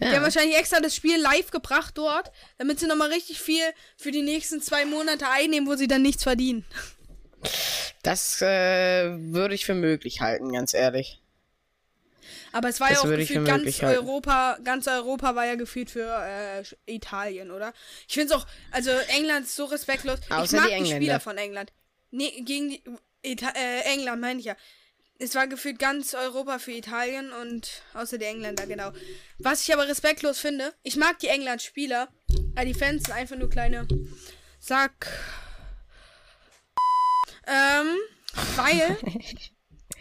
Die 0.00 0.06
haben 0.06 0.22
wahrscheinlich 0.22 0.56
extra 0.56 0.78
das 0.78 0.94
Spiel 0.94 1.20
live 1.20 1.50
gebracht 1.50 1.98
dort, 1.98 2.30
damit 2.58 2.78
sie 2.78 2.86
nochmal 2.86 3.10
richtig 3.10 3.40
viel 3.40 3.64
für 3.96 4.12
die 4.12 4.22
nächsten 4.22 4.62
zwei 4.62 4.84
Monate 4.84 5.28
einnehmen, 5.28 5.68
wo 5.68 5.74
sie 5.74 5.88
dann 5.88 6.02
nichts 6.02 6.22
verdienen. 6.22 6.64
Das 8.04 8.40
äh, 8.40 9.10
würde 9.32 9.56
ich 9.56 9.66
für 9.66 9.74
möglich 9.74 10.20
halten, 10.20 10.52
ganz 10.52 10.74
ehrlich. 10.74 11.20
Aber 12.52 12.68
es 12.68 12.80
war 12.80 12.88
Das 12.88 13.02
ja 13.02 13.08
auch 13.08 13.12
ich 13.12 13.28
gefühlt 13.28 13.40
für 13.40 13.44
ganz 13.44 13.82
halten. 13.82 13.98
Europa, 13.98 14.58
ganz 14.64 14.86
Europa 14.86 15.34
war 15.34 15.46
ja 15.46 15.56
gefühlt 15.56 15.90
für 15.90 16.06
äh, 16.06 16.62
Italien, 16.86 17.50
oder? 17.50 17.72
Ich 18.06 18.14
finde 18.14 18.34
es 18.34 18.40
auch, 18.40 18.46
also 18.70 18.90
England 19.08 19.46
ist 19.46 19.56
so 19.56 19.66
respektlos. 19.66 20.20
ich 20.24 20.32
Außer 20.32 20.56
mag 20.58 20.68
die 20.68 20.74
die. 20.74 20.90
Spieler 20.96 21.20
von 21.20 21.36
England. 21.36 21.72
Nee, 22.10 22.30
gegen 22.42 22.70
die 22.70 22.82
Ita 23.22 23.50
äh, 23.50 23.80
England 23.92 24.20
meine 24.20 24.38
ich 24.40 24.46
ja. 24.46 24.56
Es 25.20 25.34
war 25.34 25.48
gefühlt 25.48 25.80
ganz 25.80 26.14
Europa 26.14 26.58
für 26.60 26.70
Italien 26.72 27.32
und 27.32 27.82
außer 27.94 28.18
die 28.18 28.24
Engländer, 28.24 28.66
genau. 28.66 28.92
Was 29.38 29.62
ich 29.66 29.74
aber 29.74 29.88
respektlos 29.88 30.38
finde, 30.38 30.72
ich 30.84 30.96
mag 30.96 31.18
die 31.18 31.26
England-Spieler, 31.26 32.08
aber 32.54 32.64
die 32.64 32.74
Fans 32.74 33.04
sind 33.04 33.14
einfach 33.14 33.36
nur 33.36 33.50
kleine 33.50 33.86
Sack. 34.60 35.08
Ähm, 37.46 37.96
weil 38.56 38.96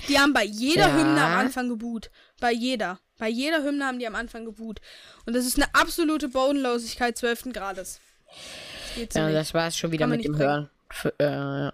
die 0.07 0.19
haben 0.19 0.33
bei 0.33 0.43
jeder 0.43 0.89
Ja. 0.89 0.97
Hymne 0.97 1.21
am 1.23 1.39
Anfang 1.39 1.69
geboot. 1.69 2.11
Bei 2.39 2.51
jeder. 2.51 2.99
Bei 3.17 3.29
jeder 3.29 3.63
Hymne 3.63 3.85
haben 3.85 3.97
die 3.97 4.05
am 4.05 4.13
Anfang 4.15 4.45
geboot. 4.45 4.81
Und 5.25 5.33
das 5.35 5.45
ist 5.47 5.55
eine 5.57 5.73
absolute 5.73 6.29
Bodenlosigkeit 6.29 7.17
12. 7.17 7.53
Grades. 7.53 7.99
Das 8.97 9.15
Ja, 9.15 9.25
nicht. 9.25 9.35
das 9.35 9.53
war 9.55 9.67
es 9.67 9.77
schon 9.77 9.91
wieder 9.91 10.05
mit 10.05 10.23
dem 10.23 10.33
bringen. 10.33 10.47
Hören. 10.47 10.69
Für, 10.91 11.13
äh, 11.19 11.23
ja. 11.25 11.73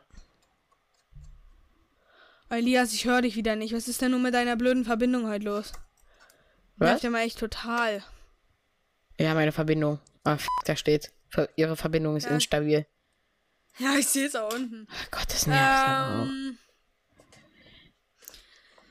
Elias, 2.58 2.94
ich 2.94 3.06
höre 3.06 3.22
dich 3.22 3.36
wieder 3.36 3.56
nicht. 3.56 3.74
Was 3.74 3.88
ist 3.88 4.02
denn 4.02 4.12
nun 4.12 4.22
mit 4.22 4.34
deiner 4.34 4.56
blöden 4.56 4.86
Verbindung 4.86 5.28
heute 5.28 5.46
los? 5.46 5.72
Was? 6.78 6.88
Nervt 6.90 7.04
ja 7.04 7.10
mal 7.10 7.22
echt 7.22 7.40
total. 7.40 8.04
ja, 9.20 9.34
meine 9.34 9.52
Verbindung. 9.52 10.00
Ah, 10.24 10.34
f 10.36 10.48
da 10.66 10.76
steht. 10.76 11.12
Ihre 11.56 11.76
Verbindung 11.76 12.16
ist 12.18 12.26
Ja. 12.26 12.32
instabil. 12.32 12.86
Ja, 13.80 13.96
ich 13.98 14.08
sehe 14.08 14.28
es 14.28 14.34
da 14.34 14.46
unten. 14.48 14.88
Oh 14.90 15.08
Gott, 15.12 15.26
das 15.30 15.48
nervt. 15.48 15.88
auch. 15.90 16.26
Ähm, 16.26 16.58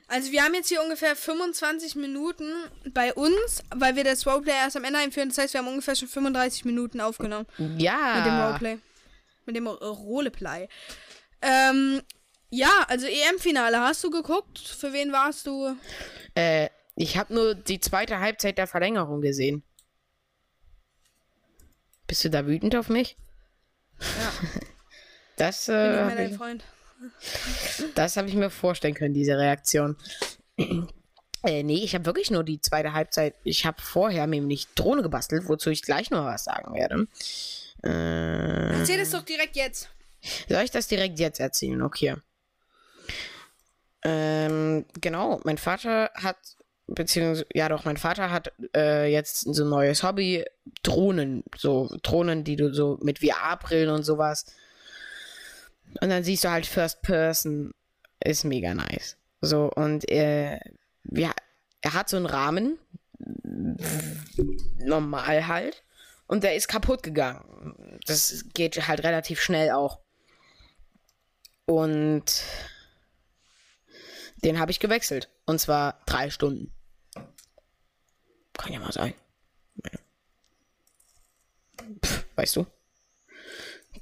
also 0.08 0.30
wir 0.32 0.42
haben 0.42 0.54
jetzt 0.54 0.68
hier 0.68 0.82
ungefähr 0.82 1.14
25 1.16 1.94
Minuten 1.96 2.52
bei 2.92 3.14
uns, 3.14 3.62
weil 3.74 3.94
wir 3.96 4.04
das 4.04 4.26
Roleplay 4.26 4.52
erst 4.52 4.76
am 4.76 4.84
Ende 4.84 4.98
einführen. 4.98 5.28
Das 5.28 5.38
heißt, 5.38 5.54
wir 5.54 5.60
haben 5.60 5.68
ungefähr 5.68 5.94
schon 5.94 6.08
35 6.08 6.64
Minuten 6.64 7.00
aufgenommen. 7.00 7.46
Ja. 7.78 8.16
Mit 8.16 8.26
dem 8.26 8.40
Roleplay. 8.40 8.78
Mit 9.46 9.56
dem 9.56 9.66
äh, 9.66 9.70
Roleplay. 9.70 10.68
Ähm, 11.40 12.02
ja, 12.52 12.84
also 12.88 13.06
EM-Finale. 13.06 13.80
Hast 13.80 14.04
du 14.04 14.10
geguckt? 14.10 14.58
Für 14.58 14.92
wen 14.92 15.10
warst 15.10 15.46
du? 15.46 15.74
Äh, 16.34 16.68
ich 16.96 17.16
habe 17.16 17.32
nur 17.32 17.54
die 17.54 17.80
zweite 17.80 18.20
Halbzeit 18.20 18.58
der 18.58 18.66
Verlängerung 18.66 19.22
gesehen. 19.22 19.62
Bist 22.06 22.24
du 22.24 22.28
da 22.28 22.46
wütend 22.46 22.76
auf 22.76 22.88
mich? 22.88 23.16
Ja. 24.00 24.32
Das, 25.36 25.66
Bin 25.66 25.74
äh, 25.74 26.14
dein 26.14 26.30
ich, 26.30 26.36
Freund. 26.36 26.62
das 27.94 28.18
habe 28.18 28.28
ich 28.28 28.34
mir 28.34 28.50
vorstellen 28.50 28.94
können, 28.94 29.14
diese 29.14 29.36
Reaktion. 29.36 29.96
äh, 31.42 31.62
nee, 31.62 31.82
ich 31.82 31.94
habe 31.94 32.04
wirklich 32.04 32.30
nur 32.30 32.44
die 32.44 32.60
zweite 32.60 32.92
Halbzeit. 32.92 33.34
Ich 33.42 33.64
habe 33.64 33.80
vorher 33.80 34.26
nämlich 34.26 34.68
Drohne 34.74 35.02
gebastelt, 35.02 35.48
wozu 35.48 35.70
ich 35.70 35.82
gleich 35.82 36.10
noch 36.10 36.26
was 36.26 36.44
sagen 36.44 36.74
werde. 36.74 37.08
Äh, 37.82 38.78
Erzähl 38.78 39.00
es 39.00 39.10
doch 39.10 39.22
direkt 39.22 39.56
jetzt. 39.56 39.88
Soll 40.48 40.62
ich 40.62 40.70
das 40.70 40.86
direkt 40.86 41.18
jetzt 41.18 41.40
erzählen? 41.40 41.80
Okay. 41.80 42.16
Ähm, 44.04 44.84
genau, 45.00 45.40
mein 45.44 45.58
Vater 45.58 46.10
hat, 46.14 46.36
beziehungsweise, 46.86 47.46
ja 47.54 47.68
doch, 47.68 47.84
mein 47.84 47.96
Vater 47.96 48.30
hat 48.30 48.52
äh, 48.76 49.10
jetzt 49.10 49.40
so 49.54 49.64
ein 49.64 49.70
neues 49.70 50.02
Hobby, 50.02 50.44
Drohnen, 50.82 51.44
so 51.56 51.88
Drohnen, 52.02 52.44
die 52.44 52.56
du 52.56 52.72
so 52.74 52.98
mit 53.02 53.20
VR-Brillen 53.20 53.90
und 53.90 54.02
sowas. 54.02 54.46
Und 56.00 56.08
dann 56.08 56.24
siehst 56.24 56.44
du 56.44 56.50
halt 56.50 56.66
First 56.66 57.02
Person, 57.02 57.72
ist 58.24 58.44
mega 58.44 58.74
nice. 58.74 59.16
So, 59.40 59.70
und 59.70 60.08
äh, 60.10 60.58
ja, 61.04 61.32
er 61.80 61.94
hat 61.94 62.08
so 62.08 62.16
einen 62.16 62.26
Rahmen, 62.26 62.78
normal 64.78 65.46
halt, 65.46 65.82
und 66.26 66.44
der 66.44 66.56
ist 66.56 66.68
kaputt 66.68 67.02
gegangen. 67.02 68.00
Das 68.06 68.46
geht 68.54 68.88
halt 68.88 69.04
relativ 69.04 69.40
schnell 69.40 69.70
auch. 69.72 69.98
Und 71.66 72.24
den 74.44 74.58
habe 74.58 74.70
ich 74.70 74.80
gewechselt. 74.80 75.28
Und 75.46 75.60
zwar 75.60 76.00
drei 76.06 76.30
Stunden. 76.30 76.72
Kann 78.54 78.72
ja 78.72 78.80
mal 78.80 78.92
sein. 78.92 79.14
Pff, 82.04 82.24
weißt 82.36 82.56
du? 82.56 82.66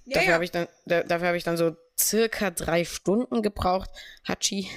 Ja, 0.05 0.15
dafür 0.15 0.29
ja. 0.29 0.35
habe 0.35 0.45
ich 0.45 0.51
dann, 0.51 0.69
da, 0.87 1.03
dafür 1.03 1.29
habe 1.29 1.37
ich 1.37 1.45
dann 1.45 1.57
so 1.57 1.77
circa 1.99 2.51
drei 2.51 2.85
Stunden 2.85 3.43
gebraucht. 3.43 3.91
Hachi. 4.27 4.69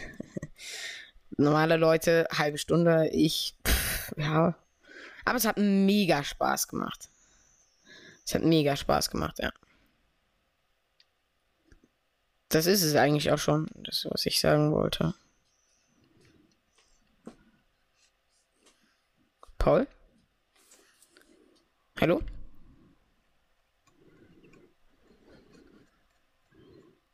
Normale 1.37 1.77
Leute, 1.77 2.27
halbe 2.31 2.57
Stunde. 2.57 3.09
Ich, 3.09 3.55
pff, 3.65 4.13
ja. 4.17 4.55
Aber 5.25 5.37
es 5.37 5.45
hat 5.45 5.57
mega 5.57 6.23
Spaß 6.23 6.67
gemacht. 6.67 7.09
Es 8.25 8.35
hat 8.35 8.43
mega 8.43 8.75
Spaß 8.75 9.09
gemacht, 9.09 9.39
ja. 9.39 9.51
Das 12.49 12.67
ist 12.67 12.83
es 12.83 12.95
eigentlich 12.95 13.31
auch 13.31 13.39
schon, 13.39 13.67
das, 13.73 14.05
was 14.09 14.25
ich 14.25 14.39
sagen 14.39 14.71
wollte. 14.71 15.15
Paul? 19.63 19.87
Hallo? 22.01 22.21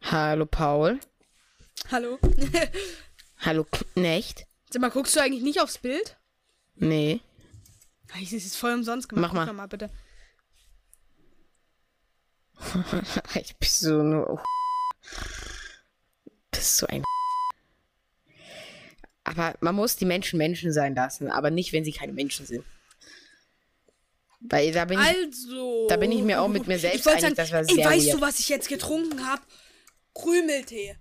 Hallo, 0.02 0.48
Paul? 0.48 1.00
Hallo? 1.92 2.18
Hallo, 3.38 3.66
Knecht? 3.66 4.48
Sag 4.72 4.82
mal, 4.82 4.90
guckst 4.90 5.16
du 5.16 5.20
eigentlich 5.20 5.44
nicht 5.44 5.62
aufs 5.62 5.78
Bild? 5.78 6.18
Nee. 6.74 7.22
Ich 8.20 8.34
ist 8.34 8.58
voll 8.58 8.74
umsonst 8.74 9.10
gemacht. 9.10 9.32
Mach 9.32 9.34
mal. 9.34 9.46
Doch 9.46 9.54
mal 9.54 9.68
bitte. 9.68 9.92
Ich 13.36 13.58
bin 13.58 13.70
so 13.70 14.02
nur. 14.02 14.44
Bist 16.50 16.78
so 16.78 16.88
ein. 16.88 17.04
Aber 19.30 19.54
man 19.62 19.76
muss 19.76 19.96
die 19.96 20.06
Menschen 20.06 20.40
Menschen 20.40 20.74
sein 20.74 20.96
lassen, 20.96 21.30
aber 21.30 21.52
nicht, 21.52 21.72
wenn 21.72 21.86
sie 21.86 21.92
keine 21.92 22.14
Menschen 22.14 22.48
sind. 22.48 22.64
Weil 24.40 24.72
da 24.72 24.86
bin 24.86 25.00
ich. 25.00 25.06
Also. 25.06 25.88
Da 25.88 25.98
bin 25.98 26.12
ich 26.12 26.24
mir 26.24 26.42
auch 26.42 26.48
mit 26.48 26.66
mir 26.66 26.80
selbst 26.80 27.06
ich 27.06 27.12
einig, 27.12 27.36
das 27.36 27.52
war 27.52 27.60
ey, 27.60 27.66
sehr 27.66 27.86
weißt 27.86 28.08
weird. 28.08 28.18
du, 28.18 28.22
was 28.22 28.40
ich 28.40 28.50
jetzt 28.50 28.70
getrunken 28.70 29.28
habe? 29.28 29.42
Krümeltee. 30.16 30.96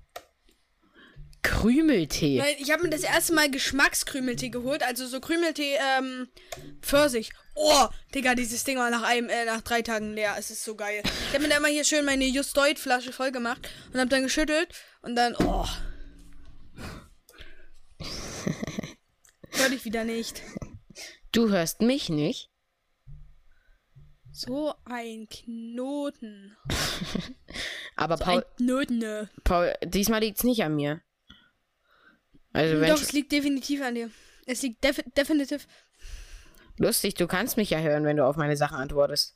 Krümeltee. 1.43 2.41
Weil 2.41 2.57
ich 2.59 2.71
habe 2.71 2.83
mir 2.83 2.91
das 2.91 3.03
erste 3.03 3.33
Mal 3.33 3.51
Geschmackskrümeltee 3.51 4.51
geholt, 4.51 4.83
also 4.83 5.07
so 5.07 5.21
Krümeltee, 5.21 5.79
ähm, 5.99 6.29
Pfirsich. 6.83 7.31
Oh, 7.55 7.87
Digga, 8.15 8.35
dieses 8.35 8.65
Ding 8.65 8.77
war 8.77 8.91
nach 8.91 9.05
einem, 9.05 9.31
äh, 9.31 9.47
nach 9.47 9.63
drei 9.63 9.81
Tagen 9.81 10.13
leer. 10.13 10.35
Es 10.39 10.51
ist 10.51 10.65
so 10.65 10.75
geil. 10.75 11.03
Ich 11.29 11.35
habe 11.35 11.45
mir 11.45 11.49
da 11.49 11.57
immer 11.57 11.69
hier 11.69 11.85
schön 11.85 12.05
meine 12.05 12.27
Just 12.27 12.55
Deut 12.57 12.79
Flasche 12.79 13.13
voll 13.13 13.33
gemacht 13.33 13.71
und 13.93 14.01
habe 14.01 14.11
dann 14.11 14.25
geschüttelt 14.25 14.69
und 15.01 15.17
dann, 15.17 15.35
oh. 15.39 15.65
Hör 19.59 19.69
dich 19.71 19.85
wieder 19.85 20.05
nicht. 20.05 20.43
Du 21.33 21.51
hörst 21.51 21.81
mich 21.83 22.09
nicht? 22.09 22.51
So 24.31 24.75
ein 24.85 25.29
Knoten. 25.29 26.57
Aber 27.97 28.17
So 28.17 28.25
Paul, 28.25 28.47
Nötne. 28.61 29.31
Paul, 29.45 29.75
diesmal 29.85 30.21
liegt's 30.21 30.45
nicht 30.45 30.63
an 30.63 30.77
mir. 30.77 31.01
Also 32.53 32.81
wenn 32.81 32.89
Doch, 32.91 33.01
es 33.03 33.13
liegt 33.13 33.33
definitiv 33.33 33.83
an 33.83 33.95
dir. 33.95 34.11
Es 34.47 34.63
liegt 34.63 34.83
defi 34.85 35.03
definitiv. 35.17 35.67
lustig, 36.79 37.15
du 37.15 37.27
kannst 37.27 37.57
mich 37.57 37.71
ja 37.71 37.81
hören, 37.81 38.05
wenn 38.05 38.17
du 38.17 38.25
auf 38.27 38.37
meine 38.37 38.57
Sachen 38.57 38.79
antwortest. 38.79 39.35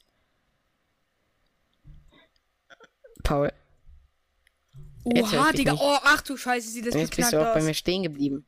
Paul, 3.23 3.53
Oha, 5.05 5.53
Digga. 5.53 5.75
Oh, 5.75 5.99
ach 6.03 6.23
du 6.23 6.37
Scheiße, 6.37 6.68
sieht 6.68 6.87
das 6.87 6.95
jetzt 6.95 7.16
bist 7.16 7.33
du 7.33 7.39
auch 7.41 7.53
bei 7.55 7.59
aus. 7.61 7.64
mir 7.64 7.75
stehen 7.75 8.03
geblieben. 8.05 8.47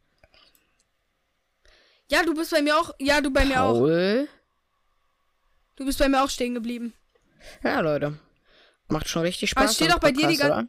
Ja, 2.10 2.22
du 2.22 2.34
bist 2.34 2.50
bei 2.50 2.62
mir 2.62 2.78
auch. 2.78 2.90
Ja, 2.98 3.20
du 3.20 3.30
bei 3.30 3.44
mir 3.44 3.62
auch. 3.62 3.74
Paul? 3.78 4.28
Du 5.76 5.84
bist 5.84 5.98
bei 5.98 6.08
mir 6.08 6.22
auch 6.22 6.30
stehen 6.30 6.54
geblieben. 6.54 6.92
Ja, 7.62 7.80
Leute. 7.80 8.18
Macht 8.88 9.08
schon 9.08 9.22
richtig 9.22 9.50
Spaß. 9.50 9.70
Es 9.70 9.76
steht 9.76 9.92
auch 9.92 9.98
bei 9.98 10.12
dir 10.12 10.28
die 10.28 10.34
Podcast, 10.36 10.48
gan- 10.50 10.68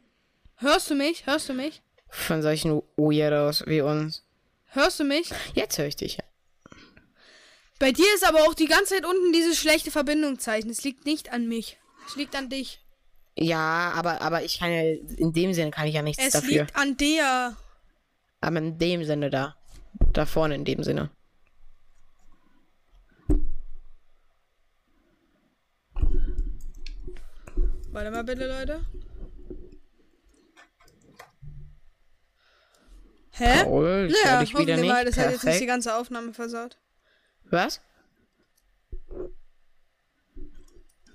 Hörst 0.58 0.90
du 0.90 0.96
mich? 0.96 1.26
Hörst 1.26 1.50
du 1.50 1.54
mich? 1.54 1.82
Von 2.10 2.42
solchen 2.42 2.82
Weirdos 2.96 3.64
wie 3.68 3.82
uns. 3.82 4.24
Hörst 4.68 5.00
du 5.00 5.04
mich? 5.04 5.30
Jetzt 5.54 5.78
höre 5.78 5.88
ich 5.88 5.96
dich. 5.98 6.18
Bei 7.78 7.92
dir 7.92 8.06
ist 8.16 8.26
aber 8.26 8.40
auch 8.44 8.54
die 8.54 8.68
ganze 8.68 8.96
Zeit 8.96 9.06
unten 9.06 9.34
dieses 9.34 9.58
schlechte 9.60 9.92
Verbindungszeichen. 9.92 10.70
Es 10.70 10.84
liegt 10.84 11.06
nicht 11.06 11.34
an 11.34 11.48
mich. 11.48 11.78
Es 12.08 12.16
liegt 12.16 12.36
an 12.36 12.50
dich. 12.50 12.80
Ja, 13.38 13.92
aber, 13.96 14.22
aber 14.22 14.44
ich 14.44 14.60
kann 14.60 14.72
ja, 14.72 14.82
in 15.18 15.34
dem 15.34 15.54
Sinne 15.54 15.72
kann 15.72 15.88
ich 15.88 15.96
ja 15.96 16.02
nichts 16.02 16.24
Es 16.24 16.32
dafür. 16.34 16.62
liegt 16.64 16.76
an 16.78 16.96
dir. 16.96 17.58
Aber 18.40 18.58
in 18.58 18.78
dem 18.80 19.04
Sinne 19.04 19.30
da. 19.30 19.56
Da 20.14 20.26
vorne 20.26 20.56
in 20.56 20.64
dem 20.64 20.84
Sinne. 20.84 21.10
Warte 27.96 28.12
mal 28.12 28.26
bitte, 28.26 28.46
Leute. 28.46 28.86
Hä? 33.32 33.64
Paul, 33.64 34.08
ich 34.10 34.22
Ja, 34.22 34.42
dich 34.42 34.58
wieder 34.58 34.76
nicht. 34.76 34.90
mal, 34.90 35.06
das 35.06 35.16
hat 35.16 35.32
jetzt 35.32 35.32
nicht 35.32 35.44
die 35.44 35.48
Perfekt. 35.48 35.68
ganze 35.70 35.96
Aufnahme 35.96 36.34
versaut. 36.34 36.78
Was? 37.46 37.80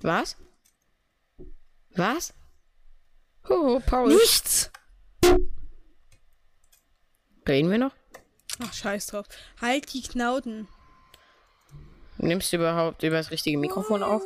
Was? 0.00 0.38
Was? 1.96 2.32
Oh, 3.50 3.78
Paul. 3.84 4.08
Nichts! 4.14 4.70
Reden 7.46 7.70
wir 7.70 7.76
noch? 7.76 7.94
Ach, 8.60 8.72
scheiß 8.72 9.08
drauf. 9.08 9.26
Halt 9.60 9.92
die 9.92 10.00
Knauten. 10.00 10.66
Nimmst 12.16 12.50
du 12.54 12.56
überhaupt 12.56 13.02
über 13.02 13.16
das 13.18 13.30
richtige 13.30 13.58
Mikrofon 13.58 14.02
auf? 14.02 14.22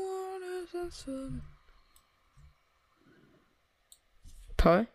Paul? 4.65 4.87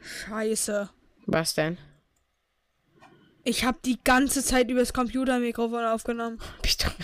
Scheiße. 0.00 0.90
Was 1.26 1.54
denn? 1.54 1.78
Ich 3.44 3.64
habe 3.64 3.78
die 3.84 4.00
ganze 4.02 4.42
Zeit 4.42 4.68
übers 4.68 4.92
Computermikrofon 4.92 5.84
aufgenommen. 5.84 6.40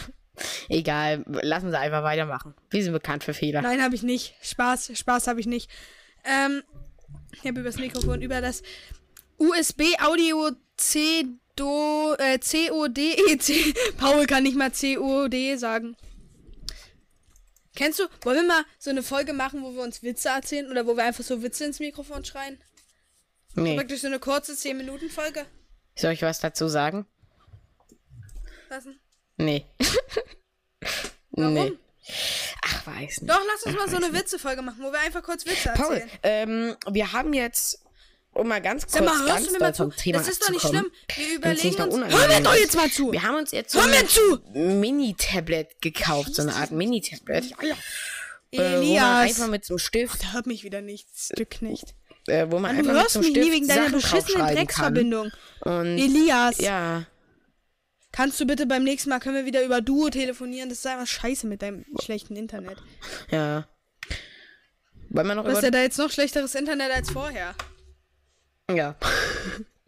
Egal, 0.68 1.24
lassen 1.28 1.70
Sie 1.70 1.78
einfach 1.78 2.02
weitermachen. 2.02 2.54
Wir 2.70 2.82
sind 2.82 2.92
bekannt 2.92 3.22
für 3.22 3.34
Fehler. 3.34 3.62
Nein, 3.62 3.80
habe 3.80 3.94
ich 3.94 4.02
nicht. 4.02 4.34
Spaß, 4.42 4.98
Spaß 4.98 5.28
habe 5.28 5.38
ich 5.38 5.46
nicht. 5.46 5.70
Ähm, 6.24 6.64
ich 7.34 7.46
habe 7.46 7.60
übers 7.60 7.76
Mikrofon 7.76 8.20
über 8.20 8.40
das 8.40 8.64
USB 9.36 9.82
Audio 10.00 10.50
C 10.76 11.24
Do 11.54 12.14
äh, 12.18 12.40
COD 12.40 12.98
EC. 12.98 13.76
Paul 13.96 14.26
kann 14.26 14.42
nicht 14.42 14.56
mal 14.56 14.72
COD 14.72 15.56
sagen. 15.56 15.96
Kennst 17.78 18.00
du? 18.00 18.08
Wollen 18.22 18.38
wir 18.38 18.48
mal 18.48 18.64
so 18.80 18.90
eine 18.90 19.04
Folge 19.04 19.32
machen, 19.32 19.62
wo 19.62 19.72
wir 19.72 19.82
uns 19.82 20.02
Witze 20.02 20.30
erzählen 20.30 20.68
oder 20.68 20.84
wo 20.88 20.96
wir 20.96 21.04
einfach 21.04 21.22
so 21.22 21.44
Witze 21.44 21.64
ins 21.64 21.78
Mikrofon 21.78 22.24
schreien? 22.24 22.60
Nee. 23.54 23.76
Praktisch 23.76 24.00
so 24.00 24.08
eine 24.08 24.18
kurze 24.18 24.56
10 24.56 24.76
Minuten 24.76 25.08
Folge. 25.08 25.46
Soll 25.94 26.10
ich 26.10 26.22
was 26.22 26.40
dazu 26.40 26.66
sagen? 26.66 27.06
Lassen. 28.68 28.98
Nee. 29.36 29.64
Warum? 31.30 31.54
Nee. 31.54 31.72
Ach, 32.62 32.84
weiß 32.88 33.20
nicht. 33.20 33.30
Doch, 33.30 33.42
lass 33.46 33.62
uns 33.62 33.76
mal 33.76 33.88
so 33.88 33.96
eine 33.96 34.12
Witze-Folge 34.12 34.60
machen, 34.62 34.82
wo 34.82 34.90
wir 34.90 34.98
einfach 34.98 35.22
kurz 35.22 35.46
Witze 35.46 35.72
Paul, 35.76 35.98
erzählen. 35.98 36.18
ähm, 36.24 36.76
wir 36.90 37.12
haben 37.12 37.32
jetzt, 37.32 37.84
um 38.38 38.48
mal 38.48 38.60
ganz 38.62 38.82
kurz 38.82 38.92
Sag 38.94 39.04
mal, 39.04 39.18
hörst 39.18 39.28
ganz 39.28 39.46
du 39.46 39.52
mir 39.52 39.58
doll 39.58 39.68
mal 39.68 39.74
zu? 39.74 39.82
vom 39.84 39.96
Thema 39.96 40.18
Das 40.18 40.28
ist 40.28 40.42
doch 40.42 40.50
nicht 40.50 40.66
schlimm. 40.66 40.90
Wir 41.14 41.34
überlegen 41.36 41.82
uns. 41.82 41.94
Hör 42.14 42.28
mir 42.28 42.40
doch 42.42 42.54
ist. 42.54 42.60
jetzt 42.60 42.76
mal 42.76 42.90
zu. 42.90 43.12
Wir 43.12 43.22
haben 43.22 43.36
uns 43.36 43.50
jetzt 43.50 43.72
so 43.72 43.80
ein! 43.80 44.80
Mini-Tablet 44.80 45.80
gekauft, 45.82 46.34
so 46.34 46.42
eine 46.42 46.54
Art 46.54 46.70
Mini-Tablet. 46.70 47.44
Äh, 48.50 48.62
man 48.62 48.64
Elias. 48.82 49.28
einfach 49.28 49.48
mit 49.48 49.64
so 49.64 49.74
einem 49.74 49.78
Stift, 49.78 50.22
Da 50.22 50.32
hört 50.32 50.46
mich 50.46 50.64
wieder 50.64 50.80
nicht. 50.80 51.08
Stück 51.14 51.60
nicht. 51.62 51.94
äh, 52.28 52.46
wo 52.50 52.58
man 52.58 52.72
Du 52.74 52.78
einfach 52.80 52.92
mit 52.92 53.02
hörst 53.02 53.12
so 53.14 53.18
einem 53.20 53.28
mich 53.28 53.36
nie 53.36 53.42
Stift 53.42 53.54
wegen 53.56 53.68
deiner 53.68 53.82
Sachen 53.84 53.92
beschissenen. 54.00 54.46
Drecksverbindung. 54.54 55.30
Und 55.60 55.98
Elias, 55.98 56.58
ja, 56.58 57.06
kannst 58.12 58.40
du 58.40 58.46
bitte 58.46 58.66
beim 58.66 58.84
nächsten 58.84 59.10
Mal 59.10 59.20
können 59.20 59.36
wir 59.36 59.44
wieder 59.44 59.62
über 59.62 59.80
Duo 59.82 60.08
telefonieren? 60.08 60.68
Das 60.70 60.78
ist 60.78 60.86
einfach 60.86 61.06
scheiße 61.06 61.46
mit 61.46 61.60
deinem 61.62 61.84
schlechten 62.00 62.36
Internet. 62.36 62.78
ja. 63.30 63.66
Wollen 65.10 65.26
wir 65.26 65.34
noch 65.36 65.44
Du 65.44 65.50
hast 65.50 65.58
über... 65.58 65.66
ja 65.68 65.70
da 65.70 65.80
jetzt 65.80 65.96
noch 65.98 66.10
schlechteres 66.10 66.54
Internet 66.54 66.90
als 66.92 67.10
vorher. 67.10 67.54
Ja. 68.70 68.96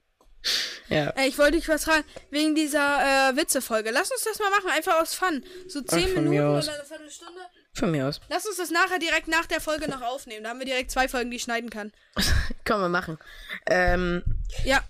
ja. 0.89 1.11
Äh, 1.11 1.29
ich 1.29 1.39
wollte 1.39 1.59
dich 1.59 1.69
was 1.69 1.85
fragen, 1.85 2.05
wegen 2.31 2.55
dieser 2.55 3.31
äh, 3.31 3.37
Witze-Folge. 3.37 3.91
Lass 3.91 4.11
uns 4.11 4.25
das 4.25 4.39
mal 4.39 4.51
machen, 4.51 4.71
einfach 4.71 5.01
aus 5.01 5.15
Fun. 5.15 5.45
So 5.69 5.83
10 5.83 6.15
von 6.15 6.25
Minuten 6.25 6.49
oder 6.49 6.75
eine 6.75 6.85
Viertelstunde. 6.85 7.41
Von 7.75 7.91
mir 7.93 8.09
aus. 8.09 8.21
Lass 8.29 8.47
uns 8.47 8.57
das 8.57 8.71
nachher 8.71 8.99
direkt 8.99 9.29
nach 9.29 9.47
der 9.47 9.61
Folge 9.61 9.89
noch 9.89 10.03
aufnehmen. 10.03 10.45
Da 10.45 10.51
haben 10.51 10.59
wir 10.59 10.67
direkt 10.67 10.91
zwei 10.91 11.09
Folgen, 11.09 11.31
die 11.31 11.37
ich 11.37 11.43
schneiden 11.43 11.71
kann. 11.71 11.93
Können 12.65 12.81
wir 12.81 12.89
machen. 12.89 13.19
Ähm, 13.67 14.23
Ja, 14.65 14.83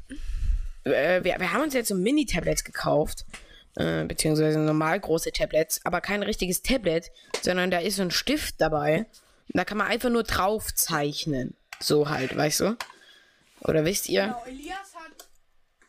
äh, 0.85 1.23
wir, 1.23 1.39
wir 1.39 1.53
haben 1.53 1.63
uns 1.63 1.75
jetzt 1.75 1.89
so 1.89 1.95
Mini-Tablets 1.95 2.65
gekauft. 2.65 3.27
Äh, 3.77 4.05
beziehungsweise 4.05 4.59
normal 4.59 4.99
große 4.99 5.31
Tablets, 5.31 5.81
aber 5.85 6.01
kein 6.01 6.25
richtiges 6.25 6.63
Tablet, 6.63 7.11
sondern 7.41 7.71
da 7.71 7.79
ist 7.79 7.97
so 7.97 8.03
ein 8.03 8.11
Stift 8.11 8.57
dabei. 8.61 9.07
Da 9.49 9.65
kann 9.65 9.79
man 9.79 9.87
einfach 9.87 10.11
nur 10.11 10.25
drauf 10.25 10.75
zeichnen. 10.75 11.55
So 11.79 12.09
halt, 12.09 12.37
weißt 12.37 12.61
du? 12.61 12.77
Oder 13.63 13.85
wisst 13.85 14.09
ihr? 14.09 14.23
Genau, 14.23 14.45
Elias 14.47 14.95
hat. 14.95 15.29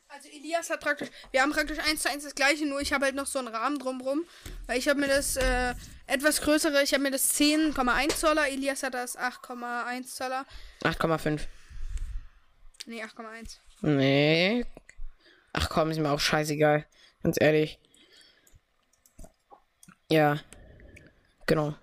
Also 0.07 0.27
Elias 0.29 0.69
hat 0.69 0.81
praktisch. 0.81 1.09
Wir 1.31 1.41
haben 1.41 1.51
praktisch 1.53 1.79
eins 1.79 2.01
zu 2.01 2.09
eins 2.09 2.23
das 2.23 2.35
gleiche, 2.35 2.65
nur 2.65 2.81
ich 2.81 2.91
habe 2.91 3.05
halt 3.05 3.15
noch 3.15 3.25
so 3.25 3.39
einen 3.39 3.47
Rahmen 3.47 3.79
drumrum. 3.79 4.25
Weil 4.67 4.77
ich 4.77 4.87
habe 4.89 4.99
mir 4.99 5.07
das 5.07 5.37
äh, 5.37 5.73
etwas 6.07 6.41
größere, 6.41 6.83
ich 6.83 6.93
habe 6.93 7.03
mir 7.03 7.11
das 7.11 7.33
10,1 7.39 8.09
Zoller, 8.17 8.47
Elias 8.49 8.83
hat 8.83 8.93
das 8.93 9.17
8,1 9.17 10.07
Zoller. 10.07 10.45
8,5. 10.83 11.41
Nee, 12.87 13.03
8,1. 13.03 13.57
Nee. 13.81 14.65
Ach 15.53 15.69
komm, 15.69 15.91
ist 15.91 15.99
mir 15.99 16.11
auch 16.11 16.19
scheißegal. 16.19 16.85
Ganz 17.23 17.37
ehrlich. 17.39 17.79
Ja. 20.09 20.39
Genau. 21.47 21.75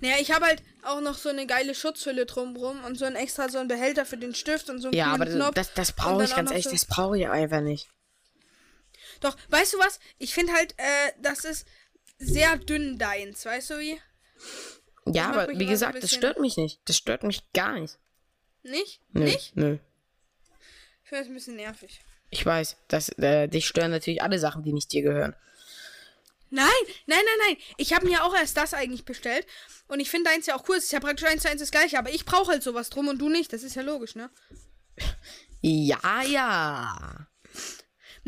Naja, 0.00 0.16
ich 0.20 0.30
habe 0.32 0.44
halt 0.46 0.62
auch 0.82 1.00
noch 1.00 1.14
so 1.16 1.28
eine 1.28 1.46
geile 1.46 1.74
Schutzhülle 1.74 2.26
drumrum 2.26 2.84
und 2.84 2.98
so 2.98 3.04
ein 3.06 3.16
extra 3.16 3.48
so 3.48 3.58
ein 3.58 3.68
Behälter 3.68 4.04
für 4.06 4.16
den 4.18 4.34
Stift 4.34 4.68
und 4.70 4.80
so 4.80 4.88
einen 4.88 4.96
Ja, 4.96 5.06
aber 5.06 5.26
Knopf. 5.26 5.54
das, 5.54 5.72
das 5.74 5.92
brauche 5.92 6.24
ich 6.24 6.34
ganz 6.34 6.50
ehrlich, 6.50 6.64
so- 6.64 6.70
das 6.70 6.84
brauche 6.84 7.18
ich 7.18 7.28
einfach 7.28 7.60
nicht. 7.62 7.88
Doch, 9.20 9.36
weißt 9.48 9.72
du 9.74 9.78
was? 9.78 9.98
Ich 10.18 10.34
finde 10.34 10.52
halt, 10.52 10.74
äh, 10.76 11.12
das 11.22 11.44
ist 11.44 11.66
sehr 12.18 12.56
dünn 12.58 12.98
deins, 12.98 13.44
weißt 13.44 13.70
du 13.70 13.78
wie? 13.78 14.00
Ja, 15.06 15.30
aber 15.30 15.48
wie 15.58 15.66
gesagt, 15.66 16.02
das 16.02 16.10
stört 16.12 16.40
mich 16.40 16.56
nicht. 16.56 16.80
Das 16.84 16.96
stört 16.96 17.22
mich 17.22 17.50
gar 17.52 17.72
nicht. 17.78 17.98
Nicht? 18.62 19.00
Nö, 19.12 19.24
Nicht? 19.24 19.56
Nö. 19.56 19.78
Ich 21.04 21.08
finde 21.08 21.22
das 21.22 21.28
ein 21.30 21.34
bisschen 21.34 21.56
nervig. 21.56 22.00
Ich 22.30 22.44
weiß, 22.44 22.76
dass 22.88 23.08
äh, 23.18 23.46
dich 23.46 23.66
stören 23.68 23.92
natürlich 23.92 24.22
alle 24.22 24.38
Sachen, 24.40 24.64
die 24.64 24.72
nicht 24.72 24.92
dir 24.92 25.02
gehören. 25.02 25.36
Nein, 26.50 26.66
nein, 27.06 27.18
nein, 27.24 27.48
nein. 27.48 27.56
Ich 27.76 27.92
habe 27.92 28.06
mir 28.06 28.24
auch 28.24 28.34
erst 28.34 28.56
das 28.56 28.74
eigentlich 28.74 29.04
bestellt. 29.04 29.46
Und 29.88 30.00
ich 30.00 30.10
finde 30.10 30.30
deins 30.30 30.46
ja 30.46 30.56
auch 30.56 30.68
cool. 30.68 30.76
Es 30.76 30.84
ist 30.84 30.92
ja 30.92 31.00
praktisch 31.00 31.28
eins 31.28 31.42
zu 31.42 31.50
eins 31.50 31.60
das 31.60 31.70
gleiche. 31.70 31.98
Aber 31.98 32.10
ich 32.10 32.24
brauche 32.24 32.52
halt 32.52 32.62
sowas 32.62 32.90
drum 32.90 33.08
und 33.08 33.18
du 33.18 33.28
nicht. 33.28 33.52
Das 33.52 33.62
ist 33.62 33.76
ja 33.76 33.82
logisch, 33.82 34.14
ne? 34.14 34.30
Ja, 35.60 36.22
ja. 36.22 37.28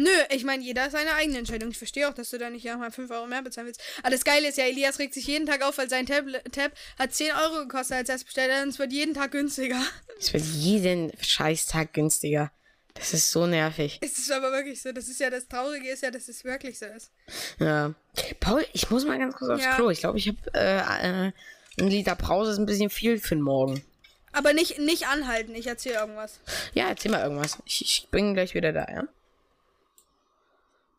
Nö, 0.00 0.10
ich 0.30 0.44
meine, 0.44 0.62
jeder 0.62 0.82
hat 0.84 0.92
seine 0.92 1.14
eigene 1.14 1.38
Entscheidung. 1.38 1.70
Ich 1.70 1.78
verstehe 1.78 2.08
auch, 2.08 2.14
dass 2.14 2.30
du 2.30 2.38
da 2.38 2.50
nicht 2.50 2.64
mal 2.64 2.92
5 2.92 3.10
Euro 3.10 3.26
mehr 3.26 3.42
bezahlen 3.42 3.66
willst. 3.66 3.82
Aber 4.00 4.10
das 4.10 4.24
Geile 4.24 4.48
ist 4.48 4.56
ja, 4.56 4.64
Elias 4.64 5.00
regt 5.00 5.12
sich 5.12 5.26
jeden 5.26 5.44
Tag 5.46 5.62
auf, 5.62 5.76
weil 5.76 5.90
sein 5.90 6.06
Tab, 6.06 6.24
Tab 6.52 6.72
hat 6.98 7.12
10 7.12 7.32
Euro 7.32 7.62
gekostet, 7.62 7.96
als 7.96 8.08
er 8.08 8.14
es 8.14 8.24
bestellt 8.24 8.52
hat. 8.52 8.62
Und 8.62 8.68
es 8.68 8.78
wird 8.78 8.92
jeden 8.92 9.14
Tag 9.14 9.32
günstiger. 9.32 9.82
Es 10.20 10.32
wird 10.32 10.44
jeden 10.44 11.12
Scheißtag 11.20 11.92
günstiger. 11.94 12.52
Das 12.98 13.14
ist 13.14 13.30
so 13.30 13.46
nervig. 13.46 13.98
Es 14.00 14.18
ist 14.18 14.32
aber 14.32 14.50
wirklich 14.50 14.82
so. 14.82 14.90
Das 14.90 15.08
ist 15.08 15.20
ja 15.20 15.30
das 15.30 15.46
Traurige, 15.46 15.88
ist 15.88 16.02
ja, 16.02 16.10
dass 16.10 16.28
es 16.28 16.44
wirklich 16.44 16.78
so 16.78 16.86
ist. 16.86 17.12
Ja. 17.60 17.94
Paul, 18.40 18.66
ich 18.72 18.90
muss 18.90 19.06
mal 19.06 19.18
ganz 19.18 19.36
kurz 19.36 19.50
aufs 19.50 19.64
ja. 19.64 19.76
Klo. 19.76 19.90
Ich 19.90 20.00
glaube, 20.00 20.18
ich 20.18 20.28
habe 20.28 20.38
äh, 20.54 21.28
äh, 21.28 21.32
ein 21.80 21.88
Liter 21.88 22.16
Brause 22.16 22.52
ist 22.52 22.58
ein 22.58 22.66
bisschen 22.66 22.90
viel 22.90 23.18
für 23.18 23.36
den 23.36 23.42
Morgen. 23.42 23.84
Aber 24.32 24.52
nicht, 24.52 24.78
nicht 24.78 25.06
anhalten. 25.06 25.54
Ich 25.54 25.68
erzähle 25.68 26.00
irgendwas. 26.00 26.40
Ja, 26.74 26.88
erzähl 26.88 27.12
mal 27.12 27.22
irgendwas. 27.22 27.58
Ich, 27.64 27.82
ich 27.82 28.08
bin 28.10 28.34
gleich 28.34 28.54
wieder 28.54 28.72
da, 28.72 28.86
ja? 28.90 29.08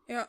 Ja. 0.08 0.28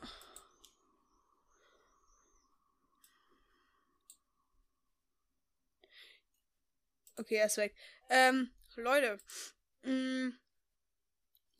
Okay, 7.16 7.36
er 7.36 7.46
ist 7.46 7.56
weg. 7.56 7.74
Ähm, 8.10 8.50
Leute. 8.76 9.18
Mh, 9.84 10.32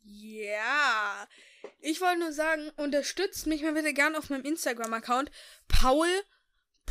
ja. 0.03 1.27
Ich 1.79 2.01
wollte 2.01 2.19
nur 2.19 2.33
sagen, 2.33 2.69
unterstützt 2.77 3.47
mich 3.47 3.61
mal 3.61 3.73
bitte 3.73 3.93
gern 3.93 4.15
auf 4.15 4.29
meinem 4.29 4.45
Instagram-Account. 4.45 5.31
Paul.mle 5.67 6.85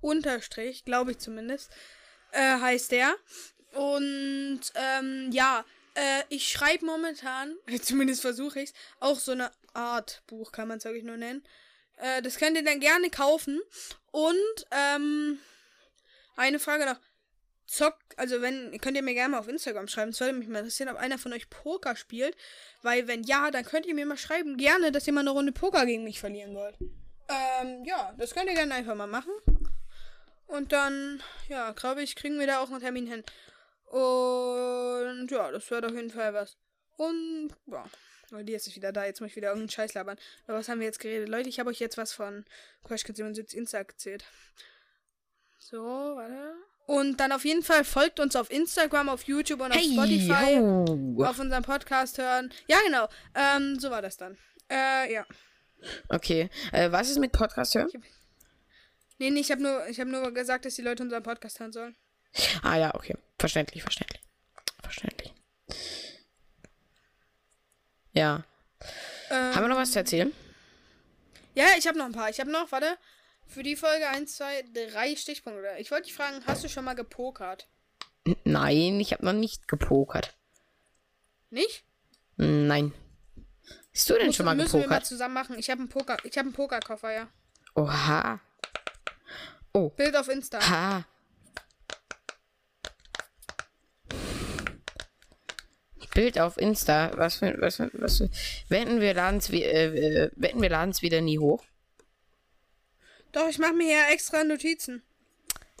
unterstrich, 0.00 0.84
glaube 0.84 1.12
ich 1.12 1.18
zumindest, 1.18 1.70
äh, 2.32 2.58
heißt 2.58 2.92
der. 2.92 3.14
Und 3.72 4.60
ähm, 4.74 5.30
ja, 5.32 5.64
äh, 5.94 6.22
ich 6.28 6.48
schreibe 6.48 6.84
momentan, 6.84 7.54
zumindest 7.82 8.20
versuche 8.20 8.60
ich 8.60 8.70
es, 8.70 8.74
auch 9.00 9.18
so 9.18 9.32
eine 9.32 9.50
Art 9.72 10.22
Buch, 10.26 10.52
kann 10.52 10.68
man 10.68 10.78
es 10.78 10.84
wirklich 10.84 11.04
nur 11.04 11.16
nennen. 11.16 11.46
Äh, 11.96 12.22
das 12.22 12.36
könnt 12.36 12.56
ihr 12.56 12.64
dann 12.64 12.80
gerne 12.80 13.10
kaufen. 13.10 13.60
Und 14.10 14.66
ähm, 14.70 15.38
eine 16.36 16.58
Frage 16.58 16.86
noch. 16.86 16.98
Zock, 17.72 17.96
also 18.18 18.42
wenn, 18.42 18.78
könnt 18.82 18.98
ihr 18.98 19.02
mir 19.02 19.14
gerne 19.14 19.30
mal 19.30 19.38
auf 19.38 19.48
Instagram 19.48 19.88
schreiben. 19.88 20.10
Es 20.10 20.20
würde 20.20 20.34
mich 20.34 20.46
mal 20.46 20.58
interessieren, 20.58 20.90
ob 20.90 20.96
einer 20.96 21.16
von 21.16 21.32
euch 21.32 21.48
Poker 21.48 21.96
spielt. 21.96 22.36
Weil 22.82 23.08
wenn 23.08 23.22
ja, 23.22 23.50
dann 23.50 23.64
könnt 23.64 23.86
ihr 23.86 23.94
mir 23.94 24.04
mal 24.04 24.18
schreiben, 24.18 24.58
gerne, 24.58 24.92
dass 24.92 25.06
ihr 25.06 25.14
mal 25.14 25.20
eine 25.20 25.30
Runde 25.30 25.52
Poker 25.52 25.86
gegen 25.86 26.04
mich 26.04 26.20
verlieren 26.20 26.54
wollt. 26.54 26.76
Ähm, 27.30 27.82
ja, 27.86 28.14
das 28.18 28.34
könnt 28.34 28.50
ihr 28.50 28.54
gerne 28.54 28.74
einfach 28.74 28.94
mal 28.94 29.06
machen. 29.06 29.32
Und 30.48 30.72
dann, 30.72 31.22
ja, 31.48 31.72
glaube 31.72 32.02
ich, 32.02 32.14
kriegen 32.14 32.38
wir 32.38 32.46
da 32.46 32.60
auch 32.60 32.70
einen 32.70 32.80
Termin 32.80 33.06
hin. 33.06 33.24
Und 33.86 35.28
ja, 35.30 35.50
das 35.50 35.70
wird 35.70 35.86
auf 35.86 35.94
jeden 35.94 36.10
Fall 36.10 36.34
was. 36.34 36.58
Und 36.98 37.52
ja, 37.68 37.86
weil 38.32 38.44
die 38.44 38.52
jetzt 38.52 38.66
ist 38.66 38.76
wieder 38.76 38.92
da. 38.92 39.06
Jetzt 39.06 39.22
muss 39.22 39.30
ich 39.30 39.36
wieder 39.36 39.48
irgendeinen 39.48 39.70
Scheiß 39.70 39.94
labern. 39.94 40.18
Aber 40.46 40.58
was 40.58 40.68
haben 40.68 40.80
wir 40.80 40.86
jetzt 40.86 41.00
geredet? 41.00 41.30
Leute, 41.30 41.48
ich 41.48 41.58
habe 41.58 41.70
euch 41.70 41.80
jetzt 41.80 41.96
was 41.96 42.12
von 42.12 42.44
Crash 42.84 43.04
77 43.06 43.56
Insta 43.56 43.78
erzählt. 43.78 44.26
So, 45.58 45.82
warte. 45.82 46.71
Und 46.86 47.18
dann 47.18 47.32
auf 47.32 47.44
jeden 47.44 47.62
Fall 47.62 47.84
folgt 47.84 48.20
uns 48.20 48.36
auf 48.36 48.50
Instagram, 48.50 49.08
auf 49.08 49.24
YouTube 49.24 49.60
und 49.60 49.72
auf 49.72 49.80
Spotify. 49.80 50.56
ho. 50.58 51.24
Auf 51.24 51.38
unserem 51.38 51.62
Podcast 51.62 52.18
hören. 52.18 52.52
Ja, 52.66 52.78
genau. 52.84 53.08
Ähm, 53.34 53.78
so 53.78 53.90
war 53.90 54.02
das 54.02 54.16
dann. 54.16 54.36
Äh, 54.70 55.12
ja. 55.12 55.26
Okay. 56.08 56.50
Äh, 56.72 56.90
was 56.90 57.08
ist 57.10 57.18
mit 57.18 57.32
Podcast 57.32 57.74
hören? 57.74 57.90
Nee, 59.18 59.30
nee, 59.30 59.40
ich 59.40 59.50
habe 59.50 59.62
nur, 59.62 59.86
ich 59.88 60.00
hab 60.00 60.08
nur 60.08 60.32
gesagt, 60.32 60.64
dass 60.64 60.74
die 60.74 60.82
Leute 60.82 61.02
unseren 61.02 61.22
Podcast 61.22 61.60
hören 61.60 61.72
sollen. 61.72 61.96
Ah 62.62 62.76
ja, 62.76 62.94
okay. 62.94 63.16
Verständlich, 63.38 63.82
verständlich. 63.82 64.20
Verständlich. 64.82 65.32
Ja. 68.12 68.44
Ähm, 69.30 69.54
Haben 69.54 69.64
wir 69.64 69.68
noch 69.68 69.76
was 69.76 69.92
zu 69.92 69.98
erzählen? 69.98 70.32
Ja, 71.54 71.66
ich 71.78 71.86
habe 71.86 71.98
noch 71.98 72.06
ein 72.06 72.12
paar. 72.12 72.30
Ich 72.30 72.40
habe 72.40 72.50
noch, 72.50 72.72
warte, 72.72 72.96
für 73.52 73.62
die 73.62 73.76
Folge 73.76 74.08
1, 74.08 74.36
2, 74.36 74.64
3 74.92 75.16
Stichpunkte. 75.16 75.68
Ich 75.78 75.90
wollte 75.90 76.04
dich 76.04 76.14
fragen, 76.14 76.42
hast 76.46 76.64
du 76.64 76.68
schon 76.68 76.84
mal 76.84 76.94
gepokert? 76.94 77.68
Nein, 78.44 78.98
ich 79.00 79.12
habe 79.12 79.24
noch 79.24 79.32
nicht 79.32 79.68
gepokert. 79.68 80.36
Nicht? 81.50 81.84
Nein. 82.36 82.92
Hast 83.94 84.08
du 84.08 84.14
denn 84.14 84.26
Musst- 84.26 84.36
schon 84.38 84.46
mal 84.46 84.54
müssen 84.54 84.72
wir 84.74 84.78
mal 84.80 84.84
gepokert? 84.96 85.06
zusammen 85.06 85.34
machen. 85.34 85.58
Ich 85.58 85.68
habe 85.70 85.80
einen 85.80 85.88
Poker, 85.88 86.16
ich 86.24 86.36
habe 86.38 86.46
einen 86.46 86.54
Pokerkoffer, 86.54 87.12
ja. 87.12 87.28
Oha. 87.74 88.40
Oh. 89.74 89.90
Bild 89.90 90.16
auf 90.16 90.28
Insta. 90.28 90.58
Ha. 90.68 91.04
Bild 96.14 96.38
auf 96.38 96.58
Insta. 96.58 97.10
Was 97.16 97.36
für, 97.36 97.56
was 97.60 97.76
für, 97.76 97.90
was 97.94 98.18
für. 98.18 98.28
Wetten 98.68 99.00
wir 99.00 99.14
laden 99.14 99.38
es 99.38 99.48
äh, 99.50 100.26
äh, 100.26 100.30
wir 100.36 100.68
laden 100.70 100.90
es 100.90 101.00
wieder 101.02 101.20
nie 101.22 101.38
hoch. 101.38 101.64
Doch, 103.32 103.48
ich 103.48 103.58
mache 103.58 103.72
mir 103.72 103.86
hier 103.86 104.08
extra 104.12 104.44
Notizen. 104.44 105.02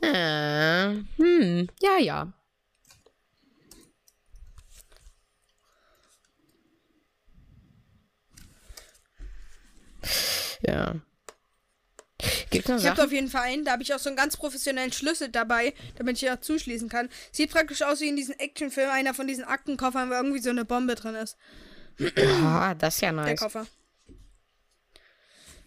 Äh, 0.00 0.94
hm, 1.16 1.68
ja, 1.80 1.98
ja. 1.98 2.32
Ja. 10.66 10.94
Gibt 12.50 12.68
noch 12.68 12.78
Ich 12.78 12.86
habe 12.86 13.02
auf 13.02 13.10
jeden 13.12 13.28
Fall 13.28 13.42
einen, 13.42 13.64
da 13.64 13.72
habe 13.72 13.82
ich 13.82 13.92
auch 13.92 13.98
so 13.98 14.08
einen 14.08 14.16
ganz 14.16 14.36
professionellen 14.36 14.92
Schlüssel 14.92 15.28
dabei, 15.28 15.74
damit 15.96 16.22
ich 16.22 16.30
auch 16.30 16.40
zuschließen 16.40 16.88
kann. 16.88 17.08
Sieht 17.32 17.50
praktisch 17.50 17.82
aus 17.82 18.00
wie 18.00 18.08
in 18.08 18.16
diesen 18.16 18.38
Actionfilmen, 18.38 18.92
einer 18.92 19.14
von 19.14 19.26
diesen 19.26 19.44
Aktenkoffern, 19.44 20.08
wo 20.10 20.14
irgendwie 20.14 20.38
so 20.38 20.50
eine 20.50 20.64
Bombe 20.64 20.94
drin 20.94 21.14
ist. 21.16 21.36
Ah, 22.44 22.74
das 22.74 22.96
ist 22.96 23.00
ja 23.00 23.12
Der 23.12 23.22
nice. 23.22 23.40
Koffer. 23.40 23.66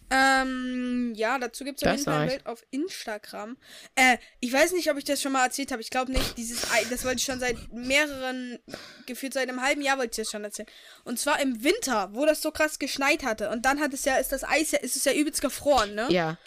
Ähm, 0.09 1.13
ja, 1.15 1.39
dazu 1.39 1.63
gibt 1.63 1.81
es 1.81 1.87
auf 1.87 1.93
jeden 1.93 2.03
Fall 2.03 2.21
ein. 2.21 2.27
Bild 2.29 2.45
auf 2.45 2.63
Instagram. 2.71 3.57
Äh, 3.95 4.17
ich 4.39 4.53
weiß 4.53 4.73
nicht, 4.73 4.89
ob 4.91 4.97
ich 4.97 5.03
das 5.03 5.21
schon 5.21 5.31
mal 5.31 5.45
erzählt 5.45 5.71
habe. 5.71 5.81
Ich 5.81 5.89
glaube 5.89 6.11
nicht. 6.11 6.37
Dieses 6.37 6.71
Ei, 6.71 6.85
das 6.89 7.03
wollte 7.03 7.17
ich 7.17 7.25
schon 7.25 7.39
seit 7.39 7.57
mehreren, 7.73 8.59
gefühlt 9.05 9.33
seit 9.33 9.49
einem 9.49 9.61
halben 9.61 9.81
Jahr 9.81 9.97
wollte 9.97 10.11
ich 10.11 10.25
das 10.25 10.31
schon 10.31 10.43
erzählen. 10.43 10.67
Und 11.03 11.19
zwar 11.19 11.39
im 11.41 11.63
Winter, 11.63 12.09
wo 12.13 12.25
das 12.25 12.41
so 12.41 12.51
krass 12.51 12.79
geschneit 12.79 13.23
hatte. 13.23 13.49
Und 13.49 13.65
dann 13.65 13.79
hat 13.79 13.93
es 13.93 14.05
ja, 14.05 14.17
ist 14.17 14.31
das 14.31 14.43
Eis 14.43 14.71
ja, 14.71 14.79
ist 14.79 14.95
es 14.95 15.05
ja 15.05 15.13
übelst 15.13 15.41
gefroren, 15.41 15.95
ne? 15.95 16.07
Ja. 16.09 16.37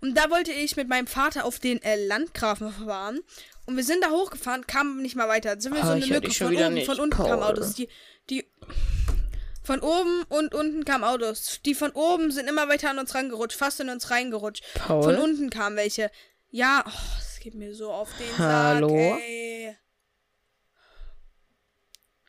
Und 0.00 0.16
da 0.16 0.30
wollte 0.30 0.52
ich 0.52 0.76
mit 0.76 0.88
meinem 0.88 1.06
Vater 1.06 1.44
auf 1.44 1.58
den 1.60 1.80
äh, 1.82 1.96
Landgrafen 2.06 2.72
fahren. 2.72 3.20
Und 3.66 3.76
wir 3.76 3.84
sind 3.84 4.02
da 4.02 4.10
hochgefahren, 4.10 4.66
kamen 4.66 5.00
nicht 5.00 5.14
mal 5.14 5.28
weiter. 5.28 5.50
Dann 5.50 5.60
sind 5.60 5.74
wir 5.74 5.82
Ah, 5.82 5.86
so 5.86 5.92
eine 5.92 6.04
ich 6.04 6.10
hör 6.10 6.20
Lücke 6.20 6.34
von 6.34 6.74
nicht, 6.74 6.86
von 6.86 6.98
unten 6.98 7.16
kamen. 7.16 7.42
Autos. 7.42 7.74
Die, 7.74 7.88
die 8.28 8.44
von 9.62 9.80
oben 9.80 10.24
und 10.24 10.54
unten 10.54 10.84
kamen 10.84 11.04
Autos. 11.04 11.60
Die 11.64 11.74
von 11.74 11.92
oben 11.92 12.30
sind 12.32 12.48
immer 12.48 12.68
weiter 12.68 12.90
an 12.90 12.98
uns 12.98 13.14
rangerutscht, 13.14 13.56
fast 13.56 13.80
in 13.80 13.88
uns 13.88 14.10
reingerutscht. 14.10 14.64
Paul? 14.74 15.02
Von 15.02 15.16
unten 15.16 15.50
kamen 15.50 15.76
welche. 15.76 16.10
Ja, 16.50 16.84
oh, 16.86 17.16
das 17.16 17.38
geht 17.40 17.54
mir 17.54 17.74
so 17.74 17.92
auf 17.92 18.10
den 18.18 18.38
Hallo? 18.38 18.88
Sack, 18.88 19.20
ey. 19.20 19.76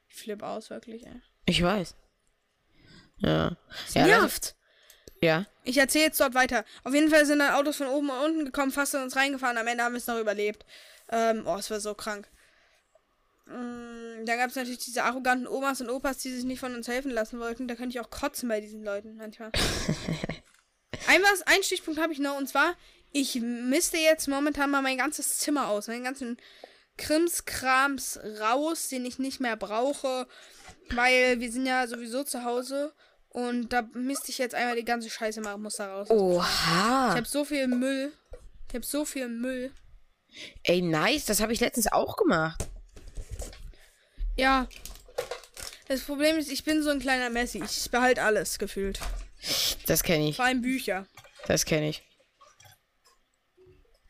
Ich 0.07 0.15
flipp 0.15 0.43
aus, 0.43 0.69
wirklich, 0.69 1.05
ey. 1.05 1.21
Ich 1.45 1.61
weiß. 1.61 1.95
Ja. 3.17 3.57
Ja, 3.93 4.05
nervt. 4.05 4.55
ja. 5.21 5.45
Ich 5.63 5.77
erzähle 5.77 6.05
jetzt 6.05 6.19
dort 6.19 6.35
weiter. 6.35 6.65
Auf 6.83 6.93
jeden 6.93 7.09
Fall 7.09 7.25
sind 7.25 7.39
dann 7.39 7.55
Autos 7.55 7.77
von 7.77 7.87
oben 7.87 8.09
und 8.09 8.17
unten 8.17 8.45
gekommen, 8.45 8.71
fast 8.71 8.93
in 8.93 9.01
uns 9.01 9.15
reingefahren. 9.15 9.57
Am 9.57 9.67
Ende 9.67 9.83
haben 9.83 9.93
wir 9.93 9.97
es 9.97 10.07
noch 10.07 10.19
überlebt. 10.19 10.65
Ähm, 11.09 11.43
oh, 11.45 11.55
es 11.55 11.71
war 11.71 11.79
so 11.79 11.93
krank. 11.93 12.29
Mm, 13.45 14.25
Da 14.25 14.35
gab 14.37 14.49
es 14.49 14.55
natürlich 14.55 14.79
diese 14.79 15.03
arroganten 15.03 15.47
Omas 15.47 15.81
und 15.81 15.89
Opas, 15.89 16.17
die 16.19 16.31
sich 16.33 16.45
nicht 16.45 16.59
von 16.59 16.73
uns 16.75 16.87
helfen 16.87 17.11
lassen 17.11 17.39
wollten. 17.39 17.67
Da 17.67 17.75
könnte 17.75 17.97
ich 17.97 17.99
auch 17.99 18.09
kotzen 18.09 18.47
bei 18.49 18.61
diesen 18.61 18.83
Leuten 18.83 19.15
manchmal. 19.17 19.51
ein, 21.07 21.21
was, 21.21 21.41
ein 21.43 21.63
Stichpunkt 21.63 21.99
habe 22.01 22.13
ich 22.13 22.19
noch 22.19 22.37
und 22.37 22.47
zwar, 22.47 22.75
ich 23.11 23.35
misste 23.41 23.97
jetzt 23.97 24.27
momentan 24.27 24.71
mal 24.71 24.81
mein 24.81 24.97
ganzes 24.97 25.39
Zimmer 25.39 25.67
aus. 25.67 25.87
Meinen 25.87 26.03
ganzen 26.03 26.37
Krimskrams 26.97 28.19
raus, 28.39 28.87
den 28.87 29.05
ich 29.05 29.19
nicht 29.19 29.39
mehr 29.39 29.55
brauche. 29.55 30.27
Weil 30.89 31.39
wir 31.39 31.51
sind 31.51 31.65
ja 31.65 31.87
sowieso 31.87 32.23
zu 32.23 32.43
Hause. 32.43 32.93
Und 33.29 33.73
da 33.73 33.81
misste 33.93 34.29
ich 34.29 34.37
jetzt 34.37 34.53
einmal 34.55 34.75
die 34.75 34.85
ganze 34.85 35.09
Scheiße 35.09 35.41
mal, 35.41 35.57
muss 35.57 35.77
da 35.77 35.91
raus. 35.93 36.07
Ich 36.09 36.15
Oha. 36.15 37.15
habe 37.15 37.25
so 37.27 37.43
viel 37.45 37.67
Müll. 37.67 38.13
Ich 38.69 38.75
habe 38.75 38.85
so 38.85 39.05
viel 39.05 39.27
Müll. 39.27 39.71
Ey, 40.63 40.81
nice. 40.81 41.25
Das 41.25 41.39
habe 41.41 41.51
ich 41.53 41.59
letztens 41.59 41.91
auch 41.91 42.15
gemacht. 42.15 42.67
Ja. 44.35 44.67
Das 45.87 46.01
Problem 46.01 46.37
ist, 46.37 46.51
ich 46.51 46.63
bin 46.63 46.81
so 46.81 46.89
ein 46.89 46.99
kleiner 46.99 47.29
Messi. 47.29 47.61
Ich 47.63 47.91
behalte 47.91 48.23
alles 48.23 48.57
gefühlt. 48.57 48.99
Das 49.85 50.03
kenne 50.03 50.29
ich. 50.29 50.37
Vor 50.37 50.45
allem 50.45 50.61
Bücher. 50.61 51.05
Das 51.47 51.65
kenne 51.65 51.89
ich. 51.89 52.03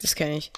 Das 0.03 0.15
kenne 0.15 0.37
ich. 0.37 0.51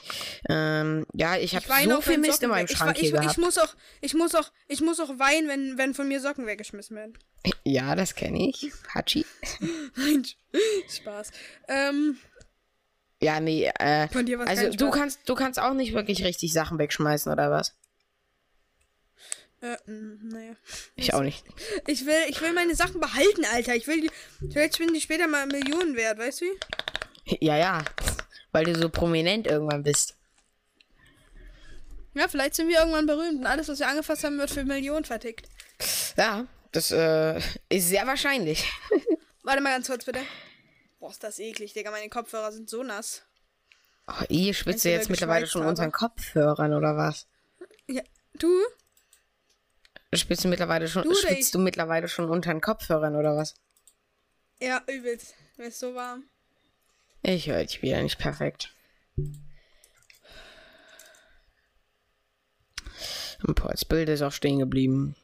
Ähm, 0.49 1.05
ja, 1.13 1.37
ich 1.37 1.55
habe 1.55 1.65
so 1.65 1.97
auch, 1.97 2.03
viel 2.03 2.17
Mist 2.17 2.33
Socken 2.33 2.45
in 2.45 2.49
meinem 2.49 2.67
Schrank 2.67 2.97
ich, 2.99 3.09
hier 3.09 3.21
ich, 3.21 3.31
ich 3.31 3.37
muss 3.37 3.57
auch, 3.59 3.75
ich 4.01 4.13
muss 4.15 4.33
auch, 4.33 4.51
ich 4.67 4.81
muss 4.81 4.99
auch 4.99 5.19
weinen, 5.19 5.47
wenn, 5.47 5.77
wenn 5.77 5.93
von 5.93 6.07
mir 6.07 6.19
Socken 6.19 6.47
weggeschmissen 6.47 6.97
werden. 6.97 7.17
Ja, 7.63 7.95
das 7.95 8.15
kenne 8.15 8.49
ich. 8.49 8.71
Hachi. 8.93 9.23
Nein, 9.95 10.25
Spaß. 10.89 11.31
Ähm, 11.67 12.17
Ja, 13.21 13.39
nee, 13.39 13.71
äh, 13.79 14.07
Von 14.07 14.25
dir 14.25 14.39
war's 14.39 14.49
also 14.49 14.75
du 14.75 14.89
kannst, 14.89 15.29
du 15.29 15.35
kannst 15.35 15.59
auch 15.59 15.73
nicht 15.75 15.93
wirklich 15.93 16.23
richtig 16.23 16.51
Sachen 16.51 16.79
wegschmeißen, 16.79 17.31
oder 17.31 17.51
was? 17.51 17.75
Äh, 19.73 19.77
naja. 20.21 20.55
Ich 20.95 21.13
auch 21.13 21.21
nicht. 21.21 21.45
Ich 21.87 22.05
will, 22.05 22.23
ich 22.29 22.41
will 22.41 22.53
meine 22.53 22.75
Sachen 22.75 22.99
behalten, 22.99 23.45
Alter. 23.53 23.75
Ich 23.75 23.87
will 23.87 24.01
die, 24.01 24.11
vielleicht 24.51 24.77
bin 24.77 24.93
die 24.93 25.01
später 25.01 25.27
mal 25.27 25.45
Millionen 25.47 25.95
wert, 25.95 26.17
weißt 26.17 26.41
du? 26.41 26.45
Ja, 27.39 27.57
ja. 27.57 27.83
Weil 28.51 28.65
du 28.65 28.75
so 28.79 28.89
prominent 28.89 29.47
irgendwann 29.47 29.83
bist. 29.83 30.15
Ja, 32.13 32.27
vielleicht 32.29 32.55
sind 32.55 32.69
wir 32.69 32.79
irgendwann 32.79 33.07
berühmt 33.07 33.39
und 33.39 33.45
alles, 33.45 33.67
was 33.67 33.79
wir 33.79 33.89
angefasst 33.89 34.23
haben, 34.23 34.37
wird 34.37 34.49
für 34.49 34.63
Millionen 34.63 35.03
vertickt. 35.03 35.49
Ja, 36.15 36.47
das 36.71 36.91
äh, 36.91 37.37
ist 37.69 37.89
sehr 37.89 38.07
wahrscheinlich. 38.07 38.71
Warte 39.43 39.61
mal 39.61 39.71
ganz 39.71 39.87
kurz, 39.87 40.05
bitte. 40.05 40.21
Boah, 40.99 41.11
ist 41.11 41.23
das 41.23 41.39
eklig, 41.39 41.73
Digga. 41.73 41.91
Meine 41.91 42.09
Kopfhörer 42.09 42.51
sind 42.51 42.69
so 42.69 42.83
nass. 42.83 43.23
Oh, 44.07 44.23
ich 44.29 44.63
jetzt 44.65 44.85
wieder 44.85 45.09
mittlerweile 45.09 45.47
schon 45.47 45.75
den 45.75 45.91
Kopfhörern, 45.91 46.73
oder 46.73 46.95
was? 46.95 47.27
Ja, 47.87 48.01
du? 48.35 48.49
Du 50.15 50.19
spielst 50.21 50.45
du 50.45 50.47
mittlerweile 50.47 50.87
schon, 50.87 51.03
du, 51.03 51.13
spielst 51.13 51.53
du 51.53 51.59
mittlerweile 51.59 52.07
schon 52.07 52.29
unter 52.29 52.49
den 52.49 52.61
Kopfhörern 52.61 53.17
oder 53.17 53.35
was? 53.35 53.55
Ja, 54.61 54.81
übelst. 54.87 55.35
Mir 55.57 55.65
ist 55.65 55.79
so 55.79 55.93
warm. 55.93 56.23
Ich 57.21 57.49
höre 57.49 57.65
dich 57.65 57.81
wieder 57.81 58.01
nicht 58.01 58.17
perfekt. 58.17 58.73
Boah, 63.43 63.71
das 63.71 63.83
Bild 63.83 64.07
ist 64.07 64.21
auch 64.21 64.31
stehen 64.31 64.59
geblieben. 64.59 65.17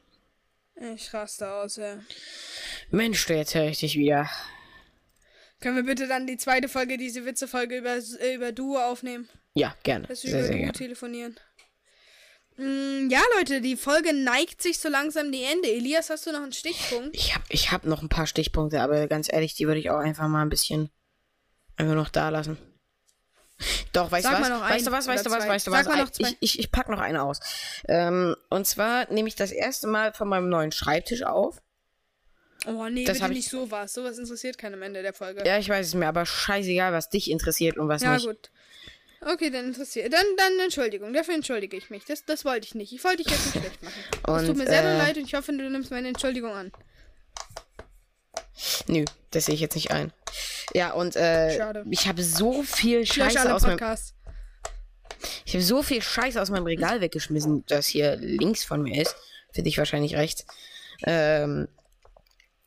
Ich 0.94 1.14
raste 1.14 1.50
aus, 1.50 1.76
ja. 1.76 1.98
Mensch, 2.90 3.26
jetzt 3.30 3.54
höre 3.54 3.68
ich 3.68 3.78
dich 3.78 3.96
wieder. 3.96 4.28
Können 5.60 5.76
wir 5.76 5.84
bitte 5.84 6.06
dann 6.06 6.26
die 6.26 6.36
zweite 6.36 6.68
Folge, 6.68 6.98
diese 6.98 7.24
Witze-Folge 7.24 7.78
über, 7.78 7.96
äh, 7.96 8.34
über 8.34 8.52
Duo 8.52 8.78
aufnehmen? 8.78 9.26
Ja, 9.54 9.74
gerne. 9.84 10.06
Dass 10.06 10.22
wir 10.22 10.30
sehr, 10.32 10.40
über 10.40 10.48
sehr 10.48 10.56
Duo 10.56 10.62
gerne. 10.64 10.72
telefonieren. 10.78 11.40
Mm, 12.56 13.08
ja, 13.10 13.20
Leute, 13.36 13.60
die 13.60 13.76
Folge 13.76 14.12
neigt 14.12 14.60
sich 14.62 14.78
so 14.78 14.88
langsam 14.88 15.32
die 15.32 15.42
Ende. 15.44 15.68
Elias, 15.70 16.10
hast 16.10 16.26
du 16.26 16.32
noch 16.32 16.42
einen 16.42 16.52
Stichpunkt? 16.52 17.16
Ich 17.16 17.34
hab, 17.34 17.42
ich 17.48 17.72
hab 17.72 17.84
noch 17.84 18.02
ein 18.02 18.08
paar 18.08 18.26
Stichpunkte, 18.26 18.80
aber 18.82 19.06
ganz 19.08 19.32
ehrlich, 19.32 19.54
die 19.54 19.66
würde 19.66 19.80
ich 19.80 19.90
auch 19.90 19.98
einfach 19.98 20.28
mal 20.28 20.42
ein 20.42 20.50
bisschen 20.50 20.90
einfach 21.76 21.94
noch 21.94 22.10
da 22.10 22.28
lassen. 22.28 22.58
Doch, 23.92 24.10
weißt 24.10 24.26
du 24.26 24.30
was? 24.32 24.40
weißt 24.50 24.86
du 24.86 24.92
was? 24.92 25.06
Weißt 25.06 25.26
du 25.26 25.30
was? 25.30 25.46
Weißt 25.48 25.66
du 25.66 25.70
Sag 25.70 25.80
was? 25.80 25.88
mal 25.88 25.98
noch 25.98 26.06
Ein- 26.08 26.12
zwei. 26.12 26.28
Ich, 26.28 26.36
ich, 26.40 26.58
ich 26.58 26.72
pack 26.72 26.88
noch 26.88 26.98
eine 26.98 27.22
aus. 27.22 27.38
Ähm, 27.88 28.34
und 28.50 28.66
zwar 28.66 29.10
nehme 29.12 29.28
ich 29.28 29.36
das 29.36 29.52
erste 29.52 29.86
Mal 29.86 30.12
von 30.12 30.28
meinem 30.28 30.48
neuen 30.48 30.72
Schreibtisch 30.72 31.22
auf. 31.22 31.62
Oh 32.66 32.88
nee, 32.88 33.04
Das 33.04 33.14
bitte 33.14 33.24
hab 33.24 33.30
ich- 33.30 33.36
nicht 33.38 33.50
sowas. 33.50 33.92
Sowas 33.92 34.18
interessiert 34.18 34.58
keinen 34.58 34.74
am 34.74 34.82
Ende 34.82 35.02
der 35.02 35.12
Folge. 35.12 35.42
Ja, 35.46 35.58
ich 35.58 35.68
weiß 35.68 35.86
es 35.86 35.94
mir, 35.94 36.08
aber 36.08 36.26
scheißegal, 36.26 36.92
was 36.92 37.08
dich 37.08 37.30
interessiert 37.30 37.76
und 37.78 37.88
was 37.88 38.02
Ja, 38.02 38.14
nicht. 38.14 38.26
gut. 38.26 38.50
Okay, 39.24 39.50
dann 39.50 39.66
interessiert. 39.66 40.12
Dann, 40.12 40.24
dann 40.36 40.58
Entschuldigung. 40.58 41.12
Dafür 41.12 41.34
entschuldige 41.34 41.76
ich 41.76 41.90
mich. 41.90 42.04
Das, 42.04 42.24
das 42.24 42.44
wollte 42.44 42.66
ich 42.66 42.74
nicht. 42.74 42.92
Ich 42.92 43.04
wollte 43.04 43.22
dich 43.22 43.32
jetzt 43.32 43.54
nicht 43.54 43.64
schlecht 43.64 43.82
machen. 43.82 43.94
Es 44.12 44.32
Und, 44.32 44.46
tut 44.46 44.56
mir 44.56 44.66
sehr 44.66 44.82
äh, 44.82 44.98
leid 44.98 45.16
und 45.16 45.24
ich 45.24 45.34
hoffe, 45.34 45.52
du 45.52 45.70
nimmst 45.70 45.90
meine 45.90 46.08
Entschuldigung 46.08 46.50
an. 46.50 46.72
Nö, 48.88 49.04
das 49.30 49.46
sehe 49.46 49.54
ich 49.54 49.60
jetzt 49.60 49.76
nicht 49.76 49.92
ein. 49.92 50.12
Ja, 50.74 50.92
und 50.92 51.14
äh, 51.16 51.56
Schade. 51.56 51.84
ich 51.90 52.06
habe 52.08 52.22
so 52.22 52.62
viel 52.62 53.06
Scheiße 53.06 53.54
aus 53.54 53.62
meinem. 53.62 53.78
Ich 55.44 55.54
habe 55.54 55.62
so 55.62 55.82
viel 55.82 56.02
Scheiße 56.02 56.40
aus 56.40 56.50
meinem 56.50 56.66
Regal 56.66 57.00
weggeschmissen, 57.00 57.64
das 57.68 57.86
hier 57.86 58.16
links 58.16 58.64
von 58.64 58.82
mir 58.82 59.02
ist. 59.02 59.14
Für 59.52 59.62
dich 59.62 59.78
wahrscheinlich 59.78 60.16
rechts. 60.16 60.46
Ähm, 61.04 61.68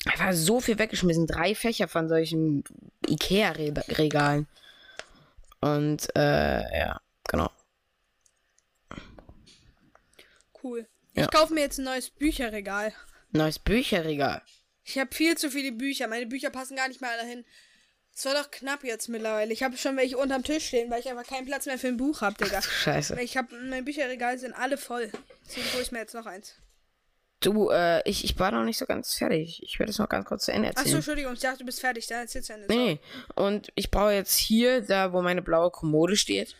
einfach 0.05 0.31
so 0.33 0.61
viel 0.61 0.79
weggeschmissen. 0.79 1.27
Drei 1.27 1.53
Fächer 1.55 1.87
von 1.87 2.07
solchen 2.07 2.63
Ikea-Regalen. 3.07 4.47
Und, 5.65 6.15
äh, 6.15 6.77
ja, 6.77 7.01
genau. 7.27 7.49
Cool. 10.61 10.87
Ja. 11.15 11.23
Ich 11.23 11.31
kaufe 11.31 11.55
mir 11.55 11.61
jetzt 11.61 11.79
ein 11.79 11.85
neues 11.85 12.11
Bücherregal. 12.11 12.93
Neues 13.31 13.57
Bücherregal. 13.57 14.43
Ich 14.83 14.99
habe 14.99 15.13
viel 15.15 15.35
zu 15.35 15.49
viele 15.49 15.71
Bücher. 15.71 16.07
Meine 16.07 16.27
Bücher 16.27 16.51
passen 16.51 16.75
gar 16.77 16.87
nicht 16.87 17.01
mehr 17.01 17.09
alle 17.09 17.27
hin. 17.27 17.45
Es 18.13 18.25
war 18.25 18.35
doch 18.35 18.51
knapp 18.51 18.83
jetzt 18.83 19.09
mittlerweile. 19.09 19.51
Ich 19.51 19.63
habe 19.63 19.75
schon 19.75 19.97
welche 19.97 20.19
unterm 20.19 20.43
Tisch 20.43 20.67
stehen, 20.67 20.91
weil 20.91 20.99
ich 20.99 21.09
einfach 21.09 21.25
keinen 21.25 21.47
Platz 21.47 21.65
mehr 21.65 21.79
für 21.79 21.87
ein 21.87 21.97
Buch 21.97 22.21
habe, 22.21 22.43
Digga. 22.43 22.61
Scheiße. 22.61 23.19
Ich 23.19 23.35
habe 23.35 23.55
mein 23.55 23.85
Bücherregal 23.85 24.37
sind 24.37 24.53
alle 24.53 24.77
voll. 24.77 25.11
Deswegen 25.47 25.73
hole 25.73 25.81
ich 25.81 25.91
mir 25.91 25.99
jetzt 25.99 26.13
noch 26.13 26.27
eins. 26.27 26.55
Du, 27.45 27.69
äh, 27.69 28.01
ich, 28.09 28.23
ich 28.23 28.39
war 28.39 28.49
noch 28.49 28.63
nicht 28.63 28.79
so 28.79 28.87
ganz 28.87 29.13
fertig. 29.13 29.61
Ich 29.61 29.77
werde 29.77 29.91
es 29.91 29.99
noch 29.99 30.09
ganz 30.09 30.25
kurz 30.25 30.45
zu 30.45 30.51
Ende 30.51 30.69
Achso, 30.69 30.79
erzählen. 30.79 30.95
Entschuldigung, 30.95 31.33
ich 31.33 31.41
dachte, 31.41 31.59
du 31.59 31.65
bist 31.65 31.79
fertig. 31.79 32.07
Dann 32.07 32.21
erzählst 32.21 32.49
du 32.49 32.53
eine. 32.55 32.65
Nee, 32.65 32.75
nee. 32.75 32.99
Und 33.35 33.71
ich 33.75 33.91
brauche 33.91 34.13
jetzt 34.13 34.35
hier, 34.35 34.81
da 34.81 35.13
wo 35.13 35.21
meine 35.21 35.43
blaue 35.43 35.69
Kommode 35.69 36.17
steht, 36.17 36.55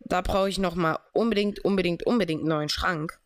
da 0.00 0.22
brauche 0.22 0.48
ich 0.48 0.56
nochmal 0.56 0.98
unbedingt, 1.12 1.62
unbedingt, 1.66 2.04
unbedingt 2.04 2.40
einen 2.40 2.48
neuen 2.48 2.70
Schrank. 2.70 3.18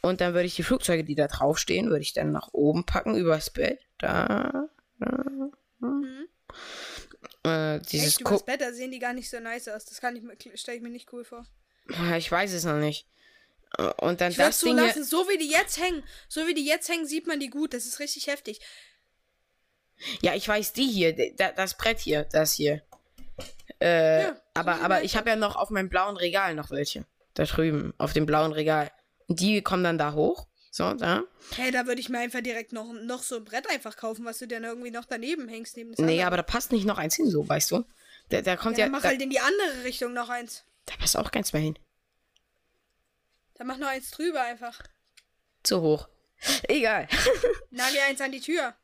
Und 0.00 0.22
dann 0.22 0.32
würde 0.32 0.46
ich 0.46 0.56
die 0.56 0.62
Flugzeuge, 0.62 1.04
die 1.04 1.14
da 1.14 1.26
draufstehen, 1.26 1.90
würde 1.90 2.00
ich 2.00 2.14
dann 2.14 2.32
nach 2.32 2.48
oben 2.52 2.86
packen, 2.86 3.16
übers 3.16 3.50
Bett. 3.50 3.80
Da. 3.98 4.66
da 4.98 5.24
äh, 7.44 7.80
dieses 7.80 8.16
Echt, 8.16 8.20
übers 8.22 8.46
Bett, 8.46 8.62
da 8.62 8.72
sehen 8.72 8.92
die 8.92 8.98
gar 8.98 9.12
nicht 9.12 9.28
so 9.28 9.38
nice 9.40 9.68
aus. 9.68 9.84
Das 9.84 10.00
kann 10.00 10.16
ich 10.16 10.22
mir, 10.22 10.36
stelle 10.54 10.78
ich 10.78 10.82
mir 10.82 10.88
nicht 10.88 11.12
cool 11.12 11.24
vor. 11.24 11.44
Ich 12.16 12.32
weiß 12.32 12.54
es 12.54 12.64
noch 12.64 12.78
nicht. 12.78 13.06
Äh, 13.78 13.82
Und 13.98 14.20
dann 14.20 14.30
Ich 14.30 14.36
das 14.36 14.60
Ding 14.60 14.76
zulassen, 14.76 14.94
hier. 14.94 15.04
so 15.04 15.28
wie 15.28 15.38
die 15.38 15.50
jetzt 15.50 15.78
hängen. 15.80 16.02
So 16.28 16.46
wie 16.46 16.54
die 16.54 16.64
jetzt 16.64 16.88
hängen, 16.88 17.06
sieht 17.06 17.26
man 17.26 17.40
die 17.40 17.50
gut. 17.50 17.74
Das 17.74 17.86
ist 17.86 17.98
richtig 18.00 18.26
heftig. 18.26 18.60
Ja, 20.22 20.34
ich 20.34 20.48
weiß 20.48 20.72
die 20.72 20.86
hier, 20.86 21.14
das 21.36 21.74
Brett 21.76 22.00
hier, 22.00 22.24
das 22.24 22.54
hier. 22.54 22.82
Äh, 23.80 24.22
Ja, 24.22 24.36
aber, 24.54 24.76
so 24.76 24.82
aber 24.82 25.02
ich 25.04 25.16
habe 25.16 25.30
ja 25.30 25.36
noch 25.36 25.56
auf 25.56 25.70
meinem 25.70 25.88
blauen 25.88 26.16
Regal 26.16 26.54
noch 26.54 26.70
welche. 26.70 27.04
Da 27.34 27.44
drüben, 27.44 27.94
auf 27.98 28.12
dem 28.12 28.26
blauen 28.26 28.52
Regal. 28.52 28.90
Und 29.28 29.40
die 29.40 29.62
kommen 29.62 29.84
dann 29.84 29.98
da 29.98 30.14
hoch. 30.14 30.46
So, 30.72 30.92
da. 30.94 31.24
Hey, 31.56 31.70
da 31.72 31.86
würde 31.86 32.00
ich 32.00 32.08
mir 32.08 32.18
einfach 32.20 32.40
direkt 32.42 32.72
noch, 32.72 32.92
noch 32.92 33.22
so 33.22 33.36
ein 33.36 33.44
Brett 33.44 33.68
einfach 33.70 33.96
kaufen, 33.96 34.24
was 34.24 34.38
du 34.38 34.46
dann 34.46 34.62
irgendwie 34.64 34.90
noch 34.92 35.04
daneben 35.04 35.48
hängst. 35.48 35.76
Neben 35.76 35.90
das 35.90 35.98
Nee, 35.98 36.12
andere. 36.12 36.26
aber 36.28 36.36
da 36.38 36.42
passt 36.44 36.70
nicht 36.72 36.84
noch 36.86 36.96
eins 36.98 37.16
hin, 37.16 37.28
so, 37.28 37.46
weißt 37.48 37.72
du? 37.72 37.84
Da, 38.28 38.40
da 38.40 38.56
kommt 38.56 38.78
Ja, 38.78 38.84
ja. 38.86 38.90
mach 38.90 39.02
da, 39.02 39.08
halt 39.08 39.20
in 39.20 39.30
die 39.30 39.40
andere 39.40 39.84
Richtung 39.84 40.12
noch 40.12 40.28
eins. 40.28 40.64
da 40.86 40.94
passt 40.96 41.16
auch 41.16 41.30
keins 41.32 41.52
mehr 41.52 41.62
hin. 41.62 41.78
Dann 43.60 43.66
mach 43.66 43.76
noch 43.76 43.88
eins 43.88 44.10
drüber 44.10 44.40
einfach. 44.40 44.80
Zu 45.62 45.82
hoch. 45.82 46.08
Egal. 46.62 47.06
Nagel 47.70 47.98
eins 48.08 48.18
an 48.22 48.32
die 48.32 48.40
Tür. 48.40 48.74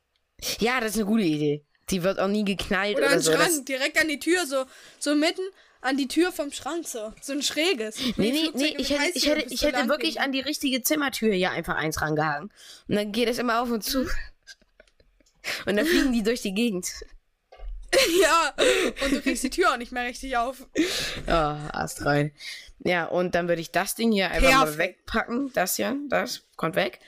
ja, 0.59 0.81
das 0.83 0.91
ist 0.91 0.97
eine 0.97 1.07
gute 1.07 1.23
Idee. 1.23 1.65
Die 1.89 2.03
wird 2.03 2.21
auch 2.21 2.29
nie 2.29 2.45
geknallt 2.45 2.99
Oder 2.99 3.07
oder, 3.07 3.21
so. 3.21 3.33
Schrank, 3.33 3.47
Das, 3.47 3.65
direkt 3.65 3.99
an 3.99 4.09
die 4.09 4.19
Tür, 4.19 4.45
so, 4.45 4.67
so 4.99 5.15
mitten 5.15 5.41
an 5.81 5.97
die 5.97 6.09
Tür 6.09 6.31
vom 6.31 6.53
Schrank, 6.53 6.87
so. 6.87 7.15
So 7.23 7.33
ein 7.33 7.41
schräges. 7.43 7.97
nee, 8.19 8.33
nee, 8.33 8.51
nee, 8.53 8.75
ich 8.77 8.91
hätte, 8.91 9.13
ich 9.15 9.27
hätte, 9.27 9.49
ich 9.49 9.63
hätte 9.63 9.89
wirklich 9.89 10.21
an 10.21 10.33
die 10.33 10.41
richtige 10.41 10.83
Zimmertür 10.83 11.33
hier 11.33 11.53
einfach 11.53 11.77
eins 11.77 12.03
rangehangen. 12.03 12.53
Und 12.87 12.97
dann 12.97 13.13
geht 13.13 13.31
es 13.31 13.39
immer 13.39 13.63
auf 13.63 13.71
und 13.71 13.83
zu. 13.83 14.01
Mhm. 14.03 14.11
Und 15.65 15.77
dann 15.77 15.87
fliegen 15.87 16.13
die 16.13 16.23
durch 16.23 16.43
die 16.43 16.53
Gegend. 16.53 16.87
Ja, 18.21 18.53
und 19.05 19.13
du 19.13 19.21
kriegst 19.23 19.43
die 19.45 19.49
Tür 19.49 19.73
auch 19.73 19.77
nicht 19.79 19.93
mehr 19.93 20.05
richtig 20.05 20.37
auf. 20.37 20.67
Ja, 21.27 21.71
Ast 21.73 22.05
rein. 22.05 22.33
Ja, 22.81 23.07
und 23.07 23.35
dann 23.35 23.49
würde 23.49 23.61
ich 23.61 23.73
das 23.73 23.95
Ding 23.95 24.13
hier 24.13 24.31
einfach 24.31 24.51
mal 24.53 24.65
Perfekt. 24.67 24.99
wegpacken. 25.01 25.53
Das 25.55 25.77
hier, 25.77 25.97
das 26.09 26.43
kommt 26.57 26.77
weg. 26.77 27.01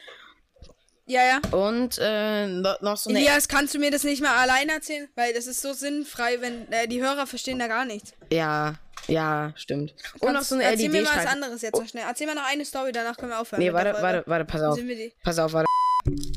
Ja, 1.07 1.23
ja. 1.25 1.41
Und 1.57 1.99
äh, 2.03 2.47
noch, 2.47 2.97
so 2.97 3.09
eine. 3.11 3.19
Elias, 3.21 3.49
kannst 3.49 3.75
du 3.75 3.79
mir 3.79 3.91
das 3.91 4.05
nicht 4.05 4.23
mal 4.23 4.37
allein 4.37 4.69
erzählen? 4.69 5.09
Weil 5.15 5.33
das 5.33 5.47
ist 5.47 5.63
so 5.63 5.73
sinnfrei, 5.73 6.41
wenn 6.41 6.71
äh, 6.71 6.87
die 6.87 7.01
Hörer 7.03 7.27
verstehen 7.27 7.59
da 7.59 7.67
gar 7.67 7.87
nichts. 7.87 8.13
Ja, 8.31 8.75
ja, 9.07 9.53
stimmt. 9.57 9.95
Und 10.19 10.21
noch 10.29 10.33
Kannst- 10.35 10.49
so 10.51 10.55
eine 10.57 10.65
Erzähl 10.65 10.91
mir 10.91 11.03
mal 11.03 11.17
was 11.17 11.27
anderes 11.27 11.63
jetzt 11.63 11.79
noch 11.81 11.89
schnell. 11.89 12.05
Erzähl 12.07 12.27
mal 12.27 12.35
noch 12.35 12.47
eine 12.47 12.65
Story, 12.67 12.93
danach 12.93 13.17
können 13.17 13.31
wir 13.33 13.41
aufhören. 13.41 13.63
Nee, 13.63 13.73
warte, 13.73 13.95
warte, 14.03 14.23
warte, 14.27 14.45
pass 14.45 14.63
auf. 14.63 14.79
Pass 15.23 15.39
auf, 15.39 15.53
warte. 15.55 15.67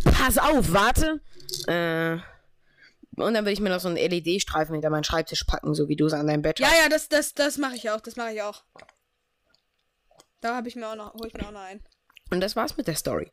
Pass 0.05 0.37
auf, 0.37 0.71
warte. 0.71 1.19
Äh, 1.67 2.17
und 3.21 3.33
dann 3.33 3.43
würde 3.43 3.51
ich 3.51 3.59
mir 3.59 3.69
noch 3.69 3.81
so 3.81 3.89
einen 3.89 3.97
LED-Streifen 3.97 4.73
hinter 4.73 4.89
meinen 4.89 5.03
Schreibtisch 5.03 5.43
packen, 5.43 5.75
so 5.75 5.89
wie 5.89 5.97
du 5.97 6.05
es 6.05 6.13
an 6.13 6.27
deinem 6.27 6.41
Bett 6.43 6.59
Ja, 6.59 6.67
hast. 6.67 6.77
ja, 6.81 6.87
das, 6.89 7.09
das, 7.09 7.33
das 7.33 7.57
mache 7.57 7.75
ich 7.75 7.89
auch. 7.89 7.99
Das 7.99 8.15
mache 8.15 8.31
ich 8.33 8.41
auch. 8.41 8.63
Da 10.41 10.55
habe 10.55 10.67
ich 10.67 10.75
mir 10.75 10.87
auch 10.87 10.95
noch, 10.95 11.13
hol 11.13 11.27
ich 11.27 11.33
mir 11.33 11.47
auch 11.47 11.51
noch 11.51 11.61
ein. 11.61 11.81
Und 12.31 12.41
das 12.41 12.55
war's 12.55 12.75
mit 12.75 12.87
der 12.87 12.95
Story. 12.95 13.31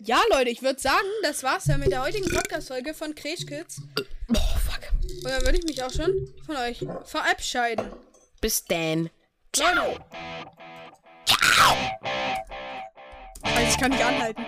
Ja, 0.00 0.20
Leute, 0.30 0.50
ich 0.50 0.62
würde 0.62 0.80
sagen, 0.80 1.06
das 1.22 1.42
war's 1.42 1.66
ja 1.66 1.76
mit 1.78 1.90
der 1.90 2.02
heutigen 2.02 2.28
Podcast-Folge 2.32 2.94
von 2.94 3.14
Crash 3.14 3.44
Kids. 3.44 3.82
Oh, 4.28 4.58
fuck. 4.64 4.92
Und 5.24 5.30
dann 5.30 5.42
würde 5.42 5.58
ich 5.58 5.64
mich 5.64 5.82
auch 5.82 5.90
schon 5.90 6.32
von 6.46 6.56
euch 6.56 6.86
verabscheiden. 7.04 7.90
Bis 8.40 8.64
dann. 8.64 9.10
Leute. 9.52 9.98
Ciao. 11.24 11.74
Also 13.42 13.68
ich 13.68 13.78
kann 13.78 13.90
nicht 13.90 14.04
anhalten. 14.04 14.44